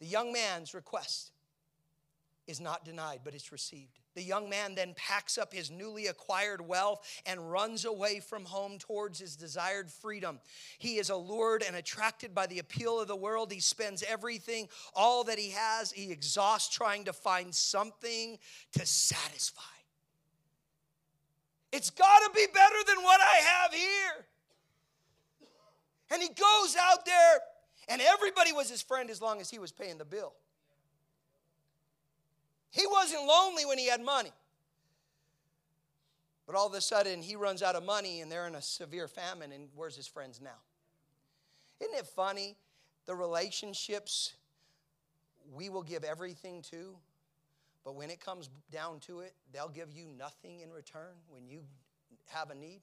The 0.00 0.06
young 0.06 0.32
man's 0.32 0.74
request 0.74 1.30
is 2.46 2.60
not 2.60 2.84
denied, 2.84 3.20
but 3.24 3.34
it's 3.34 3.52
received. 3.52 4.00
The 4.16 4.22
young 4.22 4.48
man 4.48 4.74
then 4.74 4.94
packs 4.96 5.36
up 5.36 5.52
his 5.52 5.70
newly 5.70 6.06
acquired 6.06 6.66
wealth 6.66 7.06
and 7.26 7.52
runs 7.52 7.84
away 7.84 8.20
from 8.20 8.46
home 8.46 8.78
towards 8.78 9.18
his 9.18 9.36
desired 9.36 9.90
freedom. 9.90 10.40
He 10.78 10.96
is 10.96 11.10
allured 11.10 11.62
and 11.62 11.76
attracted 11.76 12.34
by 12.34 12.46
the 12.46 12.58
appeal 12.58 12.98
of 12.98 13.08
the 13.08 13.14
world. 13.14 13.52
He 13.52 13.60
spends 13.60 14.02
everything, 14.02 14.68
all 14.94 15.22
that 15.24 15.38
he 15.38 15.50
has, 15.50 15.92
he 15.92 16.10
exhausts 16.10 16.74
trying 16.74 17.04
to 17.04 17.12
find 17.12 17.54
something 17.54 18.38
to 18.72 18.86
satisfy. 18.86 19.60
It's 21.70 21.90
got 21.90 22.20
to 22.20 22.30
be 22.34 22.46
better 22.54 22.76
than 22.86 23.04
what 23.04 23.20
I 23.20 23.36
have 23.42 23.74
here. 23.74 24.26
And 26.10 26.22
he 26.22 26.28
goes 26.28 26.74
out 26.80 27.04
there, 27.04 27.40
and 27.88 28.00
everybody 28.00 28.54
was 28.54 28.70
his 28.70 28.80
friend 28.80 29.10
as 29.10 29.20
long 29.20 29.42
as 29.42 29.50
he 29.50 29.58
was 29.58 29.72
paying 29.72 29.98
the 29.98 30.06
bill. 30.06 30.32
He 32.76 32.86
wasn't 32.86 33.24
lonely 33.24 33.64
when 33.64 33.78
he 33.78 33.88
had 33.88 34.02
money. 34.02 34.32
But 36.46 36.56
all 36.56 36.66
of 36.66 36.74
a 36.74 36.80
sudden, 36.82 37.22
he 37.22 37.34
runs 37.34 37.62
out 37.62 37.74
of 37.74 37.82
money 37.82 38.20
and 38.20 38.30
they're 38.30 38.46
in 38.46 38.54
a 38.54 38.60
severe 38.60 39.08
famine, 39.08 39.50
and 39.50 39.68
where's 39.74 39.96
his 39.96 40.06
friends 40.06 40.42
now? 40.42 40.58
Isn't 41.80 41.94
it 41.94 42.06
funny? 42.06 42.54
The 43.06 43.14
relationships 43.14 44.34
we 45.54 45.70
will 45.70 45.82
give 45.82 46.04
everything 46.04 46.60
to, 46.70 46.94
but 47.82 47.94
when 47.94 48.10
it 48.10 48.20
comes 48.20 48.50
down 48.70 49.00
to 49.00 49.20
it, 49.20 49.32
they'll 49.54 49.70
give 49.70 49.90
you 49.92 50.06
nothing 50.18 50.60
in 50.60 50.70
return 50.70 51.14
when 51.28 51.46
you 51.46 51.62
have 52.26 52.50
a 52.50 52.54
need. 52.54 52.82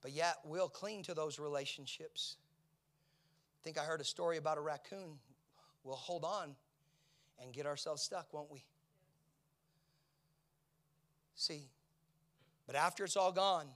But 0.00 0.12
yet, 0.12 0.36
we'll 0.44 0.68
cling 0.68 1.02
to 1.04 1.14
those 1.14 1.40
relationships. 1.40 2.36
I 3.60 3.64
think 3.64 3.78
I 3.78 3.82
heard 3.82 4.00
a 4.00 4.04
story 4.04 4.36
about 4.36 4.58
a 4.58 4.60
raccoon. 4.60 5.18
We'll 5.82 5.96
hold 5.96 6.24
on 6.24 6.54
and 7.42 7.52
get 7.52 7.66
ourselves 7.66 8.02
stuck, 8.02 8.32
won't 8.32 8.50
we? 8.50 8.64
See, 11.34 11.68
but 12.66 12.74
after 12.74 13.04
it's 13.04 13.16
all 13.16 13.32
gone, 13.32 13.66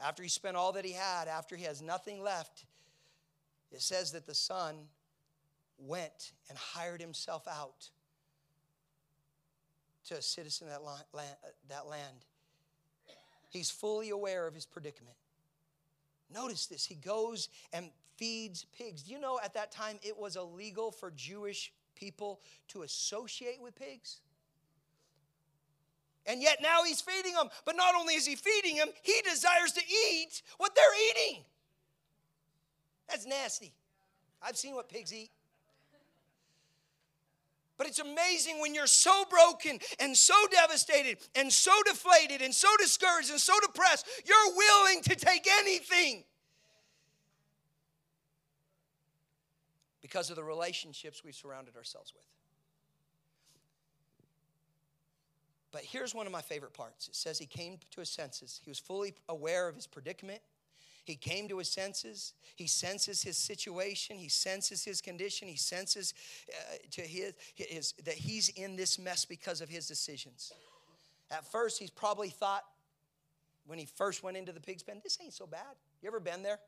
after 0.00 0.22
he 0.22 0.28
spent 0.28 0.56
all 0.56 0.72
that 0.72 0.84
he 0.84 0.92
had, 0.92 1.28
after 1.28 1.56
he 1.56 1.64
has 1.64 1.82
nothing 1.82 2.22
left, 2.22 2.64
it 3.72 3.82
says 3.82 4.12
that 4.12 4.26
the 4.26 4.34
son 4.34 4.76
went 5.78 6.32
and 6.48 6.56
hired 6.56 7.00
himself 7.00 7.46
out 7.48 7.90
to 10.06 10.16
a 10.16 10.22
citizen 10.22 10.68
of 10.68 10.72
that 10.72 10.84
land, 10.84 11.36
uh, 11.44 11.48
that 11.68 11.86
land. 11.86 12.24
He's 13.48 13.70
fully 13.70 14.10
aware 14.10 14.46
of 14.46 14.54
his 14.54 14.64
predicament. 14.64 15.16
Notice 16.32 16.66
this. 16.66 16.86
He 16.86 16.94
goes 16.94 17.48
and 17.72 17.90
feeds 18.16 18.64
pigs. 18.76 19.02
Do 19.02 19.12
you 19.12 19.20
know 19.20 19.40
at 19.42 19.54
that 19.54 19.72
time 19.72 19.98
it 20.02 20.16
was 20.16 20.36
illegal 20.36 20.92
for 20.92 21.10
Jewish 21.10 21.72
people 22.00 22.40
to 22.68 22.82
associate 22.82 23.60
with 23.60 23.76
pigs? 23.76 24.20
And 26.26 26.42
yet 26.42 26.58
now 26.62 26.84
he's 26.84 27.00
feeding 27.00 27.34
them. 27.34 27.48
But 27.64 27.76
not 27.76 27.94
only 27.94 28.14
is 28.14 28.26
he 28.26 28.36
feeding 28.36 28.76
them, 28.76 28.88
he 29.02 29.20
desires 29.22 29.72
to 29.72 29.82
eat 30.10 30.42
what 30.58 30.74
they're 30.74 31.26
eating. 31.26 31.42
That's 33.08 33.26
nasty. 33.26 33.72
I've 34.42 34.56
seen 34.56 34.74
what 34.74 34.88
pigs 34.88 35.12
eat. 35.12 35.30
But 37.76 37.86
it's 37.86 37.98
amazing 37.98 38.60
when 38.60 38.74
you're 38.74 38.86
so 38.86 39.24
broken 39.30 39.78
and 39.98 40.14
so 40.14 40.34
devastated 40.50 41.16
and 41.34 41.50
so 41.50 41.72
deflated 41.86 42.42
and 42.42 42.54
so 42.54 42.68
discouraged 42.78 43.30
and 43.30 43.40
so 43.40 43.54
depressed, 43.62 44.06
you're 44.26 44.54
willing 44.54 45.02
to 45.04 45.16
take 45.16 45.46
anything. 45.60 46.24
Because 50.10 50.28
of 50.28 50.34
the 50.34 50.42
relationships 50.42 51.22
we've 51.24 51.36
surrounded 51.36 51.76
ourselves 51.76 52.12
with. 52.12 52.24
But 55.70 55.82
here's 55.82 56.12
one 56.12 56.26
of 56.26 56.32
my 56.32 56.42
favorite 56.42 56.72
parts. 56.72 57.06
It 57.06 57.14
says 57.14 57.38
he 57.38 57.46
came 57.46 57.78
to 57.92 58.00
his 58.00 58.10
senses. 58.10 58.60
He 58.64 58.70
was 58.72 58.80
fully 58.80 59.14
aware 59.28 59.68
of 59.68 59.76
his 59.76 59.86
predicament. 59.86 60.40
He 61.04 61.14
came 61.14 61.46
to 61.48 61.58
his 61.58 61.68
senses. 61.68 62.34
He 62.56 62.66
senses 62.66 63.22
his 63.22 63.36
situation. 63.36 64.18
He 64.18 64.28
senses 64.28 64.84
his 64.84 65.00
condition. 65.00 65.46
He 65.46 65.56
senses 65.56 66.12
uh, 66.48 66.76
to 66.90 67.02
his, 67.02 67.34
his, 67.54 67.92
that 68.04 68.14
he's 68.14 68.48
in 68.48 68.74
this 68.74 68.98
mess 68.98 69.24
because 69.24 69.60
of 69.60 69.68
his 69.68 69.86
decisions. 69.86 70.52
At 71.30 71.46
first, 71.52 71.78
he's 71.78 71.90
probably 71.90 72.30
thought 72.30 72.64
when 73.66 73.78
he 73.78 73.86
first 73.86 74.24
went 74.24 74.36
into 74.36 74.50
the 74.50 74.60
pig's 74.60 74.82
pen, 74.82 75.00
this 75.04 75.18
ain't 75.22 75.34
so 75.34 75.46
bad. 75.46 75.76
You 76.02 76.08
ever 76.08 76.18
been 76.18 76.42
there? 76.42 76.58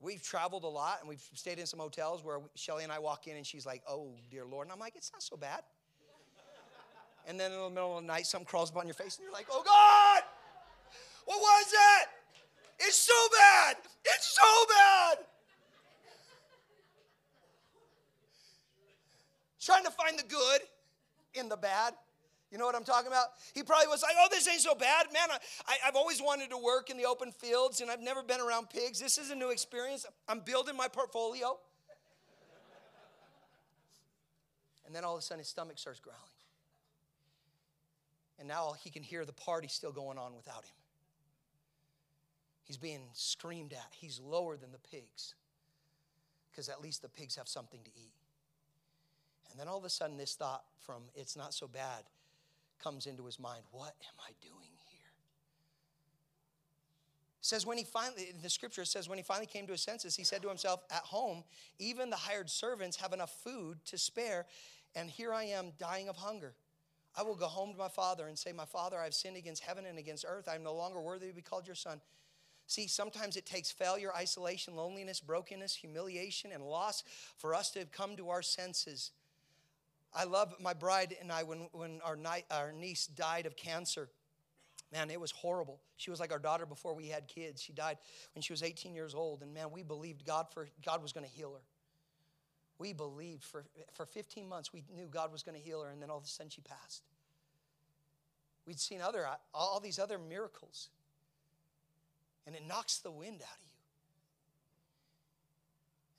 We've 0.00 0.22
traveled 0.22 0.64
a 0.64 0.68
lot 0.68 0.98
and 1.00 1.08
we've 1.08 1.24
stayed 1.34 1.58
in 1.58 1.66
some 1.66 1.80
hotels 1.80 2.22
where 2.22 2.38
Shelly 2.54 2.84
and 2.84 2.92
I 2.92 2.98
walk 2.98 3.26
in 3.26 3.36
and 3.36 3.46
she's 3.46 3.64
like, 3.64 3.82
oh, 3.88 4.14
dear 4.30 4.44
Lord. 4.44 4.66
And 4.66 4.72
I'm 4.72 4.78
like, 4.78 4.94
it's 4.94 5.10
not 5.12 5.22
so 5.22 5.36
bad. 5.36 5.62
And 7.26 7.40
then 7.40 7.50
in 7.50 7.58
the 7.58 7.70
middle 7.70 7.96
of 7.96 8.02
the 8.02 8.06
night, 8.06 8.26
something 8.26 8.46
crawls 8.46 8.70
up 8.70 8.76
on 8.76 8.86
your 8.86 8.94
face 8.94 9.16
and 9.16 9.24
you're 9.24 9.32
like, 9.32 9.46
oh, 9.50 9.62
God! 9.64 10.22
What 11.24 11.40
was 11.40 11.70
that? 11.72 12.04
It's 12.78 12.98
so 12.98 13.14
bad. 13.32 13.76
It's 14.04 14.36
so 14.36 14.64
bad. 14.68 15.18
Trying 19.60 19.84
to 19.84 19.90
find 19.90 20.16
the 20.16 20.22
good 20.22 20.60
in 21.34 21.48
the 21.48 21.56
bad. 21.56 21.94
You 22.50 22.58
know 22.58 22.64
what 22.64 22.76
I'm 22.76 22.84
talking 22.84 23.08
about? 23.08 23.26
He 23.54 23.62
probably 23.62 23.88
was 23.88 24.02
like, 24.02 24.14
oh, 24.18 24.28
this 24.30 24.48
ain't 24.48 24.60
so 24.60 24.74
bad. 24.74 25.06
Man, 25.12 25.28
I, 25.66 25.76
have 25.84 25.96
always 25.96 26.22
wanted 26.22 26.50
to 26.50 26.58
work 26.58 26.90
in 26.90 26.96
the 26.96 27.04
open 27.04 27.32
fields 27.32 27.80
and 27.80 27.90
I've 27.90 28.00
never 28.00 28.22
been 28.22 28.40
around 28.40 28.70
pigs. 28.70 29.00
This 29.00 29.18
is 29.18 29.30
a 29.30 29.34
new 29.34 29.50
experience. 29.50 30.06
I'm 30.28 30.40
building 30.40 30.76
my 30.76 30.88
portfolio. 30.88 31.58
And 34.86 34.94
then 34.94 35.04
all 35.04 35.14
of 35.14 35.18
a 35.18 35.22
sudden 35.22 35.40
his 35.40 35.48
stomach 35.48 35.78
starts 35.78 35.98
growling. 35.98 36.22
And 38.38 38.46
now 38.46 38.74
he 38.78 38.90
can 38.90 39.02
hear 39.02 39.24
the 39.24 39.32
party 39.32 39.66
still 39.66 39.92
going 39.92 40.18
on 40.18 40.36
without 40.36 40.64
him. 40.64 40.76
He's 42.62 42.76
being 42.76 43.02
screamed 43.12 43.72
at. 43.72 43.92
He's 43.92 44.20
lower 44.20 44.56
than 44.56 44.70
the 44.70 44.78
pigs 44.78 45.34
because 46.50 46.68
at 46.68 46.80
least 46.80 47.02
the 47.02 47.08
pigs 47.08 47.34
have 47.36 47.48
something 47.48 47.80
to 47.84 47.90
eat. 47.96 48.12
And 49.50 49.58
then 49.58 49.68
all 49.68 49.78
of 49.78 49.84
a 49.84 49.90
sudden, 49.90 50.16
this 50.16 50.34
thought 50.34 50.64
from 50.80 51.02
it's 51.14 51.36
not 51.36 51.54
so 51.54 51.66
bad 51.66 52.04
comes 52.82 53.06
into 53.06 53.24
his 53.24 53.38
mind 53.38 53.62
What 53.70 53.94
am 54.00 54.14
I 54.20 54.32
doing 54.40 54.70
here? 54.90 55.12
It 57.40 57.46
says 57.46 57.66
when 57.66 57.78
he 57.78 57.84
finally, 57.84 58.32
the 58.42 58.50
scripture 58.50 58.84
says, 58.84 59.08
when 59.08 59.18
he 59.18 59.24
finally 59.24 59.46
came 59.46 59.66
to 59.66 59.72
his 59.72 59.82
senses, 59.82 60.16
he 60.16 60.24
said 60.24 60.42
to 60.42 60.48
himself, 60.48 60.80
At 60.90 61.02
home, 61.02 61.44
even 61.78 62.10
the 62.10 62.16
hired 62.16 62.50
servants 62.50 62.96
have 62.96 63.12
enough 63.12 63.32
food 63.42 63.78
to 63.86 63.98
spare, 63.98 64.46
and 64.94 65.10
here 65.10 65.32
I 65.32 65.44
am 65.44 65.72
dying 65.78 66.08
of 66.08 66.16
hunger. 66.16 66.54
I 67.16 67.22
will 67.22 67.34
go 67.34 67.46
home 67.46 67.72
to 67.72 67.78
my 67.78 67.88
father 67.88 68.26
and 68.26 68.38
say, 68.38 68.52
My 68.52 68.64
father, 68.66 68.98
I 68.98 69.04
have 69.04 69.14
sinned 69.14 69.36
against 69.36 69.62
heaven 69.62 69.86
and 69.86 69.98
against 69.98 70.24
earth. 70.28 70.48
I 70.48 70.54
am 70.54 70.62
no 70.62 70.74
longer 70.74 71.00
worthy 71.00 71.28
to 71.28 71.34
be 71.34 71.40
called 71.40 71.66
your 71.66 71.76
son. 71.76 72.00
See, 72.66 72.88
sometimes 72.88 73.36
it 73.36 73.46
takes 73.46 73.70
failure, 73.70 74.10
isolation, 74.14 74.74
loneliness, 74.74 75.20
brokenness, 75.20 75.76
humiliation, 75.76 76.50
and 76.52 76.64
loss 76.64 77.04
for 77.36 77.54
us 77.54 77.70
to 77.70 77.84
come 77.86 78.16
to 78.16 78.28
our 78.28 78.42
senses. 78.42 79.12
I 80.16 80.24
love 80.24 80.54
my 80.60 80.72
bride 80.72 81.14
and 81.20 81.30
I 81.30 81.42
when, 81.42 81.68
when 81.72 82.00
our, 82.02 82.16
night, 82.16 82.46
our 82.50 82.72
niece 82.72 83.06
died 83.06 83.46
of 83.46 83.54
cancer. 83.54 84.08
Man, 84.92 85.10
it 85.10 85.20
was 85.20 85.30
horrible. 85.30 85.80
She 85.96 86.10
was 86.10 86.20
like 86.20 86.32
our 86.32 86.38
daughter 86.38 86.64
before 86.64 86.94
we 86.94 87.08
had 87.08 87.28
kids. 87.28 87.60
She 87.60 87.72
died 87.72 87.98
when 88.34 88.42
she 88.42 88.52
was 88.52 88.62
18 88.62 88.94
years 88.94 89.14
old, 89.14 89.42
and 89.42 89.52
man, 89.52 89.70
we 89.72 89.82
believed 89.82 90.24
God 90.24 90.46
for 90.52 90.68
God 90.84 91.02
was 91.02 91.12
going 91.12 91.26
to 91.26 91.32
heal 91.32 91.52
her. 91.52 91.62
We 92.78 92.92
believed 92.92 93.44
for, 93.44 93.64
for 93.94 94.06
15 94.06 94.48
months 94.48 94.72
we 94.72 94.84
knew 94.94 95.06
God 95.06 95.32
was 95.32 95.42
going 95.42 95.56
to 95.56 95.62
heal 95.62 95.82
her, 95.82 95.90
and 95.90 96.00
then 96.00 96.08
all 96.08 96.18
of 96.18 96.24
a 96.24 96.28
sudden 96.28 96.50
she 96.50 96.60
passed. 96.60 97.02
We'd 98.66 98.80
seen 98.80 99.00
other 99.00 99.26
uh, 99.26 99.34
all 99.52 99.80
these 99.80 99.98
other 99.98 100.18
miracles 100.18 100.88
and 102.46 102.54
it 102.54 102.62
knocks 102.66 102.98
the 102.98 103.10
wind 103.10 103.42
out 103.42 103.58
of 103.58 103.68
you. 103.68 103.78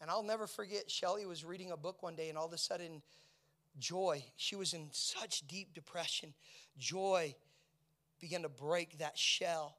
And 0.01 0.11
I'll 0.11 0.23
never 0.23 0.45
forget, 0.45 0.91
Shelly 0.91 1.25
was 1.25 1.43
reading 1.43 1.71
a 1.71 1.77
book 1.77 2.03
one 2.03 2.15
day, 2.15 2.29
and 2.29 2.37
all 2.37 2.45
of 2.45 2.53
a 2.53 2.57
sudden, 2.57 3.01
joy, 3.79 4.23
she 4.35 4.55
was 4.55 4.73
in 4.73 4.89
such 4.91 5.47
deep 5.47 5.73
depression. 5.73 6.33
Joy 6.77 7.35
began 8.19 8.41
to 8.43 8.49
break 8.49 8.99
that 8.99 9.17
shell. 9.17 9.77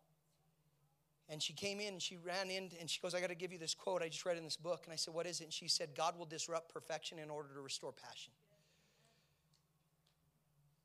And 1.30 1.42
she 1.42 1.52
came 1.52 1.80
in 1.80 1.88
and 1.94 2.02
she 2.02 2.16
ran 2.16 2.50
in 2.50 2.70
and 2.80 2.88
she 2.88 3.00
goes, 3.00 3.14
I 3.14 3.20
got 3.20 3.28
to 3.28 3.34
give 3.34 3.52
you 3.52 3.58
this 3.58 3.74
quote 3.74 4.02
I 4.02 4.08
just 4.08 4.24
read 4.24 4.38
in 4.38 4.44
this 4.44 4.56
book. 4.56 4.82
And 4.84 4.92
I 4.92 4.96
said, 4.96 5.12
What 5.12 5.26
is 5.26 5.40
it? 5.40 5.44
And 5.44 5.52
she 5.52 5.68
said, 5.68 5.90
God 5.94 6.18
will 6.18 6.26
disrupt 6.26 6.72
perfection 6.72 7.18
in 7.18 7.28
order 7.28 7.50
to 7.54 7.60
restore 7.60 7.92
passion 7.92 8.32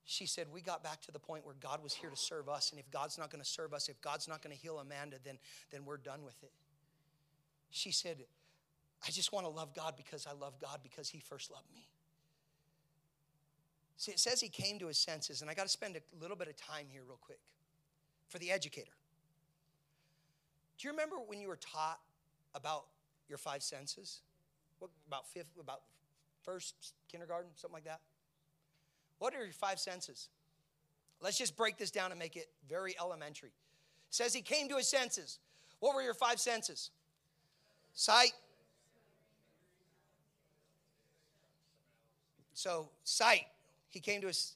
she 0.06 0.26
said, 0.26 0.48
We 0.52 0.62
got 0.62 0.84
back 0.84 1.02
to 1.02 1.12
the 1.12 1.20
point 1.20 1.46
where 1.46 1.56
God 1.60 1.82
was 1.82 1.94
here 1.94 2.10
to 2.10 2.16
serve 2.16 2.50
us. 2.50 2.72
And 2.72 2.80
if 2.80 2.90
God's 2.92 3.18
not 3.18 3.30
going 3.32 3.44
to 3.44 3.50
serve 3.50 3.74
us, 3.74 3.90
if 3.90 4.00
God's 4.02 4.28
not 4.28 4.42
going 4.42 4.56
to 4.56 4.62
heal 4.62 4.80
Amanda, 4.80 5.18
then, 5.24 5.38
then 5.72 5.86
we're 5.86 5.98
done 5.98 6.24
with 6.24 6.42
it. 6.44 6.52
She 7.72 7.92
said, 7.92 8.18
I 9.06 9.12
just 9.12 9.32
want 9.32 9.46
to 9.46 9.50
love 9.50 9.74
God 9.74 9.94
because 9.98 10.28
I 10.28 10.34
love 10.34 10.60
God 10.60 10.80
because 10.84 11.10
He 11.10 11.20
first 11.20 11.52
loved 11.52 11.72
me. 11.74 11.88
See, 13.98 14.12
it 14.12 14.20
says 14.20 14.42
He 14.42 14.50
came 14.50 14.80
to 14.80 14.88
His 14.88 14.98
senses, 14.98 15.42
and 15.42 15.50
I 15.50 15.54
got 15.54 15.64
to 15.64 15.70
spend 15.70 15.96
a 15.96 16.22
little 16.22 16.38
bit 16.38 16.48
of 16.48 16.58
time 16.58 16.88
here, 16.90 17.02
real 17.08 17.20
quick, 17.22 17.40
for 18.28 18.40
the 18.40 18.52
educator. 18.52 18.92
Do 20.78 20.88
you 20.88 20.92
remember 20.92 21.18
when 21.26 21.40
you 21.40 21.48
were 21.48 21.58
taught 21.58 22.00
about 22.56 22.86
your 23.30 23.38
five 23.38 23.64
senses? 23.64 24.22
What, 24.80 24.92
about 25.08 25.28
fifth, 25.28 25.48
about 25.60 25.82
first 26.44 26.76
kindergarten, 27.10 27.52
something 27.56 27.76
like 27.76 27.86
that? 27.86 28.02
What 29.20 29.34
are 29.34 29.44
your 29.44 29.54
five 29.54 29.80
senses? 29.80 30.30
Let's 31.22 31.38
just 31.38 31.56
break 31.56 31.78
this 31.78 31.92
down 31.92 32.12
and 32.12 32.20
make 32.20 32.36
it 32.36 32.50
very 32.68 32.96
elementary. 33.00 33.50
It 33.50 33.54
says 34.10 34.34
he 34.34 34.42
came 34.42 34.68
to 34.70 34.76
his 34.76 34.90
senses. 34.90 35.40
What 35.80 35.96
were 35.96 36.02
your 36.02 36.14
five 36.14 36.40
senses? 36.40 36.92
Sight. 37.94 38.34
So, 42.54 42.90
sight. 43.04 43.46
He 43.94 44.00
came 44.00 44.22
to 44.22 44.28
his 44.28 44.56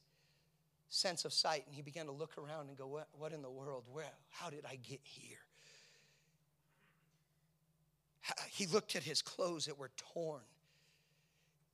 sense 0.90 1.24
of 1.24 1.32
sight 1.32 1.64
and 1.68 1.76
he 1.76 1.84
began 1.84 2.08
to 2.08 2.12
look 2.12 2.38
around 2.40 2.70
and 2.70 2.78
go, 2.78 2.88
What, 2.88 3.08
what 3.18 3.34
in 3.34 3.44
the 3.44 3.52
world? 3.52 3.84
Where, 3.92 4.06
how 4.30 4.50
did 4.50 4.66
I 4.66 4.78
get 4.78 5.00
here? 5.04 5.38
He 8.50 8.66
looked 8.66 8.96
at 8.96 9.04
his 9.04 9.22
clothes 9.22 9.68
that 9.68 9.78
were 9.78 9.92
torn. 9.96 10.42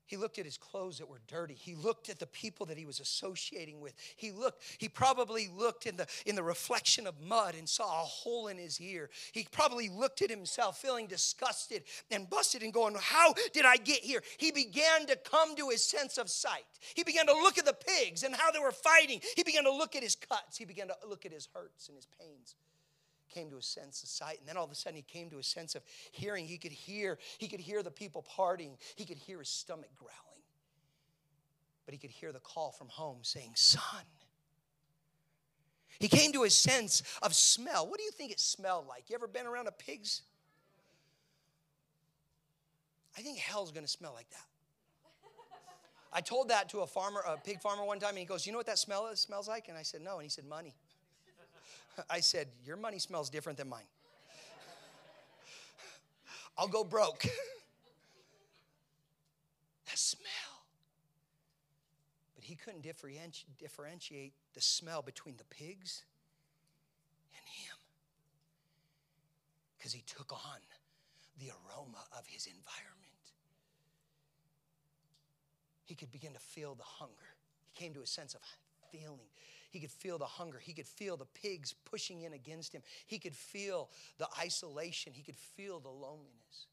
He 0.06 0.18
looked 0.18 0.38
at 0.38 0.46
his 0.46 0.58
clothes 0.58 0.98
that 0.98 1.08
were 1.08 1.22
dirty. 1.28 1.54
He 1.54 1.76
looked 1.76 2.10
at 2.10 2.20
the 2.20 2.28
people 2.28 2.66
that 2.68 2.78
he 2.78 2.86
was 2.86 3.00
associating 3.00 3.80
with. 3.80 3.94
He 4.16 4.32
looked, 4.32 4.64
he 4.78 4.90
probably 4.90 5.48
looked 5.48 5.86
in 5.86 5.96
the 5.96 6.08
in 6.26 6.36
the 6.36 6.44
reflection 6.44 7.08
of 7.08 7.22
mud 7.22 7.56
and 7.56 7.68
saw 7.68 8.02
a 8.02 8.06
hole 8.06 8.48
in 8.48 8.58
his 8.58 8.80
ear. 8.82 9.10
He 9.32 9.48
probably 9.52 9.90
looked 9.90 10.22
at 10.22 10.30
himself 10.30 10.78
feeling 10.80 11.08
disgusted 11.08 11.84
and 12.12 12.30
busted 12.30 12.64
and 12.64 12.74
going, 12.74 12.96
"How 12.96 13.34
did 13.54 13.66
I 13.66 13.78
get 13.78 14.02
here?" 14.02 14.24
He 14.38 14.52
began 14.52 15.06
to 15.08 15.16
come 15.16 15.56
to 15.56 15.70
his 15.70 15.84
sense 15.84 16.18
of 16.18 16.30
sight. 16.30 16.66
He 16.96 17.04
began 17.04 17.28
to 17.28 17.34
look 17.34 17.58
at 17.58 17.66
the 17.66 17.74
pigs 17.74 18.24
and 18.24 18.36
how 18.36 18.52
they 18.52 18.60
were 18.60 18.72
fighting. 18.72 19.22
He 19.36 19.44
began 19.44 19.64
to 19.64 19.72
look 19.72 19.96
at 19.96 20.04
his 20.04 20.16
cuts. 20.16 20.58
He 20.58 20.66
began 20.66 20.88
to 20.88 20.98
look 21.08 21.26
at 21.26 21.32
his 21.32 21.48
hurts 21.54 21.88
and 21.88 21.96
his 21.96 22.08
pains 22.20 22.56
came 23.34 23.50
to 23.50 23.58
a 23.58 23.62
sense 23.62 24.04
of 24.04 24.10
sight 24.10 24.40
and 24.40 24.48
then 24.48 24.58
all 24.58 24.66
of 24.66 24.72
a 24.72 24.76
sudden 24.76 24.96
he 24.96 25.02
came 25.02 25.30
to 25.30 25.40
a 25.40 25.44
sense 25.44 25.76
of 25.76 25.84
hearing. 26.12 26.46
He 26.46 26.58
could 26.58 26.72
hear 26.72 27.18
he 27.38 27.48
could 27.48 27.60
hear 27.60 27.84
the 27.84 27.92
people 27.92 28.26
partying. 28.38 28.78
He 28.96 29.06
could 29.06 29.18
hear 29.18 29.40
his 29.40 29.50
stomach 29.50 29.90
growling. 29.98 30.44
But 31.86 31.94
he 31.94 32.00
could 32.00 32.12
hear 32.12 32.32
the 32.32 32.40
call 32.40 32.72
from 32.72 32.88
home 32.88 33.20
saying 33.24 33.54
son. 33.56 34.06
He 36.00 36.08
came 36.08 36.32
to 36.34 36.44
a 36.44 36.50
sense 36.50 37.04
of 37.22 37.36
smell. 37.36 37.88
What 37.88 37.98
do 37.98 38.04
you 38.04 38.12
think 38.12 38.32
it 38.32 38.40
smelled 38.40 38.88
like? 38.88 39.10
You 39.10 39.16
ever 39.16 39.28
been 39.28 39.46
around 39.46 39.68
a 39.68 39.72
pig's? 39.72 40.22
I 43.18 43.22
think 43.22 43.38
hell's 43.38 43.72
to 43.72 43.88
smell 43.88 44.14
like 44.14 44.30
that. 44.32 44.46
I 46.12 46.22
told 46.22 46.50
that 46.50 46.70
to 46.70 46.82
a 46.82 46.88
farmer, 46.88 47.22
a 47.26 47.38
pig 47.38 47.60
farmer 47.60 47.84
one 47.84 48.00
time, 48.00 48.10
and 48.10 48.20
he 48.20 48.26
goes, 48.26 48.46
"You 48.46 48.52
know 48.52 48.60
what 48.60 48.68
that 48.68 48.78
smell 48.78 49.08
is, 49.08 49.20
smells 49.20 49.48
like?" 49.48 49.68
And 49.68 49.78
I 49.78 49.82
said, 49.82 50.02
"No." 50.02 50.16
And 50.16 50.24
he 50.24 50.30
said, 50.30 50.46
"Money." 50.46 50.76
I 52.10 52.20
said, 52.20 52.48
Your 52.66 52.78
money 52.78 53.00
smells 53.00 53.30
different 53.30 53.58
than 53.58 53.70
mine. 53.70 53.86
I'll 56.58 56.68
go 56.68 56.84
broke. 56.84 57.24
that 59.86 59.98
smell. 59.98 60.66
But 62.36 62.44
he 62.44 62.56
couldn't 62.56 62.84
differenti- 62.84 63.46
differentiate 63.60 64.34
the 64.54 64.62
smell 64.62 65.02
between 65.02 65.38
the 65.38 65.46
pigs 65.46 66.04
and 67.34 67.44
him 67.46 67.78
because 69.78 69.94
he 69.94 70.04
took 70.06 70.32
on 70.32 70.60
the 71.40 71.50
aroma 71.50 72.06
of 72.18 72.26
his 72.28 72.46
environment. 72.46 73.00
He 75.86 75.96
could 75.96 76.12
begin 76.12 76.34
to 76.34 76.40
feel 76.40 76.76
the 76.76 76.84
hunger. 76.84 77.36
He 77.74 77.84
came 77.84 77.94
to 77.94 78.02
a 78.02 78.08
sense 78.08 78.36
of 78.36 78.42
feeling. 78.92 79.28
He 79.74 79.80
could 79.80 79.92
feel 79.92 80.20
the 80.20 80.26
hunger. 80.26 80.60
He 80.60 80.72
could 80.72 80.86
feel 80.86 81.18
the 81.18 81.26
pigs 81.26 81.74
pushing 81.84 82.22
in 82.22 82.34
against 82.34 82.74
him. 82.74 82.84
He 83.08 83.18
could 83.18 83.36
feel 83.36 83.90
the 84.20 84.28
isolation. 84.40 85.14
He 85.14 85.24
could 85.24 85.36
feel 85.36 85.80
the 85.80 85.90
loneliness. 85.90 86.68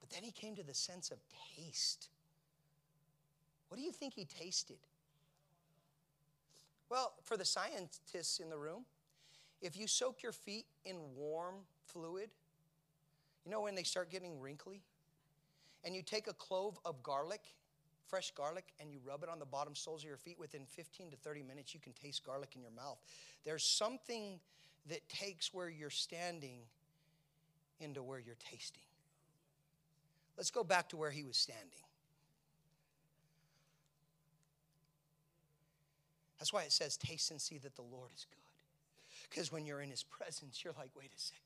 But 0.00 0.08
then 0.08 0.22
he 0.22 0.30
came 0.30 0.56
to 0.56 0.62
the 0.62 0.72
sense 0.72 1.10
of 1.10 1.18
taste. 1.54 2.08
What 3.68 3.76
do 3.76 3.82
you 3.82 3.92
think 3.92 4.14
he 4.14 4.24
tasted? 4.24 4.78
Well, 6.88 7.12
for 7.22 7.36
the 7.36 7.44
scientists 7.44 8.40
in 8.40 8.48
the 8.48 8.56
room, 8.56 8.86
if 9.60 9.76
you 9.76 9.86
soak 9.86 10.22
your 10.22 10.32
feet 10.32 10.64
in 10.86 10.96
warm 11.14 11.56
fluid, 11.84 12.30
you 13.44 13.50
know 13.50 13.60
when 13.60 13.74
they 13.74 13.82
start 13.82 14.10
getting 14.10 14.40
wrinkly? 14.40 14.80
And 15.84 15.94
you 15.94 16.00
take 16.00 16.26
a 16.26 16.32
clove 16.32 16.78
of 16.86 17.02
garlic, 17.02 17.42
fresh 18.08 18.30
garlic, 18.32 18.72
and 18.80 18.90
you 18.90 19.00
rub 19.06 19.22
it 19.22 19.28
on 19.28 19.38
the 19.38 19.46
bottom 19.46 19.74
soles 19.74 20.02
of 20.02 20.08
your 20.08 20.16
feet, 20.16 20.38
within 20.38 20.66
15 20.66 21.10
to 21.10 21.16
30 21.16 21.42
minutes, 21.42 21.74
you 21.74 21.80
can 21.80 21.92
taste 21.92 22.24
garlic 22.24 22.50
in 22.54 22.62
your 22.62 22.70
mouth. 22.70 22.98
There's 23.44 23.64
something 23.64 24.40
that 24.88 25.08
takes 25.08 25.52
where 25.52 25.68
you're 25.68 25.90
standing 25.90 26.58
into 27.80 28.02
where 28.02 28.18
you're 28.18 28.36
tasting. 28.50 28.82
Let's 30.36 30.50
go 30.50 30.64
back 30.64 30.88
to 30.90 30.96
where 30.96 31.10
he 31.10 31.24
was 31.24 31.36
standing. 31.36 31.64
That's 36.38 36.52
why 36.52 36.62
it 36.62 36.72
says, 36.72 36.96
Taste 36.96 37.30
and 37.30 37.40
see 37.40 37.58
that 37.58 37.76
the 37.76 37.82
Lord 37.82 38.10
is 38.14 38.26
good. 38.30 38.44
Because 39.30 39.50
when 39.50 39.64
you're 39.64 39.80
in 39.80 39.90
his 39.90 40.02
presence, 40.02 40.62
you're 40.62 40.74
like, 40.78 40.90
wait 40.96 41.10
a 41.16 41.20
second. 41.20 41.40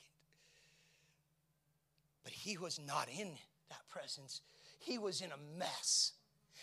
But 2.24 2.32
he 2.32 2.58
was 2.58 2.80
not 2.84 3.08
in 3.08 3.30
that 3.68 3.88
presence, 3.88 4.40
he 4.78 4.98
was 4.98 5.20
in 5.20 5.30
a 5.30 5.58
mess. 5.58 6.12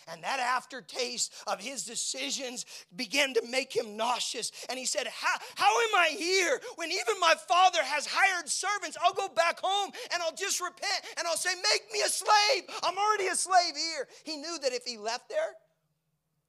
And 0.08 0.22
that 0.22 0.38
aftertaste 0.38 1.32
of 1.46 1.60
his 1.60 1.84
decisions 1.84 2.64
began 2.94 3.34
to 3.34 3.42
make 3.50 3.74
him 3.74 3.96
nauseous. 3.96 4.52
And 4.68 4.78
he 4.78 4.86
said, 4.86 5.08
how, 5.08 5.36
how 5.56 5.80
am 5.80 5.94
I 5.96 6.14
here 6.16 6.60
when 6.76 6.90
even 6.90 7.18
my 7.20 7.34
father 7.48 7.80
has 7.82 8.06
hired 8.08 8.48
servants? 8.48 8.96
I'll 9.02 9.14
go 9.14 9.28
back 9.28 9.58
home 9.60 9.90
and 10.12 10.22
I'll 10.22 10.34
just 10.34 10.60
repent 10.60 11.02
and 11.18 11.26
I'll 11.26 11.36
say, 11.36 11.50
Make 11.56 11.92
me 11.92 12.00
a 12.04 12.08
slave. 12.08 12.64
I'm 12.82 12.96
already 12.96 13.26
a 13.28 13.34
slave 13.34 13.74
here. 13.74 14.06
He 14.24 14.36
knew 14.36 14.58
that 14.62 14.72
if 14.72 14.84
he 14.84 14.96
left 14.96 15.28
there, 15.28 15.54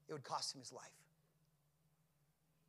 it 0.07 0.13
would 0.13 0.23
cost 0.23 0.53
him 0.53 0.61
his 0.61 0.71
life. 0.71 0.83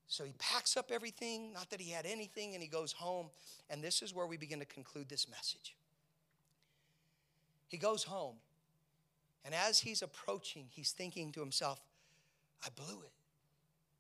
So 0.07 0.25
he 0.25 0.33
packs 0.39 0.77
up 0.77 0.91
everything, 0.91 1.53
not 1.53 1.69
that 1.71 1.81
he 1.81 1.91
had 1.91 2.07
anything, 2.07 2.55
and 2.55 2.63
he 2.63 2.69
goes 2.69 2.93
home. 2.93 3.29
And 3.69 3.85
this 3.85 4.01
is 4.01 4.15
where 4.15 4.27
we 4.27 4.39
begin 4.39 4.59
to 4.61 4.65
conclude 4.65 5.09
this 5.09 5.29
message. 5.29 5.77
He 7.69 7.77
goes 7.77 8.03
home, 8.03 8.37
and 9.45 9.55
as 9.55 9.79
he's 9.81 10.03
approaching, 10.03 10.67
he's 10.71 10.93
thinking 10.93 11.33
to 11.33 11.41
himself, 11.41 11.81
I 12.65 12.69
blew 12.75 13.03
it. 13.03 13.13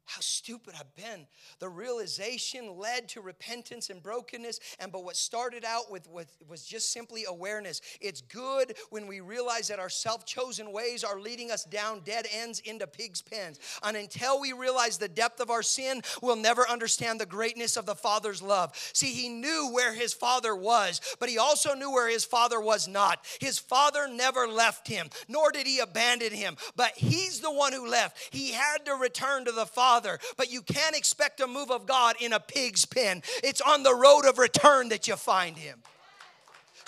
How 0.09 0.23
stupid 0.23 0.73
I've 0.75 0.95
been. 0.97 1.27
The 1.59 1.69
realization 1.69 2.79
led 2.79 3.11
to 3.11 3.21
repentance 3.21 3.91
and 3.91 4.03
brokenness. 4.03 4.59
And 4.81 4.91
but 4.91 5.05
what 5.05 5.17
started 5.17 5.67
out 5.67 5.91
with, 5.91 6.09
with 6.09 6.35
was 6.49 6.65
just 6.65 6.95
simply 6.95 7.27
awareness. 7.29 7.83
It's 8.01 8.23
good 8.23 8.75
when 8.89 9.07
we 9.07 9.21
realize 9.21 9.69
that 9.69 9.79
our 9.79 9.91
self-chosen 9.91 10.73
ways 10.73 11.05
are 11.05 11.21
leading 11.21 11.51
us 11.51 11.65
down 11.65 12.01
dead 12.07 12.27
ends 12.33 12.61
into 12.61 12.87
pig's 12.87 13.21
pens. 13.21 13.61
And 13.83 13.99
until 13.99 14.41
we 14.41 14.55
realize 14.55 14.97
the 14.97 15.09
depth 15.09 15.41
of 15.41 15.51
our 15.51 15.63
sin, 15.63 16.01
we'll 16.23 16.37
never 16.37 16.67
understand 16.67 17.21
the 17.21 17.27
greatness 17.27 17.77
of 17.77 17.85
the 17.85 17.95
Father's 17.95 18.41
love. 18.41 18.75
See, 18.95 19.13
he 19.13 19.29
knew 19.29 19.69
where 19.75 19.93
his 19.93 20.15
father 20.15 20.57
was, 20.57 21.03
but 21.21 21.29
he 21.29 21.37
also 21.37 21.75
knew 21.75 21.93
where 21.93 22.09
his 22.09 22.25
father 22.25 22.63
was 22.63 22.89
not. 22.89 23.27
His 23.43 23.59
father 23.59 24.09
never 24.09 24.49
left 24.49 24.89
him, 24.89 25.11
nor 25.29 25.53
did 25.53 25.67
he 25.67 25.81
abandon 25.81 26.33
him, 26.33 26.57
but 26.77 26.93
he's 26.97 27.41
the 27.41 27.53
one 27.53 27.75
who 27.75 27.87
left. 27.87 28.17
He 28.31 28.53
had 28.53 28.87
to 28.87 28.95
return 28.95 29.45
to 29.45 29.53
the 29.53 29.67
Father 29.67 29.98
But 30.37 30.53
you 30.53 30.63
can't 30.63 30.97
expect 30.97 31.41
a 31.41 31.47
move 31.47 31.71
of 31.71 31.87
God 31.87 32.17
in 32.21 32.33
a 32.33 32.41
pig's 32.41 32.85
pen. 32.85 33.23
It's 33.43 33.61
on 33.61 33.83
the 33.83 33.95
road 33.95 34.25
of 34.27 34.39
return 34.39 34.89
that 34.91 35.09
you 35.09 35.17
find 35.17 35.57
Him. 35.57 35.83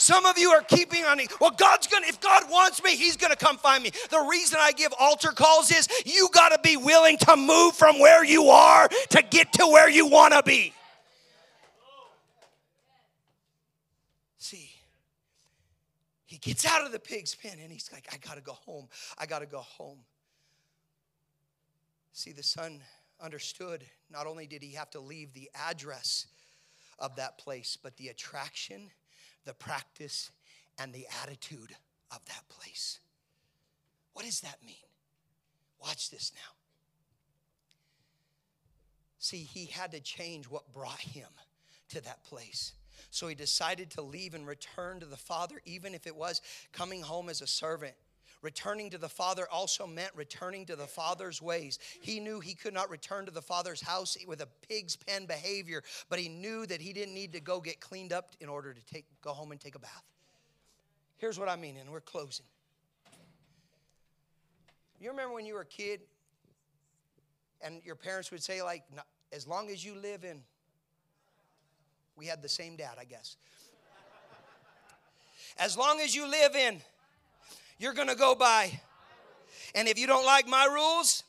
Some 0.00 0.24
of 0.24 0.38
you 0.38 0.50
are 0.50 0.62
keeping 0.62 1.04
on. 1.04 1.20
Well, 1.42 1.50
God's 1.50 1.86
gonna. 1.86 2.06
If 2.06 2.22
God 2.22 2.50
wants 2.50 2.82
me, 2.82 2.96
He's 2.96 3.18
gonna 3.18 3.36
come 3.36 3.58
find 3.58 3.84
me. 3.84 3.90
The 4.08 4.26
reason 4.30 4.58
I 4.58 4.72
give 4.72 4.94
altar 4.98 5.30
calls 5.32 5.70
is 5.70 5.88
you 6.06 6.30
got 6.32 6.50
to 6.50 6.58
be 6.62 6.78
willing 6.78 7.18
to 7.18 7.36
move 7.36 7.74
from 7.74 7.98
where 7.98 8.24
you 8.24 8.48
are 8.48 8.88
to 8.88 9.22
get 9.22 9.52
to 9.54 9.66
where 9.66 9.90
you 9.90 10.06
want 10.06 10.32
to 10.32 10.42
be. 10.42 10.72
See, 14.38 14.70
he 16.24 16.38
gets 16.38 16.64
out 16.64 16.86
of 16.86 16.92
the 16.92 16.98
pig's 16.98 17.34
pen 17.34 17.58
and 17.62 17.70
he's 17.70 17.90
like, 17.92 18.08
I 18.10 18.16
gotta 18.26 18.40
go 18.40 18.52
home. 18.52 18.88
I 19.18 19.26
gotta 19.26 19.44
go 19.44 19.58
home. 19.58 19.98
See, 22.14 22.32
the 22.32 22.42
son 22.42 22.80
understood 23.22 23.84
not 24.10 24.26
only 24.26 24.46
did 24.46 24.62
he 24.62 24.74
have 24.74 24.90
to 24.90 25.00
leave 25.00 25.32
the 25.32 25.50
address 25.54 26.26
of 26.98 27.16
that 27.16 27.38
place, 27.38 27.76
but 27.80 27.96
the 27.96 28.08
attraction, 28.08 28.90
the 29.44 29.54
practice, 29.54 30.30
and 30.78 30.92
the 30.92 31.06
attitude 31.22 31.74
of 32.10 32.24
that 32.26 32.48
place. 32.48 33.00
What 34.12 34.24
does 34.24 34.40
that 34.40 34.58
mean? 34.64 34.74
Watch 35.80 36.10
this 36.10 36.32
now. 36.34 36.52
See, 39.18 39.38
he 39.38 39.66
had 39.66 39.92
to 39.92 40.00
change 40.00 40.46
what 40.46 40.72
brought 40.72 41.00
him 41.00 41.28
to 41.90 42.00
that 42.02 42.24
place. 42.24 42.72
So 43.10 43.28
he 43.28 43.34
decided 43.34 43.90
to 43.92 44.02
leave 44.02 44.34
and 44.34 44.46
return 44.46 45.00
to 45.00 45.06
the 45.06 45.16
Father, 45.16 45.60
even 45.64 45.94
if 45.94 46.06
it 46.06 46.14
was 46.14 46.40
coming 46.72 47.02
home 47.02 47.28
as 47.28 47.42
a 47.42 47.46
servant. 47.46 47.94
Returning 48.42 48.90
to 48.90 48.98
the 48.98 49.08
Father 49.08 49.46
also 49.50 49.86
meant 49.86 50.10
returning 50.14 50.64
to 50.66 50.76
the 50.76 50.86
Father's 50.86 51.42
ways. 51.42 51.78
He 52.00 52.20
knew 52.20 52.40
he 52.40 52.54
could 52.54 52.72
not 52.72 52.88
return 52.88 53.26
to 53.26 53.30
the 53.30 53.42
Father's 53.42 53.82
house 53.82 54.16
with 54.26 54.40
a 54.40 54.48
pig's 54.68 54.96
pen 54.96 55.26
behavior, 55.26 55.82
but 56.08 56.18
he 56.18 56.28
knew 56.28 56.64
that 56.66 56.80
he 56.80 56.92
didn't 56.92 57.14
need 57.14 57.34
to 57.34 57.40
go 57.40 57.60
get 57.60 57.80
cleaned 57.80 58.12
up 58.12 58.30
in 58.40 58.48
order 58.48 58.72
to 58.72 58.80
take, 58.86 59.04
go 59.20 59.32
home 59.32 59.52
and 59.52 59.60
take 59.60 59.74
a 59.74 59.78
bath. 59.78 60.04
Here's 61.18 61.38
what 61.38 61.50
I 61.50 61.56
mean, 61.56 61.76
and 61.76 61.90
we're 61.90 62.00
closing. 62.00 62.46
You 64.98 65.10
remember 65.10 65.34
when 65.34 65.44
you 65.44 65.54
were 65.54 65.60
a 65.60 65.66
kid 65.66 66.00
and 67.60 67.82
your 67.84 67.94
parents 67.94 68.30
would 68.30 68.42
say, 68.42 68.62
like, 68.62 68.84
as 69.32 69.46
long 69.46 69.68
as 69.68 69.84
you 69.84 69.94
live 69.94 70.24
in, 70.24 70.40
we 72.16 72.26
had 72.26 72.42
the 72.42 72.48
same 72.48 72.76
dad, 72.76 72.96
I 72.98 73.04
guess. 73.04 73.36
As 75.58 75.76
long 75.76 76.00
as 76.00 76.14
you 76.14 76.26
live 76.26 76.54
in, 76.54 76.80
you're 77.80 77.94
going 77.94 78.08
to 78.08 78.14
go 78.14 78.34
by. 78.34 78.78
And 79.74 79.88
if 79.88 79.98
you 79.98 80.06
don't 80.06 80.26
like 80.26 80.46
my 80.46 80.66
rules, 80.66 81.24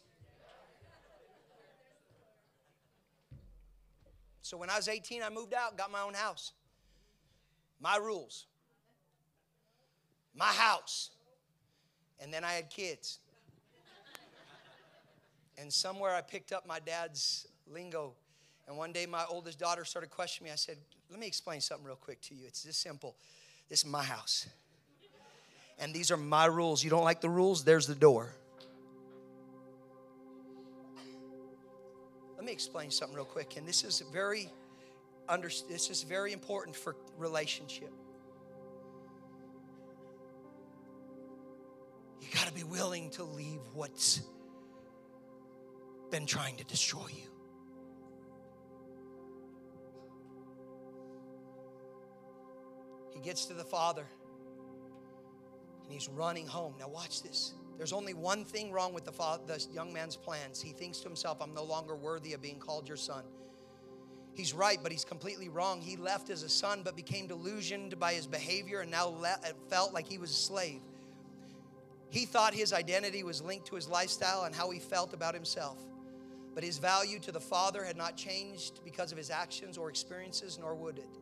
so 4.41 4.58
when 4.58 4.70
I 4.70 4.76
was 4.76 4.89
18, 4.89 5.24
I 5.24 5.30
moved 5.30 5.54
out, 5.54 5.78
got 5.78 5.91
my 5.91 6.02
own 6.02 6.14
house. 6.14 6.52
My 7.80 7.95
rules, 7.95 8.45
my 10.36 10.45
house. 10.45 11.12
And 12.20 12.32
then 12.32 12.43
I 12.43 12.52
had 12.52 12.70
kids. 12.70 13.20
And 15.58 15.72
somewhere 15.72 16.14
I 16.14 16.22
picked 16.22 16.52
up 16.52 16.68
my 16.68 16.80
dad's 16.80 17.47
lingo. 17.72 18.14
And 18.68 18.78
one 18.78 18.91
day 18.91 19.06
my 19.06 19.24
oldest 19.30 19.58
daughter 19.58 19.86
started 19.86 20.10
questioning 20.10 20.49
me. 20.49 20.54
I 20.54 20.58
said, 20.58 20.78
Let 21.10 21.20
me 21.20 21.28
explain 21.28 21.62
something 21.62 21.86
real 21.86 21.95
quick 21.95 22.22
to 22.24 22.36
you. 22.36 22.45
It's 22.45 22.62
this 22.62 22.78
simple. 22.78 23.16
This 23.70 23.80
is 23.80 23.89
my 23.89 24.04
house 24.04 24.47
and 25.80 25.94
these 25.94 26.12
are 26.12 26.18
my 26.18 26.46
rules. 26.46 26.84
You 26.84 26.90
don't 26.90 27.04
like 27.04 27.22
the 27.22 27.30
rules? 27.30 27.64
There's 27.64 27.88
the 27.88 27.96
door. 27.96 28.34
Let 32.36 32.46
me 32.46 32.52
explain 32.52 32.90
something 32.90 33.16
real 33.16 33.26
quick, 33.26 33.56
and 33.58 33.68
this 33.68 33.84
is 33.84 34.04
very 34.12 34.50
under, 35.30 35.50
this 35.70 35.90
is 35.90 36.04
very 36.04 36.34
important 36.34 36.76
for 36.76 36.96
relationship. 37.18 37.92
You 42.20 42.28
got 42.34 42.48
to 42.48 42.54
be 42.54 42.64
willing 42.64 43.10
to 43.12 43.24
leave 43.24 43.60
what's 43.74 44.22
been 46.10 46.26
trying 46.26 46.58
to 46.58 46.64
destroy 46.64 47.08
you. 47.10 47.30
He 53.14 53.22
gets 53.22 53.46
to 53.46 53.54
the 53.54 53.64
Father 53.64 54.06
and 55.92 56.00
he's 56.00 56.08
running 56.08 56.48
home. 56.48 56.74
Now, 56.80 56.88
watch 56.88 57.22
this. 57.22 57.54
There's 57.78 57.92
only 57.92 58.14
one 58.14 58.46
thing 58.46 58.72
wrong 58.72 58.94
with 58.94 59.04
the, 59.04 59.12
father, 59.12 59.44
the 59.46 59.62
young 59.74 59.92
man's 59.92 60.16
plans. 60.16 60.62
He 60.62 60.72
thinks 60.72 61.00
to 61.00 61.04
himself, 61.04 61.42
I'm 61.42 61.54
no 61.54 61.66
longer 61.66 61.98
worthy 61.98 62.32
of 62.32 62.42
being 62.42 62.60
called 62.60 62.88
your 62.88 62.96
son. 62.96 63.26
He's 64.34 64.54
right, 64.54 64.80
but 64.82 64.94
he's 64.94 65.04
completely 65.04 65.50
wrong. 65.50 65.82
He 65.82 65.98
left 65.98 66.30
as 66.30 66.44
a 66.44 66.50
son, 66.50 66.82
but 66.82 66.96
became 66.96 67.28
delusioned 67.28 68.00
by 68.00 68.14
his 68.14 68.26
behavior 68.26 68.80
and 68.80 68.89
now 68.89 69.08
le- 69.08 69.38
uh, 69.44 69.52
felt 69.70 69.94
like 69.94 70.08
he 70.08 70.18
was 70.18 70.32
a 70.32 70.36
slave. 70.36 70.80
He 72.10 72.26
thought 72.26 72.54
his 72.54 72.72
identity 72.72 73.24
was 73.24 73.42
linked 73.42 73.68
to 73.68 73.76
his 73.76 73.89
lifestyle 73.89 74.44
and 74.44 74.56
how 74.56 74.72
he 74.72 74.80
felt 74.80 75.14
about 75.14 75.34
himself. 75.34 75.78
But 76.56 76.64
his 76.64 76.78
value 76.78 77.20
to 77.20 77.34
the 77.34 77.42
Father 77.42 77.84
had 77.84 77.98
not 77.98 78.16
changed 78.16 78.80
because 78.86 79.12
of 79.12 79.18
his 79.18 79.30
actions 79.30 79.78
or 79.78 79.89
experiences, 79.89 80.58
nor 80.58 80.74
would 80.74 81.00
it. 81.00 81.18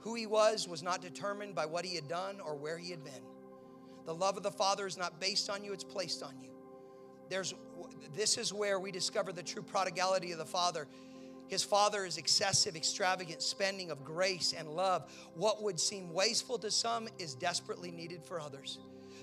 Who 0.00 0.14
he 0.14 0.26
was 0.26 0.68
was 0.68 0.82
not 0.82 1.00
determined 1.00 1.54
by 1.54 1.64
what 1.64 1.86
he 1.86 1.94
had 1.94 2.08
done 2.08 2.40
or 2.44 2.54
where 2.56 2.76
he 2.76 2.90
had 2.90 3.02
been. 3.02 3.22
The 4.06 4.14
love 4.14 4.36
of 4.36 4.42
the 4.42 4.50
Father 4.50 4.86
is 4.86 4.96
not 4.96 5.20
based 5.20 5.50
on 5.50 5.62
you, 5.64 5.72
it's 5.72 5.84
placed 5.84 6.22
on 6.22 6.40
you. 6.40 6.50
There's, 7.28 7.54
this 8.14 8.38
is 8.38 8.52
where 8.52 8.78
we 8.78 8.92
discover 8.92 9.32
the 9.32 9.42
true 9.42 9.62
prodigality 9.62 10.32
of 10.32 10.38
the 10.38 10.46
Father. 10.46 10.86
His 11.48 11.62
Father 11.62 12.04
is 12.04 12.16
excessive, 12.16 12.76
extravagant 12.76 13.42
spending 13.42 13.90
of 13.90 14.04
grace 14.04 14.54
and 14.56 14.68
love. 14.68 15.10
What 15.34 15.62
would 15.62 15.78
seem 15.78 16.12
wasteful 16.12 16.58
to 16.58 16.70
some 16.70 17.08
is 17.18 17.34
desperately 17.34 17.90
needed 17.90 18.24
for 18.24 18.40
others. 18.40 18.78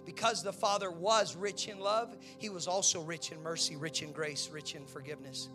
Because 0.05 0.43
the 0.43 0.53
Father 0.53 0.91
was 0.91 1.35
rich 1.35 1.69
in 1.69 1.79
love, 1.79 2.15
He 2.37 2.49
was 2.49 2.67
also 2.67 3.01
rich 3.01 3.31
in 3.31 3.41
mercy, 3.41 3.77
rich 3.77 4.01
in 4.01 4.11
grace, 4.11 4.49
rich 4.51 4.75
in 4.75 4.85
forgiveness. 4.85 5.49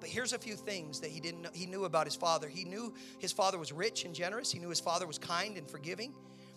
But 0.00 0.08
here's 0.08 0.32
a 0.32 0.38
few 0.38 0.54
things 0.54 1.00
that 1.00 1.10
he 1.10 1.20
didn't 1.20 1.42
know, 1.42 1.50
he 1.54 1.64
knew 1.66 1.84
about 1.84 2.06
his 2.06 2.16
father. 2.16 2.48
He 2.48 2.64
knew 2.64 2.92
his 3.18 3.32
father 3.32 3.58
was 3.58 3.72
rich 3.72 4.04
and 4.04 4.14
generous. 4.14 4.50
He 4.52 4.58
knew 4.58 4.68
his 4.68 4.80
father 4.80 5.06
was 5.06 5.18
kind 5.18 5.56
and 5.56 5.66
forgiving. 5.66 6.12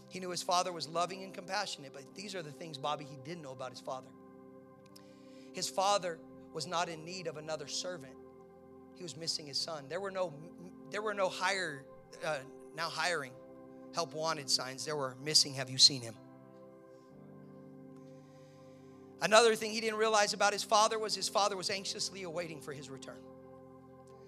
He 0.10 0.20
knew 0.20 0.30
his 0.30 0.44
father 0.44 0.72
was 0.72 0.88
loving 0.88 1.24
and 1.24 1.34
compassionate. 1.34 1.92
But 1.94 2.04
these 2.16 2.36
are 2.36 2.42
the 2.42 2.52
things, 2.52 2.78
Bobby, 2.78 3.06
he 3.10 3.18
didn't 3.26 3.42
know 3.44 3.52
about 3.52 3.72
his 3.72 3.82
father. 3.82 4.08
His 5.54 5.70
father 5.70 6.20
was 6.54 6.68
not 6.68 6.90
in 6.90 7.04
need 7.04 7.28
of 7.28 7.38
another 7.38 7.68
servant. 7.68 8.14
He 8.96 9.04
was 9.04 9.18
missing 9.18 9.46
his 9.46 9.58
son. 9.58 9.86
There 9.90 10.00
were 10.00 10.12
no 10.12 10.34
there 10.90 11.02
were 11.02 11.14
no 11.14 11.30
hire 11.30 11.84
uh, 12.26 12.38
now 12.76 12.90
hiring 12.90 13.32
help 13.94 14.14
wanted 14.14 14.50
signs. 14.50 14.86
There 14.86 14.96
were 14.96 15.16
missing 15.24 15.54
have 15.56 15.70
you 15.70 15.78
seen 15.78 16.02
him? 16.02 16.16
Another 19.22 19.56
thing 19.56 19.72
he 19.72 19.82
didn't 19.82 19.98
realize 19.98 20.34
about 20.34 20.54
his 20.54 20.64
father 20.64 21.00
was 21.00 21.16
his 21.16 21.28
father 21.28 21.58
was 21.58 21.70
anxiously 21.70 22.24
awaiting 22.24 22.62
for 22.62 22.72
his 22.72 22.90
return. 22.90 23.18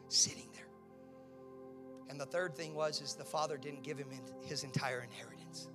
Sitting. 0.07 0.49
And 2.10 2.20
the 2.20 2.26
third 2.26 2.55
thing 2.55 2.74
was 2.74 3.01
is 3.01 3.14
the 3.14 3.24
father 3.24 3.57
didn't 3.57 3.84
give 3.84 3.97
him 3.97 4.07
his 4.41 4.64
entire 4.64 5.01
inheritance. 5.01 5.70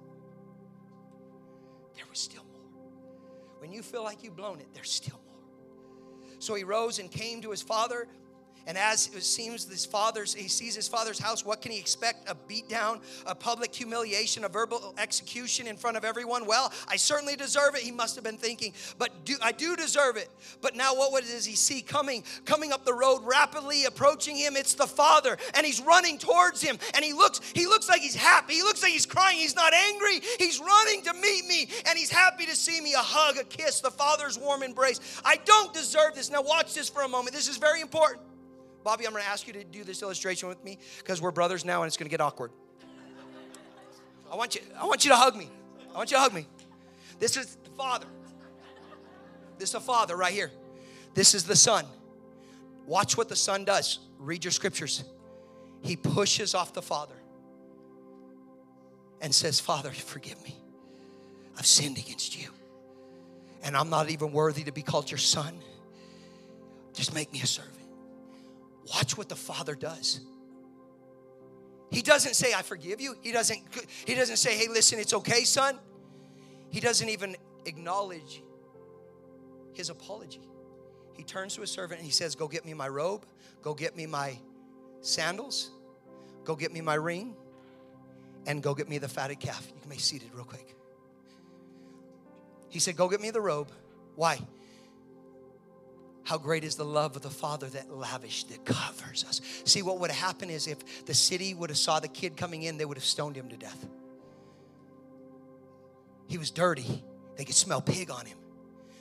There 1.95 2.05
was 2.11 2.18
still 2.18 2.45
more. 2.53 2.62
When 3.59 3.72
you 3.72 3.82
feel 3.82 4.03
like 4.03 4.24
you've 4.24 4.37
blown 4.37 4.61
it, 4.61 4.66
there's 4.74 4.91
still 4.91 5.20
more. 5.24 6.35
So 6.41 6.55
he 6.55 6.64
rose 6.64 6.99
and 6.99 7.11
came 7.11 7.41
to 7.43 7.51
his 7.51 7.62
father 7.62 8.09
and 8.66 8.78
as 8.78 9.10
it 9.14 9.22
seems 9.22 9.66
his 9.68 9.84
father's, 9.84 10.34
he 10.34 10.48
sees 10.48 10.74
his 10.74 10.88
father's 10.88 11.18
house, 11.18 11.44
what 11.44 11.60
can 11.60 11.72
he 11.72 11.78
expect? 11.78 12.28
A 12.28 12.34
beatdown, 12.34 13.00
a 13.26 13.34
public 13.34 13.74
humiliation, 13.74 14.44
a 14.44 14.48
verbal 14.48 14.94
execution 14.98 15.66
in 15.66 15.76
front 15.76 15.96
of 15.96 16.04
everyone? 16.04 16.46
Well, 16.46 16.72
I 16.88 16.96
certainly 16.96 17.36
deserve 17.36 17.74
it, 17.74 17.82
he 17.82 17.92
must 17.92 18.14
have 18.14 18.24
been 18.24 18.38
thinking. 18.38 18.72
But 18.98 19.24
do, 19.24 19.36
I 19.42 19.52
do 19.52 19.76
deserve 19.76 20.16
it. 20.16 20.28
But 20.62 20.76
now 20.76 20.94
what 20.94 21.24
does 21.24 21.44
he 21.44 21.56
see 21.56 21.82
coming, 21.82 22.24
coming 22.44 22.72
up 22.72 22.84
the 22.84 22.94
road, 22.94 23.20
rapidly 23.24 23.84
approaching 23.84 24.36
him? 24.36 24.56
It's 24.56 24.74
the 24.74 24.86
father, 24.86 25.36
and 25.54 25.66
he's 25.66 25.80
running 25.80 26.18
towards 26.18 26.62
him. 26.62 26.78
And 26.94 27.04
he 27.04 27.12
looks, 27.12 27.40
he 27.54 27.66
looks 27.66 27.88
like 27.88 28.00
he's 28.00 28.16
happy. 28.16 28.54
He 28.54 28.62
looks 28.62 28.82
like 28.82 28.92
he's 28.92 29.06
crying. 29.06 29.36
He's 29.36 29.56
not 29.56 29.74
angry. 29.74 30.20
He's 30.38 30.60
running 30.60 31.02
to 31.02 31.12
meet 31.14 31.46
me, 31.46 31.68
and 31.86 31.98
he's 31.98 32.10
happy 32.10 32.46
to 32.46 32.56
see 32.56 32.80
me. 32.80 32.94
A 32.94 32.98
hug, 32.98 33.36
a 33.36 33.44
kiss, 33.44 33.80
the 33.80 33.90
father's 33.90 34.38
warm 34.38 34.62
embrace. 34.62 35.00
I 35.24 35.36
don't 35.44 35.72
deserve 35.74 36.14
this. 36.14 36.30
Now 36.30 36.42
watch 36.42 36.74
this 36.74 36.88
for 36.88 37.02
a 37.02 37.08
moment. 37.08 37.34
This 37.34 37.48
is 37.48 37.56
very 37.56 37.80
important. 37.80 38.20
Bobby, 38.85 39.07
I'm 39.07 39.12
going 39.12 39.24
to 39.24 39.28
ask 39.30 39.47
you 39.47 39.55
to 39.55 39.64
do 39.64 39.82
this 39.82 40.03
illustration 40.03 40.49
with 40.49 40.62
me 40.62 40.78
because 40.99 41.20
we're 41.20 41.30
brothers 41.30 41.64
now 41.64 41.82
and 41.82 41.89
it's 41.89 41.97
going 41.97 42.07
to 42.07 42.11
get 42.11 42.20
awkward. 42.20 42.53
I 44.30 44.37
want 44.37 44.55
you 44.55 44.61
I 44.78 44.85
want 44.85 45.05
you 45.05 45.11
to 45.11 45.16
hug 45.16 45.37
me. 45.37 45.49
I 45.95 45.97
want 45.97 46.11
you 46.11 46.16
to 46.16 46.20
hug 46.20 46.35
me. 46.35 46.47
This 47.18 47.37
is 47.37 47.57
the 47.64 47.70
father. 47.70 48.07
This 49.59 49.70
is 49.70 49.72
the 49.72 49.80
father 49.80 50.16
right 50.16 50.32
here. 50.32 50.51
This 51.14 51.35
is 51.35 51.45
the 51.45 51.57
son. 51.57 51.87
Watch 52.87 53.16
what 53.16 53.28
the 53.28 53.37
son 53.37 53.64
does. 53.64 54.01
Read 54.18 54.45
your 54.45 54.51
scriptures. 54.51 55.05
He 55.82 55.97
pushes 55.97 56.55
off 56.55 56.72
the 56.72 56.82
father 56.82 57.14
and 59.20 59.35
says, 59.35 59.61
Father, 59.61 59.91
forgive 59.91 60.43
me. 60.43 60.57
I've 61.57 61.66
sinned 61.66 61.99
against 61.99 62.39
you. 62.39 62.49
And 63.62 63.76
I'm 63.76 63.89
not 63.89 64.11
even 64.11 64.32
worthy 64.32 64.64
to 64.64 64.72
be 64.72 64.82
called 64.82 65.11
your 65.11 65.18
son. 65.18 65.59
Just 66.93 67.14
make 67.14 67.32
me 67.32 67.41
a 67.41 67.47
servant. 67.47 67.84
Watch 68.93 69.16
what 69.16 69.28
the 69.28 69.37
Father 69.37 69.74
does. 69.74 70.20
He 71.91 72.03
doesn't 72.03 72.35
say, 72.35 72.53
I 72.53 72.62
forgive 72.62 73.01
you. 73.01 73.14
He 73.22 73.32
doesn't, 73.32 73.61
he 74.05 74.14
doesn't 74.14 74.37
say, 74.37 74.57
hey, 74.57 74.66
listen, 74.68 74.99
it's 74.99 75.14
okay, 75.14 75.45
son. 75.45 75.78
He 76.70 76.80
doesn't 76.80 77.09
even 77.09 77.37
acknowledge 77.66 78.43
his 79.74 79.91
apology. 79.91 80.41
He 81.16 81.22
turns 81.22 81.55
to 81.55 81.61
his 81.61 81.70
servant 81.70 82.01
and 82.01 82.07
he 82.07 82.12
says, 82.12 82.35
Go 82.35 82.49
get 82.49 82.64
me 82.64 82.74
my 82.74 82.89
robe, 82.89 83.24
go 83.62 83.74
get 83.74 83.97
me 83.97 84.07
my 84.07 84.37
sandals, 85.01 85.70
go 86.45 86.57
get 86.57 86.72
me 86.72 86.80
my 86.80 86.95
ring, 86.95 87.37
and 88.47 88.62
go 88.62 88.74
get 88.74 88.89
me 88.89 88.99
the 88.99 89.09
fatted 89.09 89.41
calf. 89.41 89.66
You 89.74 89.80
can 89.80 89.91
be 89.91 89.99
seated 89.99 90.30
real 90.35 90.45
quick. 90.45 90.74
He 92.68 92.80
said, 92.80 92.97
Go 92.97 93.09
get 93.09 93.20
me 93.20 93.30
the 93.30 93.41
robe. 93.41 93.70
Why? 94.16 94.41
How 96.25 96.39
great 96.39 96.64
is 96.64 96.75
the 96.77 96.85
love 96.85 97.16
of 97.16 97.22
the 97.22 97.31
Father 97.31 97.66
that 97.68 97.95
lavished, 97.95 98.49
that 98.49 98.64
covers 98.64 99.25
us. 99.29 99.41
See, 99.64 99.83
what 99.83 100.01
would 100.01 100.11
happen 100.11 100.49
is 100.49 100.66
if 100.66 101.05
the 101.05 101.14
city 101.14 101.55
would 101.55 101.68
have 101.68 101.79
saw 101.79 102.01
the 102.01 102.09
kid 102.09 102.37
coming 102.37 102.62
in, 102.62 102.79
they 102.79 102.87
would 102.87 102.97
have 102.97 103.05
stoned 103.05 103.37
him 103.37 103.49
to 103.51 103.57
death. 103.57 103.87
He 106.27 106.39
was 106.39 106.51
dirty. 106.51 107.05
They 107.37 107.45
could 107.45 107.55
smell 107.55 107.83
pig 107.83 108.11
on 108.11 108.25
him. 108.25 108.39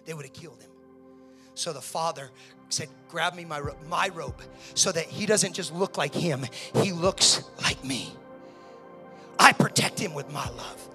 They 0.05 0.13
would 0.13 0.25
have 0.25 0.33
killed 0.33 0.61
him. 0.61 0.69
So 1.55 1.71
the 1.71 1.81
father 1.81 2.29
said, 2.69 2.89
Grab 3.09 3.35
me 3.35 3.45
my, 3.45 3.61
my 3.87 4.09
robe 4.09 4.41
so 4.73 4.91
that 4.91 5.05
he 5.05 5.25
doesn't 5.25 5.53
just 5.53 5.73
look 5.73 5.97
like 5.97 6.13
him, 6.13 6.45
he 6.75 6.91
looks 6.91 7.43
like 7.61 7.83
me. 7.83 8.13
I 9.39 9.53
protect 9.53 9.99
him 9.99 10.13
with 10.13 10.31
my 10.31 10.47
love. 10.49 10.89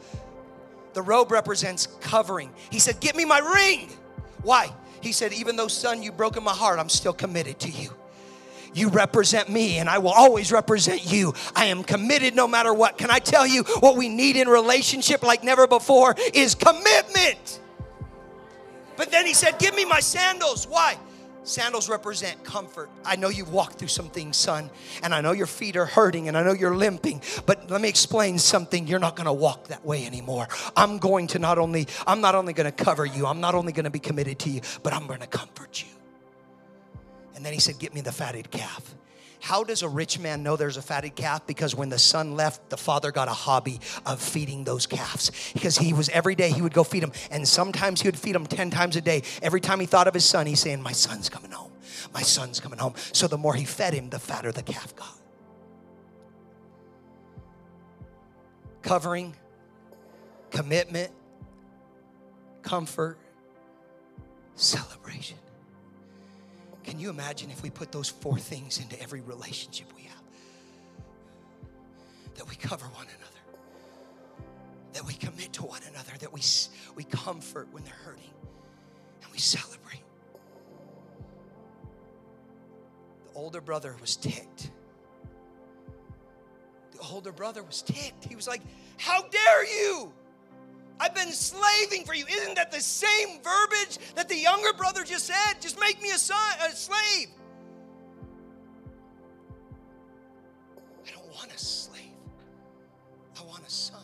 The 0.93 1.03
robe 1.03 1.31
represents 1.31 1.87
covering. 2.01 2.51
He 2.71 2.81
said, 2.81 3.01
Get 3.01 3.17
me 3.17 3.25
my 3.25 3.39
ring. 3.39 3.91
Why? 4.43 4.71
He 5.01 5.13
said, 5.13 5.33
Even 5.33 5.57
though, 5.57 5.69
son, 5.69 6.03
you've 6.03 6.17
broken 6.17 6.43
my 6.43 6.53
heart, 6.53 6.79
I'm 6.79 6.89
still 6.89 7.13
committed 7.13 7.59
to 7.61 7.71
you. 7.71 7.91
You 8.75 8.89
represent 8.91 9.49
me, 9.49 9.79
and 9.79 9.89
I 9.89 9.99
will 9.99 10.13
always 10.13 10.53
represent 10.53 11.11
you. 11.11 11.35
I 11.57 11.67
am 11.67 11.83
committed 11.83 12.35
no 12.35 12.47
matter 12.47 12.73
what. 12.75 12.99
Can 12.99 13.11
I 13.11 13.19
tell 13.19 13.47
you 13.47 13.65
what 13.81 13.97
we 13.97 14.09
need 14.09 14.37
in 14.37 14.49
relationship 14.49 15.23
like 15.23 15.43
never 15.43 15.67
before 15.67 16.15
is 16.35 16.55
commitment. 16.55 17.61
But 18.97 19.11
then 19.11 19.27
he 19.27 19.35
said, 19.35 19.59
Give 19.59 19.75
me 19.75 19.85
my 19.85 20.01
sandals. 20.01 20.67
Why? 20.67 20.99
Sandals 21.49 21.89
represent 21.89 22.45
comfort. 22.45 22.91
I 23.07 23.17
know 23.17 23.31
you've 23.31 23.53
walked 23.53 23.79
through 23.79 23.89
some 23.89 24.11
things, 24.11 24.37
son, 24.37 24.69
and 25.03 25.15
I 25.15 25.23
know 25.23 25.33
your 25.33 25.47
feet 25.47 25.77
are 25.77 25.87
hurting 25.87 26.29
and 26.29 26.37
I 26.37 26.43
know 26.43 26.53
you're 26.53 26.77
limping, 26.77 27.23
but 27.47 27.71
let 27.71 27.81
me 27.81 27.89
explain 27.89 28.39
something. 28.39 28.87
You're 28.87 28.99
not 28.99 29.17
going 29.17 29.27
to 29.27 29.33
walk 29.33 29.69
that 29.69 29.83
way 29.83 30.05
anymore. 30.05 30.47
I'm 30.77 30.99
going 30.99 31.27
to 31.29 31.39
not 31.39 31.57
only 31.57 31.89
I'm 32.07 32.21
not 32.21 32.35
only 32.35 32.53
going 32.53 32.71
to 32.71 32.85
cover 32.85 33.07
you, 33.07 33.27
I'm 33.27 33.41
not 33.41 33.55
only 33.55 33.73
going 33.73 33.85
to 33.85 33.91
be 33.91 33.99
committed 33.99 34.39
to 34.41 34.51
you, 34.51 34.61
but 34.83 34.93
I'm 34.93 35.07
going 35.07 35.21
to 35.21 35.27
comfort 35.27 35.83
you. 35.83 35.89
And 37.35 37.47
then 37.47 37.55
he 37.55 37.61
said, 37.61 37.79
"Get 37.79 37.95
me 37.95 38.03
the 38.03 38.13
fatted 38.13 38.51
calf." 38.51 38.95
How 39.41 39.65
does 39.65 39.83
a 39.83 39.89
rich 39.89 40.19
man 40.19 40.43
know 40.43 40.57
there's 40.57 40.77
a 40.77 40.83
fatted 40.83 41.15
calf? 41.15 41.47
Because 41.47 41.75
when 41.75 41.89
the 41.89 41.99
son 41.99 42.35
left, 42.35 42.71
the 42.71 42.77
father 42.77 43.13
got 43.13 43.29
a 43.29 43.33
hobby 43.33 43.81
of 44.05 44.21
feeding 44.21 44.65
those 44.65 44.87
calves. 44.87 45.31
Because 45.53 45.79
he 45.79 45.93
was 45.93 46.09
every 46.09 46.35
day 46.35 46.51
he 46.51 46.61
would 46.61 46.75
go 46.75 46.85
feed 46.85 47.03
them, 47.03 47.13
and 47.31 47.47
sometimes 47.47 48.03
he 48.03 48.09
would 48.09 48.19
feed 48.19 48.35
them 48.35 48.47
10 48.47 48.71
times 48.71 48.97
a 48.97 49.01
day. 49.01 49.23
Every 49.43 49.61
time 49.61 49.81
he 49.81 49.87
thought 49.87 50.09
of 50.09 50.15
his 50.15 50.25
son, 50.25 50.47
he's 50.47 50.61
saying, 50.61 50.83
My 50.83 50.93
son's 50.93 51.29
coming 51.29 51.51
home. 51.51 51.73
My 52.13 52.23
son's 52.23 52.61
coming 52.61 52.79
home. 52.79 52.95
So 53.13 53.29
the 53.29 53.39
more 53.39 53.55
he 53.55 53.65
fed 53.65 53.95
him, 53.95 54.11
the 54.11 54.19
fatter 54.19 54.53
the 54.53 54.63
calf 54.63 54.95
got. 54.97 55.15
Covering, 58.83 59.35
commitment, 60.51 61.13
comfort, 62.63 63.19
celebration. 64.55 65.37
Can 66.89 66.99
you 66.99 67.11
imagine 67.11 67.51
if 67.51 67.63
we 67.63 67.69
put 67.69 67.93
those 67.93 68.09
four 68.09 68.39
things 68.39 68.81
into 68.81 68.99
every 69.03 69.21
relationship 69.21 69.93
we 69.95 70.05
have? 70.05 70.23
That 72.37 72.49
we 72.49 72.57
cover 72.57 72.87
one 72.87 73.05
another, 73.05 73.59
that 74.95 75.07
we 75.07 75.13
commit 75.13 75.53
to 75.53 75.65
one 75.65 75.83
another, 75.91 76.13
that 76.19 76.33
we, 76.33 76.41
we 76.95 77.05
comfort 77.05 77.69
when 77.73 77.85
they're 77.85 77.93
hurting, 77.93 78.33
and 79.23 79.31
we 79.31 79.37
celebrate. 79.37 80.03
The 83.27 83.39
older 83.39 83.61
brother 83.61 83.95
was 84.01 84.17
ticked. 84.17 84.71
The 86.93 87.01
older 87.13 87.33
brother 87.33 87.63
was 87.63 87.83
ticked. 87.83 88.25
He 88.25 88.35
was 88.35 88.49
like, 88.49 88.63
How 88.97 89.29
dare 89.29 89.67
you? 89.67 90.11
I've 91.01 91.15
been 91.15 91.31
slaving 91.31 92.05
for 92.05 92.15
you. 92.15 92.25
Isn't 92.27 92.57
that 92.57 92.73
the 92.73 92.81
same 92.81 93.41
verbiage 93.43 93.99
that 94.15 94.29
the 94.29 94.37
younger 94.37 94.73
brother 94.73 95.05
just 95.05 95.27
said? 95.27 95.61
Just 95.61 95.79
make 95.79 96.03
me 96.03 96.11
a 96.11 96.19
son, 96.19 96.37
a 96.67 96.75
slave. 96.75 97.29
I 101.07 101.11
don't 101.11 101.33
want 101.35 101.53
a 101.53 101.59
slave. 101.59 102.03
I 103.39 103.45
want 103.45 103.67
a 103.67 103.71
son. 103.71 104.01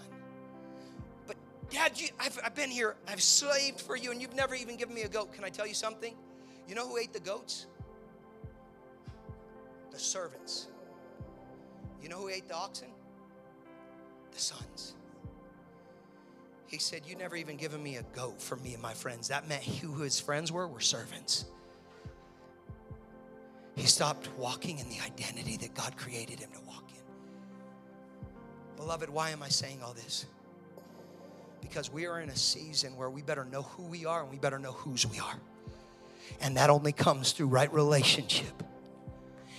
But 1.27 1.37
Dad, 1.71 2.01
you, 2.01 2.09
I've, 2.21 2.39
I've 2.45 2.55
been 2.55 2.71
here. 2.71 2.95
I've 3.09 3.23
slaved 3.23 3.81
for 3.81 3.97
you, 3.97 4.13
and 4.13 4.23
you've 4.23 4.37
never 4.37 4.55
even 4.55 4.77
given 4.77 4.95
me 4.95 5.03
a 5.03 5.09
goat. 5.09 5.33
Can 5.33 5.43
I 5.43 5.49
tell 5.49 5.67
you 5.67 5.75
something? 5.75 6.15
You 6.69 6.75
know 6.75 6.89
who 6.89 6.99
ate 6.99 7.13
the 7.13 7.21
goats? 7.21 7.67
The 9.91 9.99
servants. 9.99 10.69
You 12.01 12.09
know 12.09 12.19
who 12.19 12.29
ate 12.29 12.47
the 12.49 12.55
oxen? 12.55 12.89
The 14.33 14.41
sons. 14.41 14.95
He 16.75 16.81
said, 16.81 17.03
You 17.07 17.15
never 17.15 17.37
even 17.37 17.57
given 17.57 17.81
me 17.81 17.99
a 17.99 18.03
goat 18.17 18.43
for 18.43 18.57
me 18.57 18.73
and 18.73 18.83
my 18.83 18.95
friends. 18.95 19.29
That 19.29 19.49
meant 19.49 19.63
who 19.63 20.03
his 20.03 20.19
friends 20.19 20.51
were 20.51 20.67
were 20.67 20.81
servants. 20.81 21.45
He 23.77 23.87
stopped 23.87 24.29
walking 24.37 24.81
in 24.81 24.89
the 24.89 24.99
identity 25.07 25.57
that 25.59 25.73
God 25.75 25.97
created 25.97 26.41
him 26.41 26.51
to 26.51 26.61
walk 26.67 26.83
in. 26.89 27.01
Beloved, 28.77 29.09
why 29.09 29.31
am 29.31 29.41
I 29.41 29.51
saying 29.51 29.83
all 29.85 29.93
this? 29.93 30.27
Because 31.61 31.93
we 31.93 32.07
are 32.07 32.21
in 32.21 32.29
a 32.29 32.37
season 32.37 32.97
where 32.97 33.09
we 33.09 33.23
better 33.23 33.45
know 33.45 33.63
who 33.63 33.85
we 33.85 34.05
are 34.05 34.23
and 34.23 34.31
we 34.33 34.39
better 34.39 34.59
know 34.59 34.73
whose 34.73 35.07
we 35.07 35.21
are. 35.21 35.39
And 36.41 36.57
that 36.57 36.71
only 36.71 36.91
comes 36.91 37.31
through 37.31 37.47
right 37.47 37.73
relationship. 37.73 38.65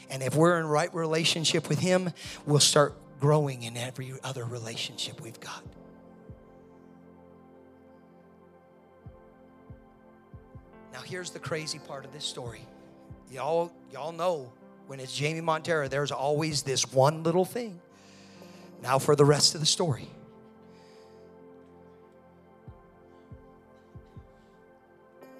And 0.09 0.21
if 0.21 0.35
we're 0.35 0.59
in 0.59 0.65
right 0.65 0.93
relationship 0.93 1.69
with 1.69 1.79
Him, 1.79 2.11
we'll 2.45 2.59
start 2.59 2.93
growing 3.21 3.63
in 3.63 3.77
every 3.77 4.11
other 4.21 4.43
relationship 4.43 5.21
we've 5.21 5.39
got. 5.39 5.63
Now, 10.95 11.01
here's 11.01 11.29
the 11.29 11.39
crazy 11.39 11.77
part 11.77 12.05
of 12.05 12.13
this 12.13 12.23
story. 12.23 12.61
Y'all, 13.29 13.69
y'all 13.91 14.13
know 14.13 14.53
when 14.87 15.01
it's 15.01 15.19
Jayme 15.19 15.43
Montera, 15.43 15.89
there's 15.89 16.09
always 16.09 16.61
this 16.61 16.89
one 16.89 17.21
little 17.21 17.43
thing. 17.43 17.81
Now, 18.81 18.97
for 18.97 19.13
the 19.13 19.25
rest 19.25 19.55
of 19.55 19.59
the 19.59 19.65
story. 19.65 20.07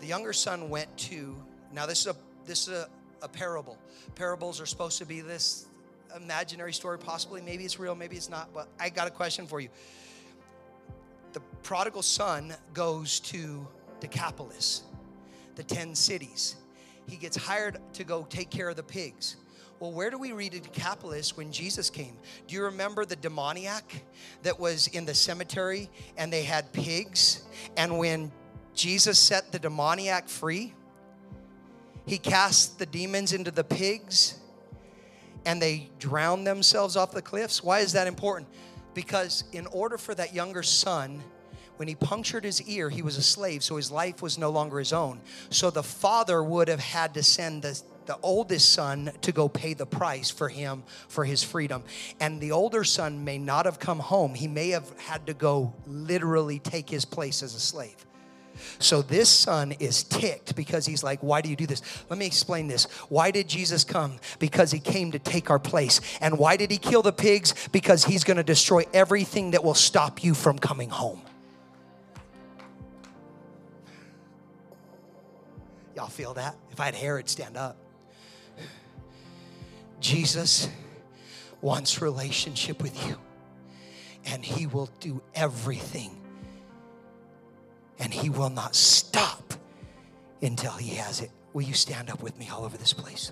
The 0.02 0.06
younger 0.06 0.34
son 0.34 0.70
went 0.70 0.98
to, 0.98 1.38
now, 1.72 1.86
this 1.86 2.02
is 2.02 2.08
a, 2.08 2.16
this 2.46 2.68
is 2.68 2.74
a, 2.74 2.90
a 3.22 3.30
parable. 3.30 3.78
Parables 4.16 4.60
are 4.60 4.66
supposed 4.66 4.98
to 4.98 5.06
be 5.06 5.22
this 5.22 5.68
imaginary 6.18 6.74
story, 6.74 7.00
possibly. 7.00 7.40
Maybe 7.42 7.64
it's 7.64 7.80
real, 7.80 7.96
maybe 7.96 8.18
it's 8.18 8.30
not. 8.30 8.54
But 8.54 8.68
I 8.78 8.90
got 8.90 9.08
a 9.08 9.12
question 9.12 9.48
for 9.48 9.62
you. 9.62 9.70
The 11.32 11.40
prodigal 11.64 12.02
son 12.02 12.54
goes 12.74 13.22
to 13.22 13.66
Decapolis 14.02 14.84
the 15.56 15.64
10 15.64 15.96
cities. 15.96 16.56
He 17.08 17.18
gets 17.18 17.38
hired 17.38 17.80
to 17.94 18.04
go 18.04 18.26
take 18.30 18.50
care 18.50 18.70
of 18.70 18.76
the 18.76 18.84
pigs. 18.84 19.38
Well, 19.80 19.92
where 19.92 20.10
do 20.10 20.18
we 20.18 20.32
read 20.32 20.54
in 20.54 20.62
Decapolis 20.62 21.36
when 21.36 21.52
Jesus 21.52 21.90
came? 21.90 22.18
Do 22.48 22.56
you 22.56 22.64
remember 22.64 23.04
the 23.06 23.18
demoniac 23.18 24.04
that 24.44 24.60
was 24.60 24.88
in 24.88 25.06
the 25.06 25.14
cemetery 25.14 25.90
and 26.18 26.32
they 26.32 26.44
had 26.44 26.72
pigs? 26.72 27.44
And 27.76 27.98
when 27.98 28.32
Jesus 28.74 29.20
set 29.20 29.52
the 29.52 29.60
demoniac 29.60 30.30
free, 30.30 30.74
he 32.06 32.18
cast 32.18 32.80
the 32.80 32.86
demons 32.86 33.34
into 33.34 33.52
the 33.52 33.64
pigs 33.64 34.40
and 35.46 35.62
they 35.62 35.90
drowned 36.00 36.48
themselves 36.48 36.96
off 36.96 37.12
the 37.12 37.22
cliffs. 37.22 37.64
Why 37.64 37.80
is 37.80 37.94
that 37.94 38.08
important? 38.08 38.50
Because 38.94 39.44
in 39.52 39.68
order 39.68 39.98
for 39.98 40.16
that 40.16 40.34
younger 40.34 40.64
son 40.64 41.22
when 41.78 41.88
he 41.88 41.96
punctured 41.96 42.44
his 42.44 42.62
ear, 42.64 42.90
he 42.90 43.02
was 43.02 43.18
a 43.18 43.22
slave, 43.22 43.64
so 43.64 43.76
his 43.76 43.92
life 43.92 44.22
was 44.22 44.38
no 44.38 44.50
longer 44.50 44.80
his 44.80 44.94
own. 44.94 45.20
So 45.50 45.70
the 45.70 45.84
father 45.84 46.44
would 46.44 46.68
have 46.68 46.80
had 46.80 47.14
to 47.16 47.24
send 47.24 47.64
the, 47.64 47.82
the 48.06 48.18
oldest 48.22 48.72
son 48.72 49.12
to 49.22 49.32
go 49.32 49.50
pay 49.50 49.74
the 49.74 49.86
price 49.86 50.30
for 50.30 50.50
him 50.50 50.84
for 51.08 51.26
his 51.26 51.44
freedom. 51.44 51.84
And 52.20 52.40
the 52.40 52.52
older 52.52 52.84
son 52.84 53.24
may 53.24 53.38
not 53.38 53.66
have 53.66 53.80
come 53.80 54.00
home. 54.00 54.36
He 54.36 54.48
may 54.48 54.70
have 54.70 54.98
had 55.00 55.28
to 55.28 55.34
go 55.34 55.74
literally 55.86 56.60
take 56.60 56.90
his 56.90 57.04
place 57.04 57.44
as 57.44 57.56
a 57.56 57.60
slave. 57.60 58.06
So 58.80 59.02
this 59.02 59.30
son 59.30 59.74
is 59.74 60.04
ticked 60.04 60.56
because 60.56 60.86
he's 60.86 61.04
like, 61.04 61.22
Why 61.22 61.42
do 61.42 61.50
you 61.50 61.58
do 61.58 61.68
this? 61.68 61.82
Let 62.10 62.18
me 62.18 62.26
explain 62.26 62.68
this. 62.70 62.86
Why 63.10 63.32
did 63.32 63.50
Jesus 63.50 63.84
come? 63.84 64.18
Because 64.40 64.72
he 64.72 64.80
came 64.80 65.12
to 65.12 65.20
take 65.20 65.50
our 65.50 65.60
place. 65.60 66.00
And 66.22 66.38
why 66.38 66.56
did 66.56 66.72
he 66.72 66.78
kill 66.78 67.02
the 67.02 67.12
pigs? 67.12 67.54
Because 67.74 68.06
he's 68.06 68.24
going 68.24 68.38
to 68.38 68.44
destroy 68.44 68.84
everything 68.94 69.52
that 69.52 69.64
will 69.64 69.74
stop 69.74 70.24
you 70.24 70.34
from 70.34 70.58
coming 70.58 70.90
home. 70.90 71.22
Y'all 75.96 76.08
feel 76.08 76.34
that? 76.34 76.56
If 76.72 76.80
I 76.80 76.86
had 76.86 76.96
hair, 76.96 77.18
it'd 77.18 77.30
stand 77.30 77.56
up. 77.56 77.78
Jesus 80.02 80.70
wants 81.62 82.02
relationship 82.02 82.82
with 82.82 83.08
you, 83.08 83.18
and 84.26 84.44
He 84.44 84.68
will 84.68 84.90
do 85.00 85.22
everything, 85.34 86.22
and 87.98 88.14
He 88.14 88.30
will 88.30 88.50
not 88.50 88.76
stop 88.76 89.54
until 90.42 90.74
He 90.74 90.96
has 90.96 91.22
it. 91.22 91.32
Will 91.54 91.64
you 91.64 91.74
stand 91.74 92.10
up 92.10 92.22
with 92.22 92.38
me 92.38 92.50
all 92.50 92.66
over 92.66 92.78
this 92.78 92.94
place? 92.94 93.32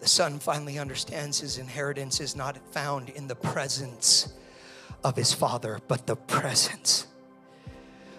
The 0.00 0.08
son 0.08 0.38
finally 0.38 0.78
understands 0.78 1.40
his 1.40 1.58
inheritance 1.58 2.20
is 2.20 2.34
not 2.34 2.56
found 2.72 3.10
in 3.10 3.28
the 3.28 3.34
presence 3.34 4.32
of 5.04 5.14
his 5.14 5.32
father, 5.32 5.78
but 5.88 6.06
the 6.06 6.16
presence 6.16 7.06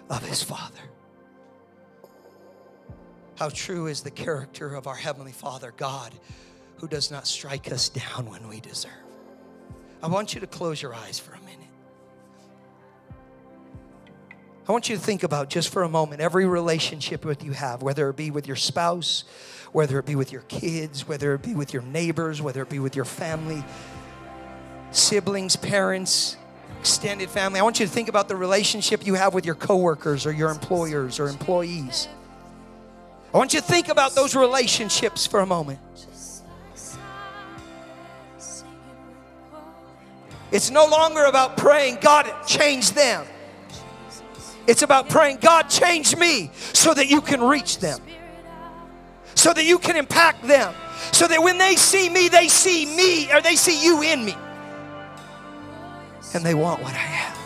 of 0.08 0.24
his 0.26 0.42
father. 0.42 0.80
How 3.36 3.48
true 3.48 3.88
is 3.88 4.02
the 4.02 4.10
character 4.10 4.74
of 4.74 4.86
our 4.86 4.94
Heavenly 4.94 5.32
Father, 5.32 5.74
God, 5.76 6.14
who 6.76 6.86
does 6.86 7.10
not 7.10 7.26
strike 7.26 7.72
us 7.72 7.88
down 7.88 8.30
when 8.30 8.46
we 8.48 8.60
deserve. 8.60 8.92
I 10.02 10.06
want 10.06 10.34
you 10.34 10.40
to 10.40 10.46
close 10.46 10.80
your 10.80 10.94
eyes 10.94 11.18
for 11.18 11.32
a 11.34 11.40
minute. 11.40 11.71
I 14.68 14.72
want 14.72 14.88
you 14.88 14.96
to 14.96 15.02
think 15.02 15.24
about 15.24 15.50
just 15.50 15.70
for 15.72 15.82
a 15.82 15.88
moment 15.88 16.20
every 16.20 16.46
relationship 16.46 17.22
that 17.22 17.42
you 17.42 17.52
have, 17.52 17.82
whether 17.82 18.08
it 18.08 18.16
be 18.16 18.30
with 18.30 18.46
your 18.46 18.56
spouse, 18.56 19.24
whether 19.72 19.98
it 19.98 20.06
be 20.06 20.14
with 20.14 20.30
your 20.30 20.42
kids, 20.42 21.08
whether 21.08 21.34
it 21.34 21.42
be 21.42 21.54
with 21.54 21.72
your 21.72 21.82
neighbors, 21.82 22.40
whether 22.40 22.62
it 22.62 22.68
be 22.68 22.78
with 22.78 22.94
your 22.94 23.04
family, 23.04 23.64
siblings, 24.92 25.56
parents, 25.56 26.36
extended 26.78 27.28
family. 27.28 27.58
I 27.58 27.62
want 27.64 27.80
you 27.80 27.86
to 27.86 27.92
think 27.92 28.08
about 28.08 28.28
the 28.28 28.36
relationship 28.36 29.04
you 29.04 29.14
have 29.14 29.34
with 29.34 29.44
your 29.44 29.56
coworkers 29.56 30.26
or 30.26 30.32
your 30.32 30.50
employers 30.50 31.18
or 31.18 31.28
employees. 31.28 32.06
I 33.34 33.38
want 33.38 33.54
you 33.54 33.60
to 33.60 33.66
think 33.66 33.88
about 33.88 34.14
those 34.14 34.36
relationships 34.36 35.26
for 35.26 35.40
a 35.40 35.46
moment. 35.46 35.80
It's 40.52 40.70
no 40.70 40.84
longer 40.84 41.24
about 41.24 41.56
praying, 41.56 41.98
God, 42.02 42.30
change 42.46 42.92
them. 42.92 43.24
It's 44.66 44.82
about 44.82 45.08
praying, 45.08 45.38
God, 45.38 45.64
change 45.64 46.16
me 46.16 46.50
so 46.54 46.94
that 46.94 47.08
you 47.08 47.20
can 47.20 47.42
reach 47.42 47.78
them 47.78 48.00
so 49.34 49.52
that 49.52 49.64
you 49.64 49.78
can 49.78 49.96
impact 49.96 50.46
them. 50.46 50.74
So 51.12 51.26
that 51.26 51.42
when 51.42 51.58
they 51.58 51.76
see 51.76 52.08
me, 52.08 52.28
they 52.28 52.48
see 52.48 52.86
me 52.86 53.32
or 53.32 53.40
they 53.40 53.56
see 53.56 53.84
you 53.84 54.02
in 54.02 54.24
me. 54.24 54.34
And 56.34 56.44
they 56.44 56.54
want 56.54 56.82
what 56.82 56.94
I 56.94 56.98
have. 56.98 57.38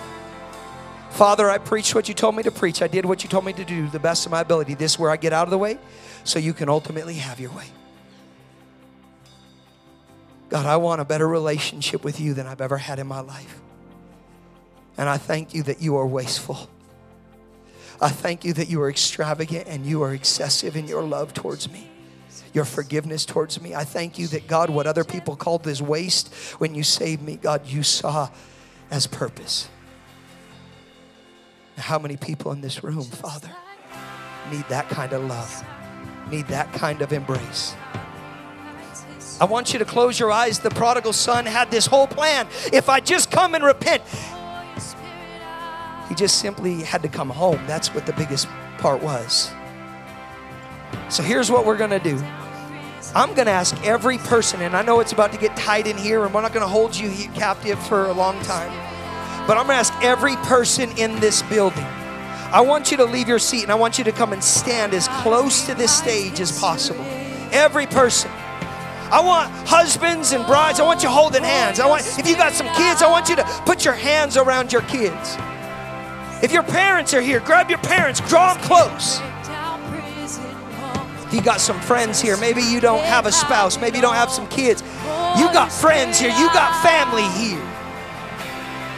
Father, 1.10 1.48
I 1.48 1.58
preached 1.58 1.94
what 1.94 2.08
you 2.08 2.14
told 2.14 2.36
me 2.36 2.42
to 2.42 2.50
preach. 2.50 2.82
I 2.82 2.88
did 2.88 3.06
what 3.06 3.22
you 3.22 3.28
told 3.30 3.44
me 3.44 3.54
to 3.54 3.64
do 3.64 3.88
the 3.88 3.98
best 3.98 4.26
of 4.26 4.32
my 4.32 4.42
ability. 4.42 4.74
This 4.74 4.92
is 4.92 4.98
where 4.98 5.10
I 5.10 5.16
get 5.16 5.32
out 5.32 5.46
of 5.46 5.50
the 5.50 5.58
way 5.58 5.78
so 6.24 6.38
you 6.38 6.52
can 6.52 6.68
ultimately 6.68 7.14
have 7.14 7.40
your 7.40 7.50
way. 7.52 7.66
God, 10.50 10.66
I 10.66 10.76
want 10.76 11.00
a 11.00 11.04
better 11.04 11.26
relationship 11.26 12.04
with 12.04 12.20
you 12.20 12.34
than 12.34 12.46
I've 12.46 12.60
ever 12.60 12.76
had 12.76 12.98
in 12.98 13.06
my 13.06 13.20
life. 13.20 13.58
And 14.98 15.08
I 15.08 15.16
thank 15.16 15.54
you 15.54 15.62
that 15.64 15.80
you 15.80 15.96
are 15.96 16.06
wasteful. 16.06 16.68
I 18.00 18.10
thank 18.10 18.44
you 18.44 18.52
that 18.54 18.68
you 18.68 18.80
are 18.82 18.90
extravagant 18.90 19.66
and 19.66 19.86
you 19.86 20.02
are 20.02 20.12
excessive 20.12 20.76
in 20.76 20.86
your 20.86 21.02
love 21.02 21.32
towards 21.32 21.70
me, 21.70 21.88
your 22.52 22.64
forgiveness 22.64 23.24
towards 23.24 23.60
me. 23.60 23.74
I 23.74 23.84
thank 23.84 24.18
you 24.18 24.26
that, 24.28 24.46
God, 24.46 24.68
what 24.68 24.86
other 24.86 25.04
people 25.04 25.36
called 25.36 25.64
this 25.64 25.80
waste, 25.80 26.32
when 26.58 26.74
you 26.74 26.82
saved 26.82 27.22
me, 27.22 27.36
God, 27.36 27.66
you 27.66 27.82
saw 27.82 28.28
as 28.90 29.06
purpose. 29.06 29.68
How 31.78 31.98
many 31.98 32.16
people 32.16 32.52
in 32.52 32.60
this 32.60 32.82
room, 32.84 33.02
Father, 33.02 33.50
need 34.50 34.64
that 34.68 34.88
kind 34.88 35.12
of 35.12 35.24
love, 35.24 35.64
need 36.30 36.46
that 36.48 36.72
kind 36.72 37.02
of 37.02 37.12
embrace? 37.12 37.74
I 39.38 39.44
want 39.44 39.72
you 39.74 39.78
to 39.78 39.84
close 39.84 40.18
your 40.18 40.32
eyes. 40.32 40.58
The 40.60 40.70
prodigal 40.70 41.12
son 41.12 41.44
had 41.44 41.70
this 41.70 41.84
whole 41.84 42.06
plan. 42.06 42.46
If 42.72 42.88
I 42.88 43.00
just 43.00 43.30
come 43.30 43.54
and 43.54 43.62
repent, 43.62 44.02
he 46.08 46.14
just 46.14 46.38
simply 46.38 46.82
had 46.82 47.02
to 47.02 47.08
come 47.08 47.30
home. 47.30 47.60
That's 47.66 47.94
what 47.94 48.06
the 48.06 48.12
biggest 48.14 48.48
part 48.78 49.02
was. 49.02 49.52
So 51.08 51.22
here's 51.22 51.50
what 51.50 51.66
we're 51.66 51.76
going 51.76 51.90
to 51.90 51.98
do. 51.98 52.16
I'm 53.14 53.34
going 53.34 53.46
to 53.46 53.52
ask 53.52 53.76
every 53.84 54.18
person, 54.18 54.62
and 54.62 54.76
I 54.76 54.82
know 54.82 55.00
it's 55.00 55.12
about 55.12 55.32
to 55.32 55.38
get 55.38 55.56
tight 55.56 55.86
in 55.86 55.96
here, 55.96 56.24
and 56.24 56.34
we're 56.34 56.42
not 56.42 56.52
going 56.52 56.64
to 56.64 56.68
hold 56.68 56.96
you 56.96 57.10
captive 57.34 57.78
for 57.86 58.06
a 58.06 58.12
long 58.12 58.40
time. 58.42 58.72
But 59.46 59.56
I'm 59.58 59.66
gonna 59.66 59.78
ask 59.78 59.94
every 60.02 60.34
person 60.36 60.90
in 60.98 61.20
this 61.20 61.42
building. 61.42 61.84
I 61.84 62.60
want 62.62 62.90
you 62.90 62.96
to 62.96 63.04
leave 63.04 63.28
your 63.28 63.38
seat 63.38 63.62
and 63.62 63.70
I 63.70 63.76
want 63.76 63.96
you 63.96 64.02
to 64.02 64.10
come 64.10 64.32
and 64.32 64.42
stand 64.42 64.92
as 64.92 65.06
close 65.22 65.66
to 65.66 65.74
this 65.74 65.96
stage 65.96 66.40
as 66.40 66.58
possible. 66.58 67.04
Every 67.52 67.86
person. 67.86 68.30
I 69.08 69.22
want 69.24 69.52
husbands 69.68 70.32
and 70.32 70.44
brides, 70.46 70.80
I 70.80 70.82
want 70.82 71.04
you 71.04 71.08
holding 71.08 71.44
hands. 71.44 71.78
I 71.78 71.86
want 71.86 72.04
if 72.18 72.28
you 72.28 72.34
got 72.34 72.54
some 72.54 72.66
kids, 72.74 73.02
I 73.02 73.08
want 73.08 73.28
you 73.28 73.36
to 73.36 73.44
put 73.64 73.84
your 73.84 73.94
hands 73.94 74.36
around 74.36 74.72
your 74.72 74.82
kids. 74.82 75.36
If 76.42 76.52
your 76.52 76.62
parents 76.62 77.14
are 77.14 77.20
here, 77.20 77.40
grab 77.40 77.70
your 77.70 77.78
parents, 77.78 78.20
draw 78.28 78.52
them 78.54 78.62
close. 78.62 79.20
If 81.26 81.34
you 81.34 81.42
got 81.42 81.60
some 81.60 81.80
friends 81.80 82.20
here, 82.20 82.36
maybe 82.36 82.62
you 82.62 82.78
don't 82.78 83.02
have 83.02 83.26
a 83.26 83.32
spouse, 83.32 83.80
maybe 83.80 83.96
you 83.96 84.02
don't 84.02 84.14
have 84.14 84.30
some 84.30 84.46
kids. 84.48 84.82
You 85.38 85.50
got 85.52 85.72
friends 85.72 86.18
here, 86.18 86.30
you 86.30 86.46
got 86.52 86.70
family 86.84 87.26
here. 87.40 87.62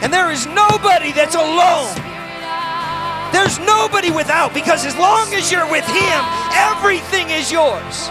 And 0.01 0.13
there 0.13 0.31
is 0.31 0.45
nobody 0.47 1.11
that's 1.11 1.35
alone. 1.35 1.95
There's 3.31 3.57
nobody 3.59 4.11
without 4.11 4.53
because 4.53 4.85
as 4.85 4.95
long 4.97 5.33
as 5.33 5.51
you're 5.51 5.69
with 5.71 5.85
Him, 5.87 6.21
everything 6.53 7.29
is 7.29 7.51
yours. 7.51 8.09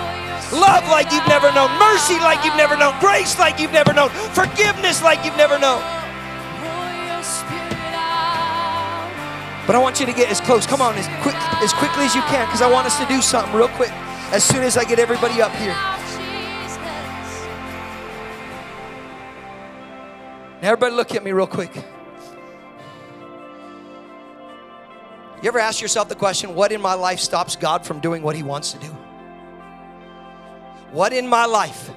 Love 0.53 0.89
like 0.89 1.13
you've 1.13 1.29
never 1.29 1.53
known, 1.53 1.71
mercy 1.79 2.19
like 2.21 2.45
you've 2.45 2.57
never 2.57 2.77
known, 2.77 2.99
grace 3.01 3.39
like 3.39 3.61
you've 3.61 3.73
never 3.73 3.93
known, 3.93 4.09
forgiveness 4.33 5.03
like 5.03 5.23
you've 5.25 5.37
never 5.37 5.59
known. 5.59 5.98
But 9.69 9.77
I 9.77 9.81
want 9.81 10.01
you 10.01 10.07
to 10.07 10.15
get 10.15 10.31
as 10.31 10.41
close. 10.41 10.67
Come 10.67 10.81
on, 10.81 10.95
as 10.95 11.07
quick 11.23 11.35
as 11.63 11.75
quickly 11.75 12.07
as 12.07 12.15
you 12.15 12.23
can, 12.23 12.47
because 12.47 12.63
I 12.63 12.71
want 12.71 12.87
us 12.87 12.99
to 13.01 13.05
do 13.05 13.21
something 13.21 13.55
real 13.55 13.69
quick 13.69 13.93
as 14.33 14.43
soon 14.43 14.63
as 14.63 14.79
I 14.79 14.85
get 14.85 14.99
everybody 14.99 15.43
up 15.43 15.53
here. 15.57 15.77
Now, 20.63 20.73
everybody, 20.73 20.95
look 20.95 21.15
at 21.15 21.23
me 21.23 21.33
real 21.33 21.47
quick. 21.47 21.77
You 25.43 25.49
ever 25.49 25.59
ask 25.59 25.83
yourself 25.83 26.09
the 26.09 26.15
question, 26.15 26.55
what 26.55 26.73
in 26.73 26.81
my 26.81 26.95
life 26.95 27.21
stops 27.21 27.55
God 27.55 27.85
from 27.85 28.01
doing 28.01 28.23
what 28.23 28.35
He 28.37 28.43
wants 28.43 28.73
to 28.73 28.79
do? 28.79 28.89
What 30.93 31.13
in 31.13 31.29
my 31.29 31.45
life? 31.45 31.91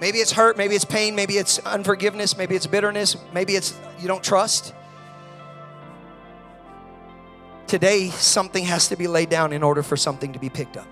Maybe 0.00 0.18
it's 0.18 0.30
hurt, 0.30 0.56
maybe 0.56 0.76
it's 0.76 0.84
pain, 0.84 1.16
maybe 1.16 1.36
it's 1.36 1.58
unforgiveness, 1.66 2.36
maybe 2.36 2.54
it's 2.54 2.68
bitterness, 2.68 3.16
maybe 3.32 3.56
it's 3.56 3.76
you 3.98 4.06
don't 4.06 4.22
trust. 4.22 4.72
Today, 7.66 8.10
something 8.10 8.64
has 8.64 8.88
to 8.88 8.96
be 8.96 9.06
laid 9.06 9.30
down 9.30 9.52
in 9.52 9.62
order 9.62 9.82
for 9.82 9.96
something 9.96 10.32
to 10.32 10.38
be 10.38 10.48
picked 10.48 10.76
up. 10.76 10.88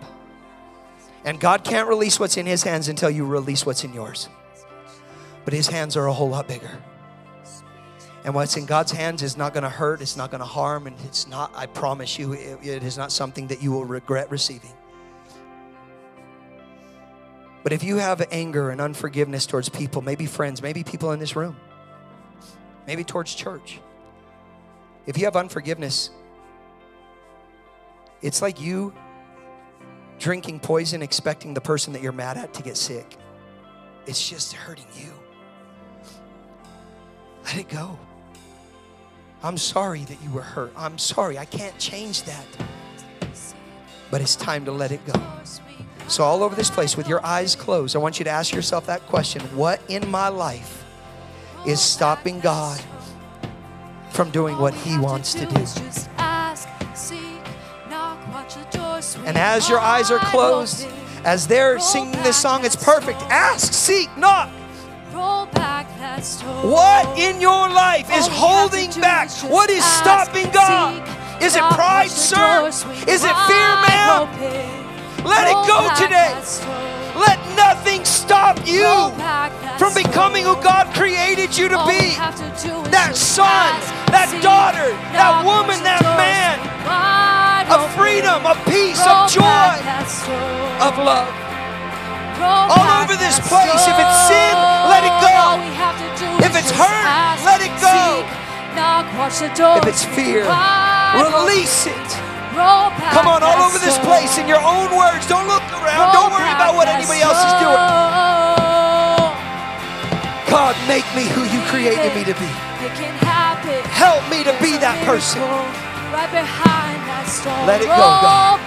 And 1.25 1.39
God 1.39 1.64
can't 1.64 1.89
release 1.89 2.18
what's 2.18 2.37
in 2.37 2.47
His 2.47 2.62
hands 2.62 2.89
until 2.89 3.11
you 3.11 3.25
release 3.25 3.64
what's 3.64 3.85
in 3.85 3.93
yours. 3.93 4.29
But 5.45 5.55
His 5.55 5.68
hands 5.68 5.97
are 5.97 6.07
a 6.07 6.12
whole 6.12 6.29
lot 6.29 6.49
bigger. 6.49 6.70
And 8.25 8.35
what's 8.35 8.57
in 8.57 8.66
God's 8.66 8.93
hands 8.93 9.23
is 9.23 9.37
not 9.37 9.53
going 9.53 9.64
to 9.64 9.70
hurt, 9.70 10.01
it's 10.01 10.16
not 10.16 10.31
going 10.31 10.41
to 10.41 10.47
harm, 10.47 10.87
and 10.87 10.97
it's 11.05 11.27
not, 11.27 11.53
I 11.55 11.66
promise 11.66 12.18
you, 12.18 12.33
it, 12.33 12.59
it 12.62 12.83
is 12.83 12.97
not 12.97 13.11
something 13.11 13.49
that 13.49 13.62
you 13.62 13.73
will 13.73 13.85
regret 13.85 14.31
receiving. 14.31 14.73
But 17.62 17.73
if 17.73 17.85
you 17.85 17.97
have 17.97 18.27
anger 18.31 18.70
and 18.70 18.81
unforgiveness 18.81 19.47
towards 19.47 19.68
people, 19.68 20.03
maybe 20.03 20.27
friends, 20.27 20.62
maybe 20.62 20.83
people 20.83 21.12
in 21.12 21.20
this 21.20 21.37
room, 21.37 21.57
maybe 22.87 23.05
towards 23.05 23.35
church, 23.35 23.81
if 25.07 25.18
you 25.18 25.25
have 25.25 25.37
unforgiveness, 25.37 26.11
it's 28.23 28.41
like 28.41 28.61
you 28.61 28.95
drinking 30.18 30.61
poison 30.61 31.03
expecting 31.03 31.53
the 31.53 31.61
person 31.61 31.93
that 31.93 32.03
you're 32.03 32.12
mad 32.12 32.37
at 32.37 32.55
to 32.55 32.62
get 32.62 32.77
sick. 32.77 33.16
It's 34.07 34.29
just 34.29 34.53
hurting 34.53 34.87
you. 34.97 35.12
Let 37.45 37.59
it 37.59 37.68
go. 37.68 37.99
I'm 39.43 39.59
sorry 39.59 40.05
that 40.05 40.23
you 40.23 40.31
were 40.31 40.43
hurt. 40.43 40.73
I'm 40.77 40.99
sorry. 40.99 41.39
I 41.39 41.45
can't 41.45 41.77
change 41.79 42.23
that. 42.25 42.47
But 44.11 44.20
it's 44.20 44.37
time 44.37 44.64
to 44.66 44.73
let 44.73 44.93
it 44.93 45.05
go. 45.05 45.20
So, 46.07 46.23
all 46.23 46.43
over 46.43 46.55
this 46.55 46.70
place, 46.70 46.97
with 46.97 47.09
your 47.09 47.25
eyes 47.25 47.57
closed, 47.57 47.97
I 47.97 47.99
want 47.99 48.18
you 48.18 48.25
to 48.25 48.31
ask 48.31 48.55
yourself 48.55 48.87
that 48.87 49.01
question 49.07 49.43
What 49.57 49.81
in 49.89 50.09
my 50.11 50.29
life 50.29 50.85
is 51.66 51.81
stopping 51.81 52.39
God 52.41 52.81
from 54.11 54.31
doing 54.31 54.59
what 54.59 54.75
He 54.75 54.99
wants 54.99 55.33
to 55.35 55.47
do? 55.47 56.22
And 59.25 59.39
as 59.39 59.68
your 59.68 59.79
eyes 59.79 60.11
are 60.11 60.18
closed, 60.18 60.87
as 61.25 61.47
they're 61.47 61.79
singing 61.79 62.20
this 62.23 62.37
song, 62.37 62.64
it's 62.64 62.77
perfect. 62.77 63.20
Ask, 63.23 63.73
seek, 63.73 64.14
knock. 64.16 64.49
What 66.62 67.18
in 67.18 67.41
your 67.41 67.68
life 67.68 68.11
is 68.12 68.27
holding 68.29 68.91
back? 69.01 69.31
What 69.51 69.70
is 69.70 69.85
stopping 69.85 70.51
God? 70.51 71.03
Is 71.43 71.57
it 71.57 71.62
pride, 71.75 72.11
sir? 72.11 72.66
Is 72.66 73.25
it 73.25 73.37
fear, 73.47 73.70
ma'am? 73.87 74.29
Let 75.25 75.47
it 75.47 75.59
go 75.66 75.89
today. 75.95 76.35
Let 77.14 77.39
nothing 77.57 78.05
stop 78.05 78.59
you 78.66 79.12
from 79.79 79.95
becoming 79.95 80.45
who 80.45 80.55
God 80.62 80.93
created 80.95 81.57
you 81.57 81.68
to 81.68 81.79
be. 81.87 82.14
That 82.91 83.12
son, 83.14 83.79
that 84.11 84.31
daughter, 84.43 84.91
that 85.12 85.45
woman, 85.45 85.83
that 85.85 86.03
man 86.16 87.32
freedom, 88.13 88.45
of 88.45 88.61
peace, 88.69 89.01
of 89.09 89.25
joy, 89.33 89.73
of 90.85 90.93
love. 91.01 91.33
All 92.45 92.89
over 93.01 93.17
this 93.17 93.41
place. 93.49 93.81
If 93.89 93.97
it's 93.97 94.19
sin, 94.29 94.55
let 94.93 95.01
it 95.01 95.17
go. 95.25 95.57
If 96.45 96.53
it's 96.53 96.69
hurt, 96.69 97.09
let 97.49 97.65
it 97.65 97.73
go. 97.81 98.21
If 99.81 99.87
it's 99.89 100.05
fear, 100.05 100.45
release 101.17 101.87
it. 101.89 102.09
Come 103.17 103.29
on, 103.33 103.41
all 103.43 103.65
over 103.65 103.79
this 103.81 103.97
place 104.05 104.37
in 104.37 104.47
your 104.47 104.61
own 104.61 104.93
words. 104.93 105.25
Don't 105.27 105.49
look 105.49 105.65
around. 105.81 106.13
Don't 106.13 106.33
worry 106.37 106.53
about 106.53 106.77
what 106.77 106.89
anybody 106.89 107.23
else 107.25 107.41
is 107.41 107.55
doing. 107.65 107.81
God, 110.53 110.77
make 110.87 111.09
me 111.17 111.25
who 111.33 111.49
you 111.49 111.65
created 111.73 112.13
me 112.13 112.25
to 112.29 112.35
be. 112.37 112.51
Help 113.89 114.21
me 114.29 114.45
to 114.45 114.53
be 114.61 114.77
that 114.77 115.01
person. 115.07 115.41
Let 117.41 117.80
it 117.80 117.87
go, 117.87 117.97
God. 117.97 118.61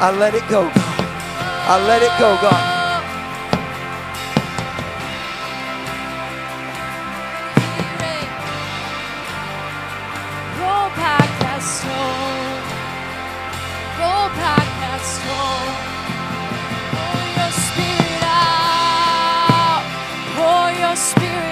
I 0.00 0.10
let 0.16 0.34
it 0.34 0.48
go, 0.48 0.62
God. 0.62 1.00
I 1.68 1.76
let 1.88 2.02
it 2.02 2.14
go, 2.20 2.36
God. 2.40 2.62
Roll 10.60 10.88
back 10.96 11.28
that 11.42 11.62
stone. 11.62 12.62
Roll 14.00 14.28
back 14.38 14.66
that 14.82 15.02
stone. 15.14 15.72
Pour 16.94 17.22
your 17.38 17.52
spirit 17.66 18.24
out. 18.24 19.84
Pour 20.36 20.66
your 20.80 20.96
spirit 20.96 21.45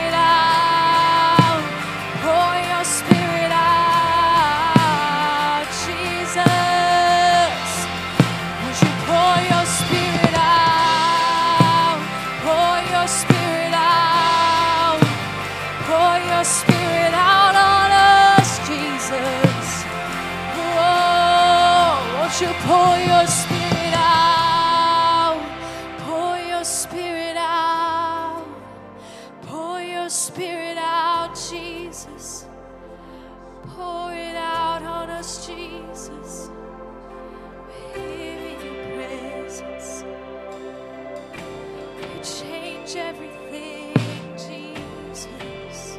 everything, 42.97 43.93
Jesus. 44.37 45.99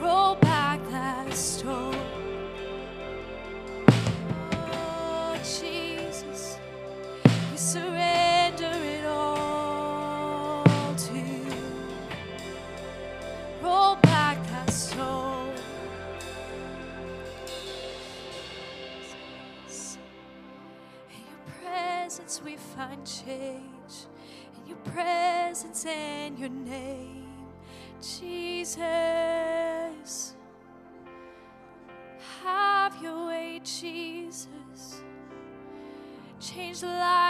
Roll 0.00 0.36
back 0.36 0.80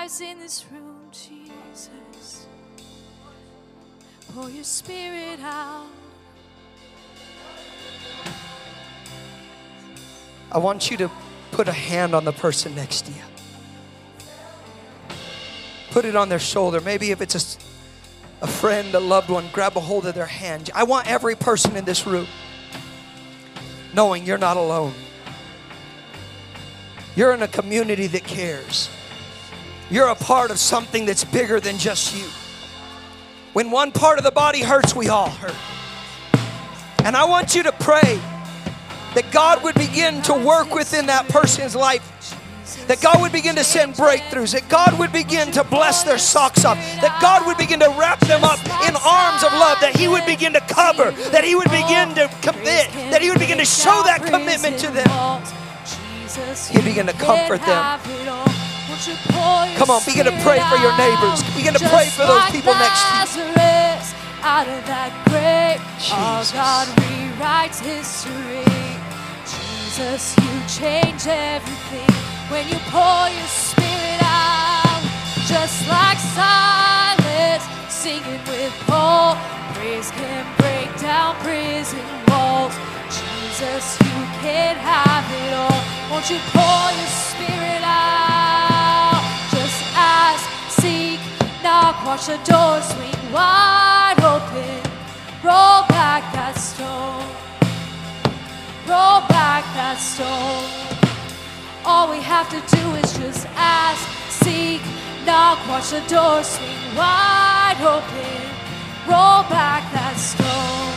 lives 0.07 0.21
in 0.21 0.39
this 0.39 0.65
room, 0.71 1.01
Jesus. 1.11 2.47
Pour 4.33 4.49
your 4.49 4.63
spirit 4.63 5.41
out. 5.43 5.89
I 10.53 10.59
want 10.59 10.93
you 10.93 10.97
to 10.99 11.11
put 11.51 11.67
a 11.67 11.73
hand 11.73 12.15
on 12.15 12.25
the 12.25 12.31
person 12.31 12.73
next 12.77 13.07
to 13.07 13.11
you. 13.11 13.23
Put 15.91 16.05
it 16.05 16.15
on 16.15 16.29
their 16.29 16.39
shoulder. 16.39 16.81
Maybe 16.81 17.11
if 17.11 17.21
it's 17.21 17.59
a 18.43 18.47
friend, 18.47 18.95
a 18.95 19.01
loved 19.01 19.29
one, 19.29 19.47
grab 19.53 19.77
a 19.77 19.81
hold 19.81 20.07
of 20.07 20.15
their 20.15 20.27
hand. 20.27 20.71
I 20.73 20.85
want 20.85 21.11
every 21.11 21.35
person 21.35 21.75
in 21.75 21.85
this 21.85 22.07
room 22.07 22.29
knowing 23.93 24.25
you're 24.25 24.39
not 24.39 24.57
alone. 24.57 24.95
You're 27.17 27.33
in 27.33 27.43
a 27.43 27.49
community 27.49 28.07
that 28.07 28.23
cares. 28.23 28.89
You're 29.91 30.09
a 30.09 30.15
part 30.17 30.51
of 30.51 30.59
something 30.59 31.07
that's 31.07 31.25
bigger 31.25 31.61
than 31.61 31.79
just 31.79 32.17
you. 32.17 32.29
When 33.53 33.71
one 33.71 33.93
part 33.93 34.19
of 34.19 34.25
the 34.25 34.33
body 34.33 34.63
hurts, 34.63 34.95
we 34.95 35.09
all 35.09 35.31
hurt. 35.31 35.55
And 37.05 37.17
I 37.17 37.25
want 37.25 37.55
you 37.55 37.63
to 37.63 37.73
pray 37.73 38.21
that 39.15 39.31
God 39.31 39.63
would 39.63 39.77
begin 39.77 40.23
to 40.23 40.35
work 40.35 40.75
within 40.75 41.07
that 41.07 41.29
person's 41.29 41.77
life. 41.77 42.03
That 42.89 43.01
God 43.01 43.21
would 43.21 43.31
begin 43.33 43.55
to 43.57 43.65
send 43.65 43.95
breakthroughs. 43.95 44.53
That 44.53 44.69
God 44.69 44.99
would 44.99 45.13
begin 45.13 45.53
to 45.53 45.63
bless 45.63 46.03
their 46.03 46.19
socks 46.19 46.65
off. 46.65 46.77
That 47.01 47.17
God 47.23 47.47
would 47.47 47.57
begin 47.57 47.79
to 47.81 47.89
wrap 47.99 48.19
them 48.21 48.43
up 48.43 48.59
in 48.89 48.95
arms 48.97 49.45
of 49.45 49.53
love. 49.53 49.79
That 49.81 49.95
He 49.97 50.09
would 50.09 50.27
begin 50.27 50.53
to 50.53 50.61
cover. 50.61 51.13
That 51.31 51.45
He 51.45 51.55
would 51.55 51.71
begin 51.71 52.15
to 52.17 52.29
commit. 52.43 52.91
That 53.11 53.23
He 53.23 53.31
would 53.31 53.39
begin 53.39 53.59
to 53.59 53.65
show 53.65 54.03
that 54.05 54.27
commitment 54.27 54.79
to 54.81 54.91
them. 54.91 55.09
He'd 56.73 56.85
begin 56.85 57.07
to 57.07 57.15
comfort 57.15 57.63
them. 57.63 58.46
Come 59.77 59.91
on, 59.91 60.01
begin 60.07 60.25
to 60.25 60.33
pray 60.41 60.59
for 60.73 60.77
your 60.81 60.97
neighbors. 60.97 61.45
Begin 61.55 61.75
to 61.75 61.85
pray 61.93 62.09
for 62.09 62.25
those 62.25 62.49
people 62.51 62.73
next 62.73 63.05
to 63.35 63.41
you. 63.41 63.57
Out 64.41 64.69
of 64.69 64.81
that 64.87 65.13
grave, 65.29 65.83
our 66.17 66.41
Jesus. 66.41 66.57
God 66.57 66.87
rewrites 67.05 67.83
history. 67.83 68.65
Jesus, 69.45 70.33
you 70.39 70.55
change 70.65 71.27
everything 71.27 72.09
when 72.49 72.65
you 72.69 72.79
pour 72.89 73.29
your 73.29 73.51
spirit 73.53 74.21
out. 74.23 75.03
Just 75.45 75.85
like 75.89 76.17
Silas 76.33 77.63
singing 77.93 78.41
with 78.49 78.73
Paul, 78.87 79.37
praise 79.75 80.11
can 80.13 80.47
break 80.57 80.89
down 81.01 81.37
prison 81.45 82.01
walls. 82.33 82.73
Jesus, 83.13 83.99
you 84.01 84.21
can 84.41 84.77
have 84.77 85.27
it 85.45 85.53
all. 85.53 85.83
Won't 86.11 86.31
you 86.31 86.39
pour 86.55 86.87
your 86.97 87.13
spirit 87.13 87.83
out? 87.85 88.26
Watch 92.05 92.27
the 92.27 92.39
door 92.45 92.81
swing 92.83 93.33
wide 93.33 94.21
open. 94.21 94.81
Roll 95.43 95.87
back 95.89 96.23
that 96.33 96.57
stone. 96.59 97.25
Roll 98.87 99.21
back 99.29 99.65
that 99.75 99.99
stone. 99.99 100.87
All 101.85 102.11
we 102.11 102.21
have 102.21 102.49
to 102.51 102.61
do 102.77 102.85
is 102.97 103.17
just 103.17 103.47
ask, 103.55 104.03
seek, 104.43 104.83
knock, 105.25 105.59
watch 105.69 105.91
the 105.91 106.03
door 106.09 106.43
swing 106.43 106.83
wide 106.97 107.79
open. 107.81 108.43
Roll 109.07 109.43
back 109.47 109.83
that 109.95 110.17
stone. 110.19 110.97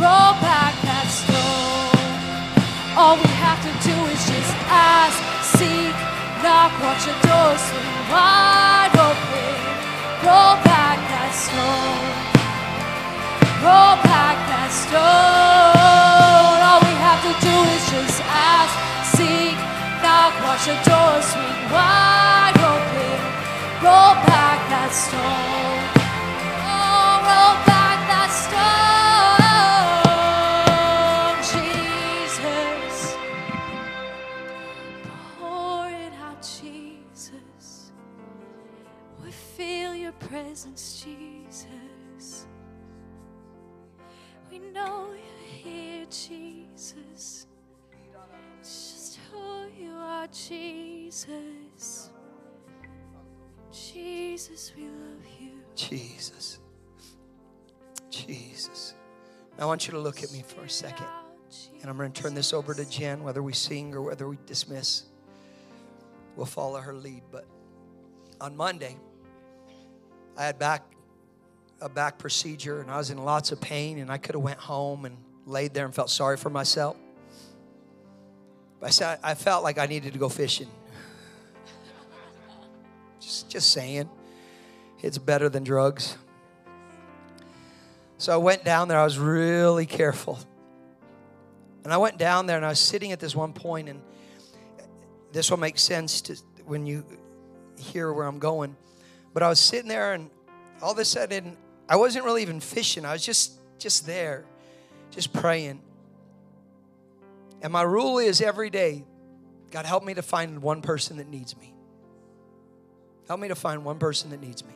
Roll 0.00 0.32
back 0.40 0.74
that 0.88 1.08
stone. 1.20 1.76
All 2.96 3.16
we 3.16 3.28
have 3.44 3.60
to 3.60 3.72
do 3.84 3.96
is 4.08 4.22
just 4.24 4.52
ask, 4.72 5.16
seek, 5.56 5.96
knock, 6.42 6.72
watch 6.80 7.04
the 7.04 7.16
door 7.28 7.52
swing 7.58 8.10
wide. 8.10 8.75
Roll 10.26 10.56
back 10.66 10.98
that 11.12 11.32
stone. 11.32 12.12
Roll 13.64 13.96
back 14.04 14.36
that 14.50 14.70
stone. 14.70 16.58
All 16.66 16.80
we 16.82 16.94
have 17.06 17.20
to 17.26 17.34
do 17.42 17.56
is 17.74 17.82
just 17.92 18.18
ask, 18.26 18.74
seek, 19.16 19.56
knock, 20.02 20.32
the 21.32 21.52
wide 21.72 22.58
open. 22.72 23.18
Roll 23.84 24.14
back 24.26 24.58
that 24.70 24.90
stone. 24.92 25.55
Presence, 40.36 41.02
Jesus. 41.02 42.46
We 44.50 44.58
know 44.58 45.08
you're 45.08 45.48
here, 45.48 46.06
Jesus. 46.10 47.46
It's 48.60 48.92
just 48.92 49.18
who 49.30 49.82
you 49.82 49.92
are, 49.92 50.26
Jesus. 50.26 52.10
Jesus, 53.72 54.72
we 54.76 54.84
love 54.84 55.24
you. 55.40 55.52
Jesus. 55.74 56.58
Jesus. 58.10 58.94
I 59.58 59.64
want 59.64 59.86
you 59.86 59.92
to 59.92 59.98
look 59.98 60.22
at 60.22 60.30
me 60.32 60.44
for 60.46 60.64
a 60.64 60.68
second. 60.68 61.06
And 61.80 61.88
I'm 61.88 61.96
going 61.96 62.12
to 62.12 62.22
turn 62.22 62.34
this 62.34 62.52
over 62.52 62.74
to 62.74 62.84
Jen, 62.84 63.22
whether 63.24 63.42
we 63.42 63.54
sing 63.54 63.94
or 63.94 64.02
whether 64.02 64.28
we 64.28 64.36
dismiss. 64.44 65.04
We'll 66.36 66.44
follow 66.44 66.80
her 66.80 66.92
lead. 66.92 67.22
But 67.32 67.46
on 68.38 68.54
Monday, 68.54 68.98
I 70.36 70.44
had 70.44 70.58
back 70.58 70.82
a 71.80 71.88
back 71.88 72.18
procedure 72.18 72.80
and 72.80 72.90
I 72.90 72.96
was 72.96 73.10
in 73.10 73.18
lots 73.18 73.52
of 73.52 73.60
pain 73.60 73.98
and 73.98 74.10
I 74.10 74.18
could 74.18 74.34
have 74.34 74.42
went 74.42 74.58
home 74.58 75.04
and 75.04 75.16
laid 75.44 75.74
there 75.74 75.84
and 75.84 75.94
felt 75.94 76.10
sorry 76.10 76.36
for 76.36 76.50
myself. 76.50 76.96
But 78.80 78.86
I 78.86 78.90
said 78.90 79.18
I 79.22 79.34
felt 79.34 79.62
like 79.62 79.78
I 79.78 79.86
needed 79.86 80.12
to 80.12 80.18
go 80.18 80.28
fishing. 80.28 80.68
Just 83.20 83.50
just 83.50 83.70
saying. 83.70 84.08
It's 85.02 85.18
better 85.18 85.48
than 85.48 85.64
drugs. 85.64 86.16
So 88.18 88.32
I 88.32 88.38
went 88.38 88.64
down 88.64 88.88
there. 88.88 88.98
I 88.98 89.04
was 89.04 89.18
really 89.18 89.86
careful. 89.86 90.38
And 91.84 91.92
I 91.92 91.98
went 91.98 92.18
down 92.18 92.46
there 92.46 92.56
and 92.56 92.64
I 92.64 92.70
was 92.70 92.80
sitting 92.80 93.12
at 93.12 93.20
this 93.20 93.36
one 93.36 93.52
point, 93.52 93.88
and 93.88 94.00
this 95.32 95.50
will 95.50 95.58
make 95.58 95.78
sense 95.78 96.22
to 96.22 96.36
when 96.64 96.86
you 96.86 97.04
hear 97.78 98.12
where 98.12 98.26
I'm 98.26 98.38
going. 98.38 98.74
But 99.36 99.42
I 99.42 99.50
was 99.50 99.60
sitting 99.60 99.86
there, 99.86 100.14
and 100.14 100.30
all 100.80 100.92
of 100.92 100.98
a 100.98 101.04
sudden, 101.04 101.58
I 101.90 101.96
wasn't 101.96 102.24
really 102.24 102.40
even 102.40 102.58
fishing. 102.58 103.04
I 103.04 103.12
was 103.12 103.22
just 103.22 103.60
just 103.78 104.06
there, 104.06 104.46
just 105.10 105.30
praying. 105.30 105.82
And 107.60 107.70
my 107.70 107.82
rule 107.82 108.16
is 108.16 108.40
every 108.40 108.70
day, 108.70 109.04
God 109.70 109.84
help 109.84 110.04
me 110.04 110.14
to 110.14 110.22
find 110.22 110.62
one 110.62 110.80
person 110.80 111.18
that 111.18 111.28
needs 111.28 111.54
me. 111.54 111.74
Help 113.28 113.38
me 113.38 113.48
to 113.48 113.54
find 113.54 113.84
one 113.84 113.98
person 113.98 114.30
that 114.30 114.40
needs 114.40 114.64
me. 114.64 114.72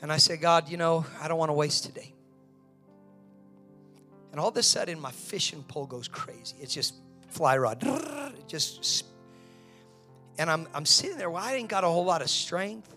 And 0.00 0.10
I 0.10 0.16
said, 0.16 0.40
God, 0.40 0.70
you 0.70 0.78
know, 0.78 1.04
I 1.20 1.28
don't 1.28 1.36
want 1.36 1.50
to 1.50 1.54
waste 1.54 1.84
today. 1.84 2.14
And 4.30 4.40
all 4.40 4.48
of 4.48 4.56
a 4.56 4.62
sudden, 4.62 4.98
my 4.98 5.10
fishing 5.10 5.62
pole 5.62 5.84
goes 5.84 6.08
crazy. 6.08 6.56
It's 6.58 6.72
just 6.72 6.94
fly 7.28 7.58
rod. 7.58 7.82
Just, 8.48 9.04
and 10.38 10.50
I'm, 10.50 10.68
I'm 10.74 10.86
sitting 10.86 11.18
there. 11.18 11.30
Well, 11.30 11.42
I 11.42 11.54
ain't 11.54 11.68
got 11.68 11.84
a 11.84 11.88
whole 11.88 12.04
lot 12.04 12.22
of 12.22 12.30
strength. 12.30 12.94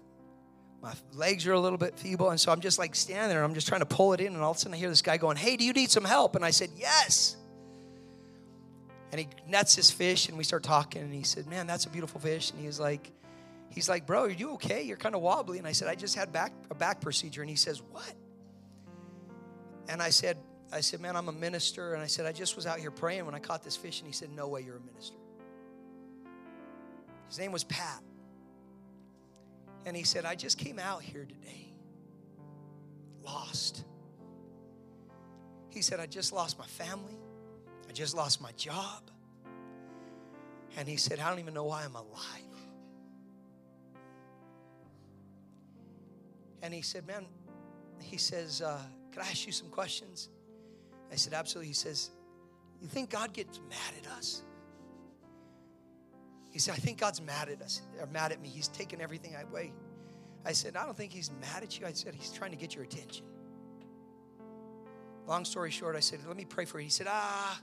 My 0.82 0.94
legs 1.14 1.46
are 1.48 1.54
a 1.54 1.60
little 1.60 1.78
bit 1.78 1.98
feeble. 1.98 2.30
And 2.30 2.40
so 2.40 2.52
I'm 2.52 2.62
just 2.62 2.80
like 2.80 2.96
standing 2.96 3.30
there. 3.30 3.40
And 3.44 3.50
I'm 3.50 3.54
just 3.54 3.68
trying 3.68 3.82
to 3.82 3.86
pull 3.86 4.14
it 4.14 4.22
in. 4.22 4.34
And 4.34 4.42
all 4.42 4.52
of 4.52 4.58
a 4.58 4.60
sudden, 4.60 4.74
I 4.74 4.78
hear 4.78 4.90
this 4.90 5.02
guy 5.02 5.18
going, 5.18 5.38
Hey, 5.38 5.58
do 5.58 5.64
you 5.64 5.74
need 5.74 5.92
some 5.92 6.06
help? 6.06 6.36
And 6.36 6.46
I 6.46 6.52
said, 6.52 6.70
Yes. 6.76 7.36
And 9.12 9.20
he 9.20 9.28
nets 9.48 9.76
his 9.76 9.92
fish. 9.92 10.30
And 10.30 10.38
we 10.38 10.44
start 10.44 10.64
talking. 10.64 11.02
And 11.02 11.14
he 11.14 11.24
said, 11.24 11.48
Man, 11.48 11.68
that's 11.68 11.86
a 11.86 11.90
beautiful 11.90 12.20
fish. 12.20 12.52
And 12.52 12.60
he 12.60 12.68
was 12.68 12.80
like, 12.80 13.12
He's 13.70 13.90
like, 13.90 14.08
bro, 14.08 14.24
are 14.24 14.30
you 14.30 14.54
okay? 14.54 14.82
You're 14.82 14.98
kind 14.98 15.14
of 15.14 15.22
wobbly. 15.22 15.60
And 15.60 15.68
I 15.68 15.72
said, 15.72 15.88
I 15.88 15.96
just 15.96 16.16
had 16.16 16.32
back 16.32 16.52
a 16.72 16.76
back 16.76 17.02
procedure. 17.02 17.42
And 17.42 17.50
he 17.50 17.56
says, 17.56 17.82
What? 17.92 18.14
And 19.90 20.02
I 20.02 20.10
said, 20.10 20.38
I 20.72 20.82
said, 20.82 21.00
man, 21.00 21.16
I'm 21.16 21.30
a 21.30 21.34
minister. 21.34 21.94
And 21.94 22.04
I 22.04 22.08
said, 22.08 22.26
I 22.26 22.32
just 22.32 22.56
was 22.56 22.66
out 22.66 22.80
here 22.80 22.92
praying 22.92 23.26
when 23.26 23.36
I 23.36 23.40
caught 23.40 23.64
this 23.64 23.78
fish. 23.78 24.00
And 24.00 24.08
he 24.08 24.14
said, 24.14 24.32
No 24.32 24.48
way, 24.48 24.62
you're 24.62 24.78
a 24.78 24.82
minister. 24.82 25.17
His 27.28 27.40
name 27.40 27.52
was 27.52 27.64
Pat. 27.64 28.02
And 29.86 29.96
he 29.96 30.04
said, 30.04 30.26
I 30.26 30.36
just 30.36 30.58
came 30.58 30.80
out 30.80 31.02
here 31.02 31.26
today, 31.26 31.74
lost. 33.24 33.86
He 35.70 35.82
said, 35.82 36.00
I 36.00 36.08
just 36.08 36.34
lost 36.34 36.58
my 36.58 36.66
family. 36.66 37.18
I 37.88 37.94
just 37.94 38.16
lost 38.16 38.42
my 38.42 38.52
job. 38.54 39.10
And 40.76 40.88
he 40.88 40.98
said, 40.98 41.20
I 41.20 41.30
don't 41.30 41.40
even 41.40 41.54
know 41.54 41.64
why 41.64 41.84
I'm 41.84 41.96
alive. 41.96 42.48
And 46.62 46.74
he 46.74 46.82
said, 46.82 47.08
Man, 47.08 47.26
he 48.02 48.18
says, 48.18 48.62
uh, 48.62 48.82
Could 49.12 49.24
I 49.24 49.28
ask 49.28 49.46
you 49.46 49.54
some 49.54 49.70
questions? 49.70 50.30
I 51.12 51.16
said, 51.16 51.34
Absolutely. 51.34 51.70
He 51.70 51.74
says, 51.74 52.12
You 52.82 52.88
think 52.88 53.10
God 53.10 53.34
gets 53.34 53.60
mad 53.70 53.94
at 54.04 54.12
us? 54.12 54.44
He 56.58 56.60
said, 56.60 56.74
I 56.74 56.78
think 56.78 56.98
God's 56.98 57.22
mad 57.22 57.50
at 57.50 57.62
us, 57.62 57.84
or 58.00 58.08
mad 58.08 58.32
at 58.32 58.42
me. 58.42 58.50
He's 58.50 58.68
taken 58.68 59.00
everything 59.00 59.36
away. 59.36 59.74
I 60.44 60.54
said, 60.54 60.76
I 60.76 60.86
don't 60.86 60.98
think 60.98 61.14
he's 61.14 61.30
mad 61.40 61.62
at 61.62 61.80
you. 61.80 61.86
I 61.86 61.92
said, 61.92 62.16
he's 62.16 62.32
trying 62.32 62.50
to 62.50 62.58
get 62.58 62.74
your 62.74 62.84
attention. 62.84 63.28
Long 65.28 65.46
story 65.46 65.70
short, 65.70 65.96
I 65.96 66.00
said, 66.00 66.20
let 66.28 66.36
me 66.36 66.46
pray 66.46 66.66
for 66.66 66.80
you. 66.80 66.86
He 66.86 66.90
said, 66.90 67.06
ah. 67.08 67.62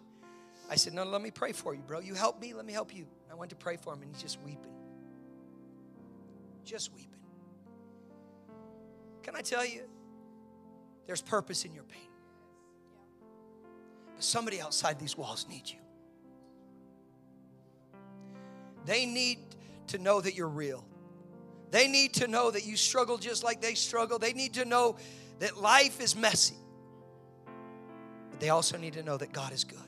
I 0.71 0.77
said, 0.77 0.95
no, 0.95 1.03
let 1.03 1.23
me 1.23 1.33
pray 1.33 1.51
for 1.51 1.75
you, 1.75 1.83
bro. 1.83 1.99
You 1.99 2.15
help 2.15 2.41
me, 2.41 2.55
let 2.55 2.65
me 2.65 2.73
help 2.73 2.95
you. 2.95 3.09
I 3.29 3.35
went 3.35 3.51
to 3.51 3.57
pray 3.57 3.77
for 3.77 3.93
him, 3.95 4.03
and 4.03 4.12
he's 4.12 4.23
just 4.23 4.41
weeping. 4.43 4.77
Just 6.65 6.95
weeping. 6.95 7.19
Can 9.25 9.35
I 9.35 9.41
tell 9.41 9.66
you? 9.66 9.89
There's 11.09 11.21
purpose 11.21 11.65
in 11.65 11.75
your 11.75 11.83
pain. 11.83 12.11
But 14.15 14.23
somebody 14.23 14.61
outside 14.61 15.01
these 15.01 15.19
walls 15.19 15.49
needs 15.51 15.73
you. 15.73 15.81
They 18.85 19.06
need 19.06 19.39
to 19.89 19.98
know 19.98 20.20
that 20.20 20.35
you're 20.35 20.48
real. 20.48 20.85
They 21.70 21.89
need 21.89 22.15
to 22.15 22.28
know 22.28 22.51
that 22.51 22.65
you 22.65 22.77
struggle 22.77 23.19
just 23.19 23.43
like 23.43 23.61
they 23.61 23.74
struggle. 23.74 24.19
They 24.19 24.32
need 24.32 24.55
to 24.55 24.65
know 24.65 24.97
that 25.40 25.56
life 25.56 26.01
is 26.01 26.15
messy. 26.15 26.55
But 28.31 28.40
they 28.40 28.51
also 28.51 28.77
need 28.77 28.93
to 28.94 29.02
know 29.02 29.16
that 29.16 29.32
God 29.32 29.52
is 29.52 29.65
good. 29.65 29.78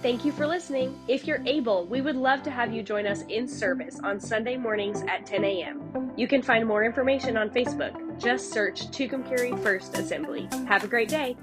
Thank 0.00 0.24
you 0.24 0.30
for 0.30 0.46
listening. 0.46 0.96
If 1.08 1.26
you're 1.26 1.42
able, 1.44 1.84
we 1.86 2.00
would 2.00 2.14
love 2.14 2.44
to 2.44 2.50
have 2.50 2.72
you 2.72 2.84
join 2.84 3.04
us 3.04 3.22
in 3.28 3.48
service 3.48 3.98
on 4.04 4.20
Sunday 4.20 4.56
mornings 4.56 5.02
at 5.08 5.26
10 5.26 5.44
a.m. 5.44 6.12
You 6.16 6.28
can 6.28 6.40
find 6.40 6.66
more 6.66 6.84
information 6.84 7.36
on 7.36 7.50
Facebook. 7.50 8.20
Just 8.20 8.52
search 8.52 8.88
Tucumcari 8.88 9.60
First 9.60 9.98
Assembly. 9.98 10.48
Have 10.68 10.84
a 10.84 10.88
great 10.88 11.08
day. 11.08 11.36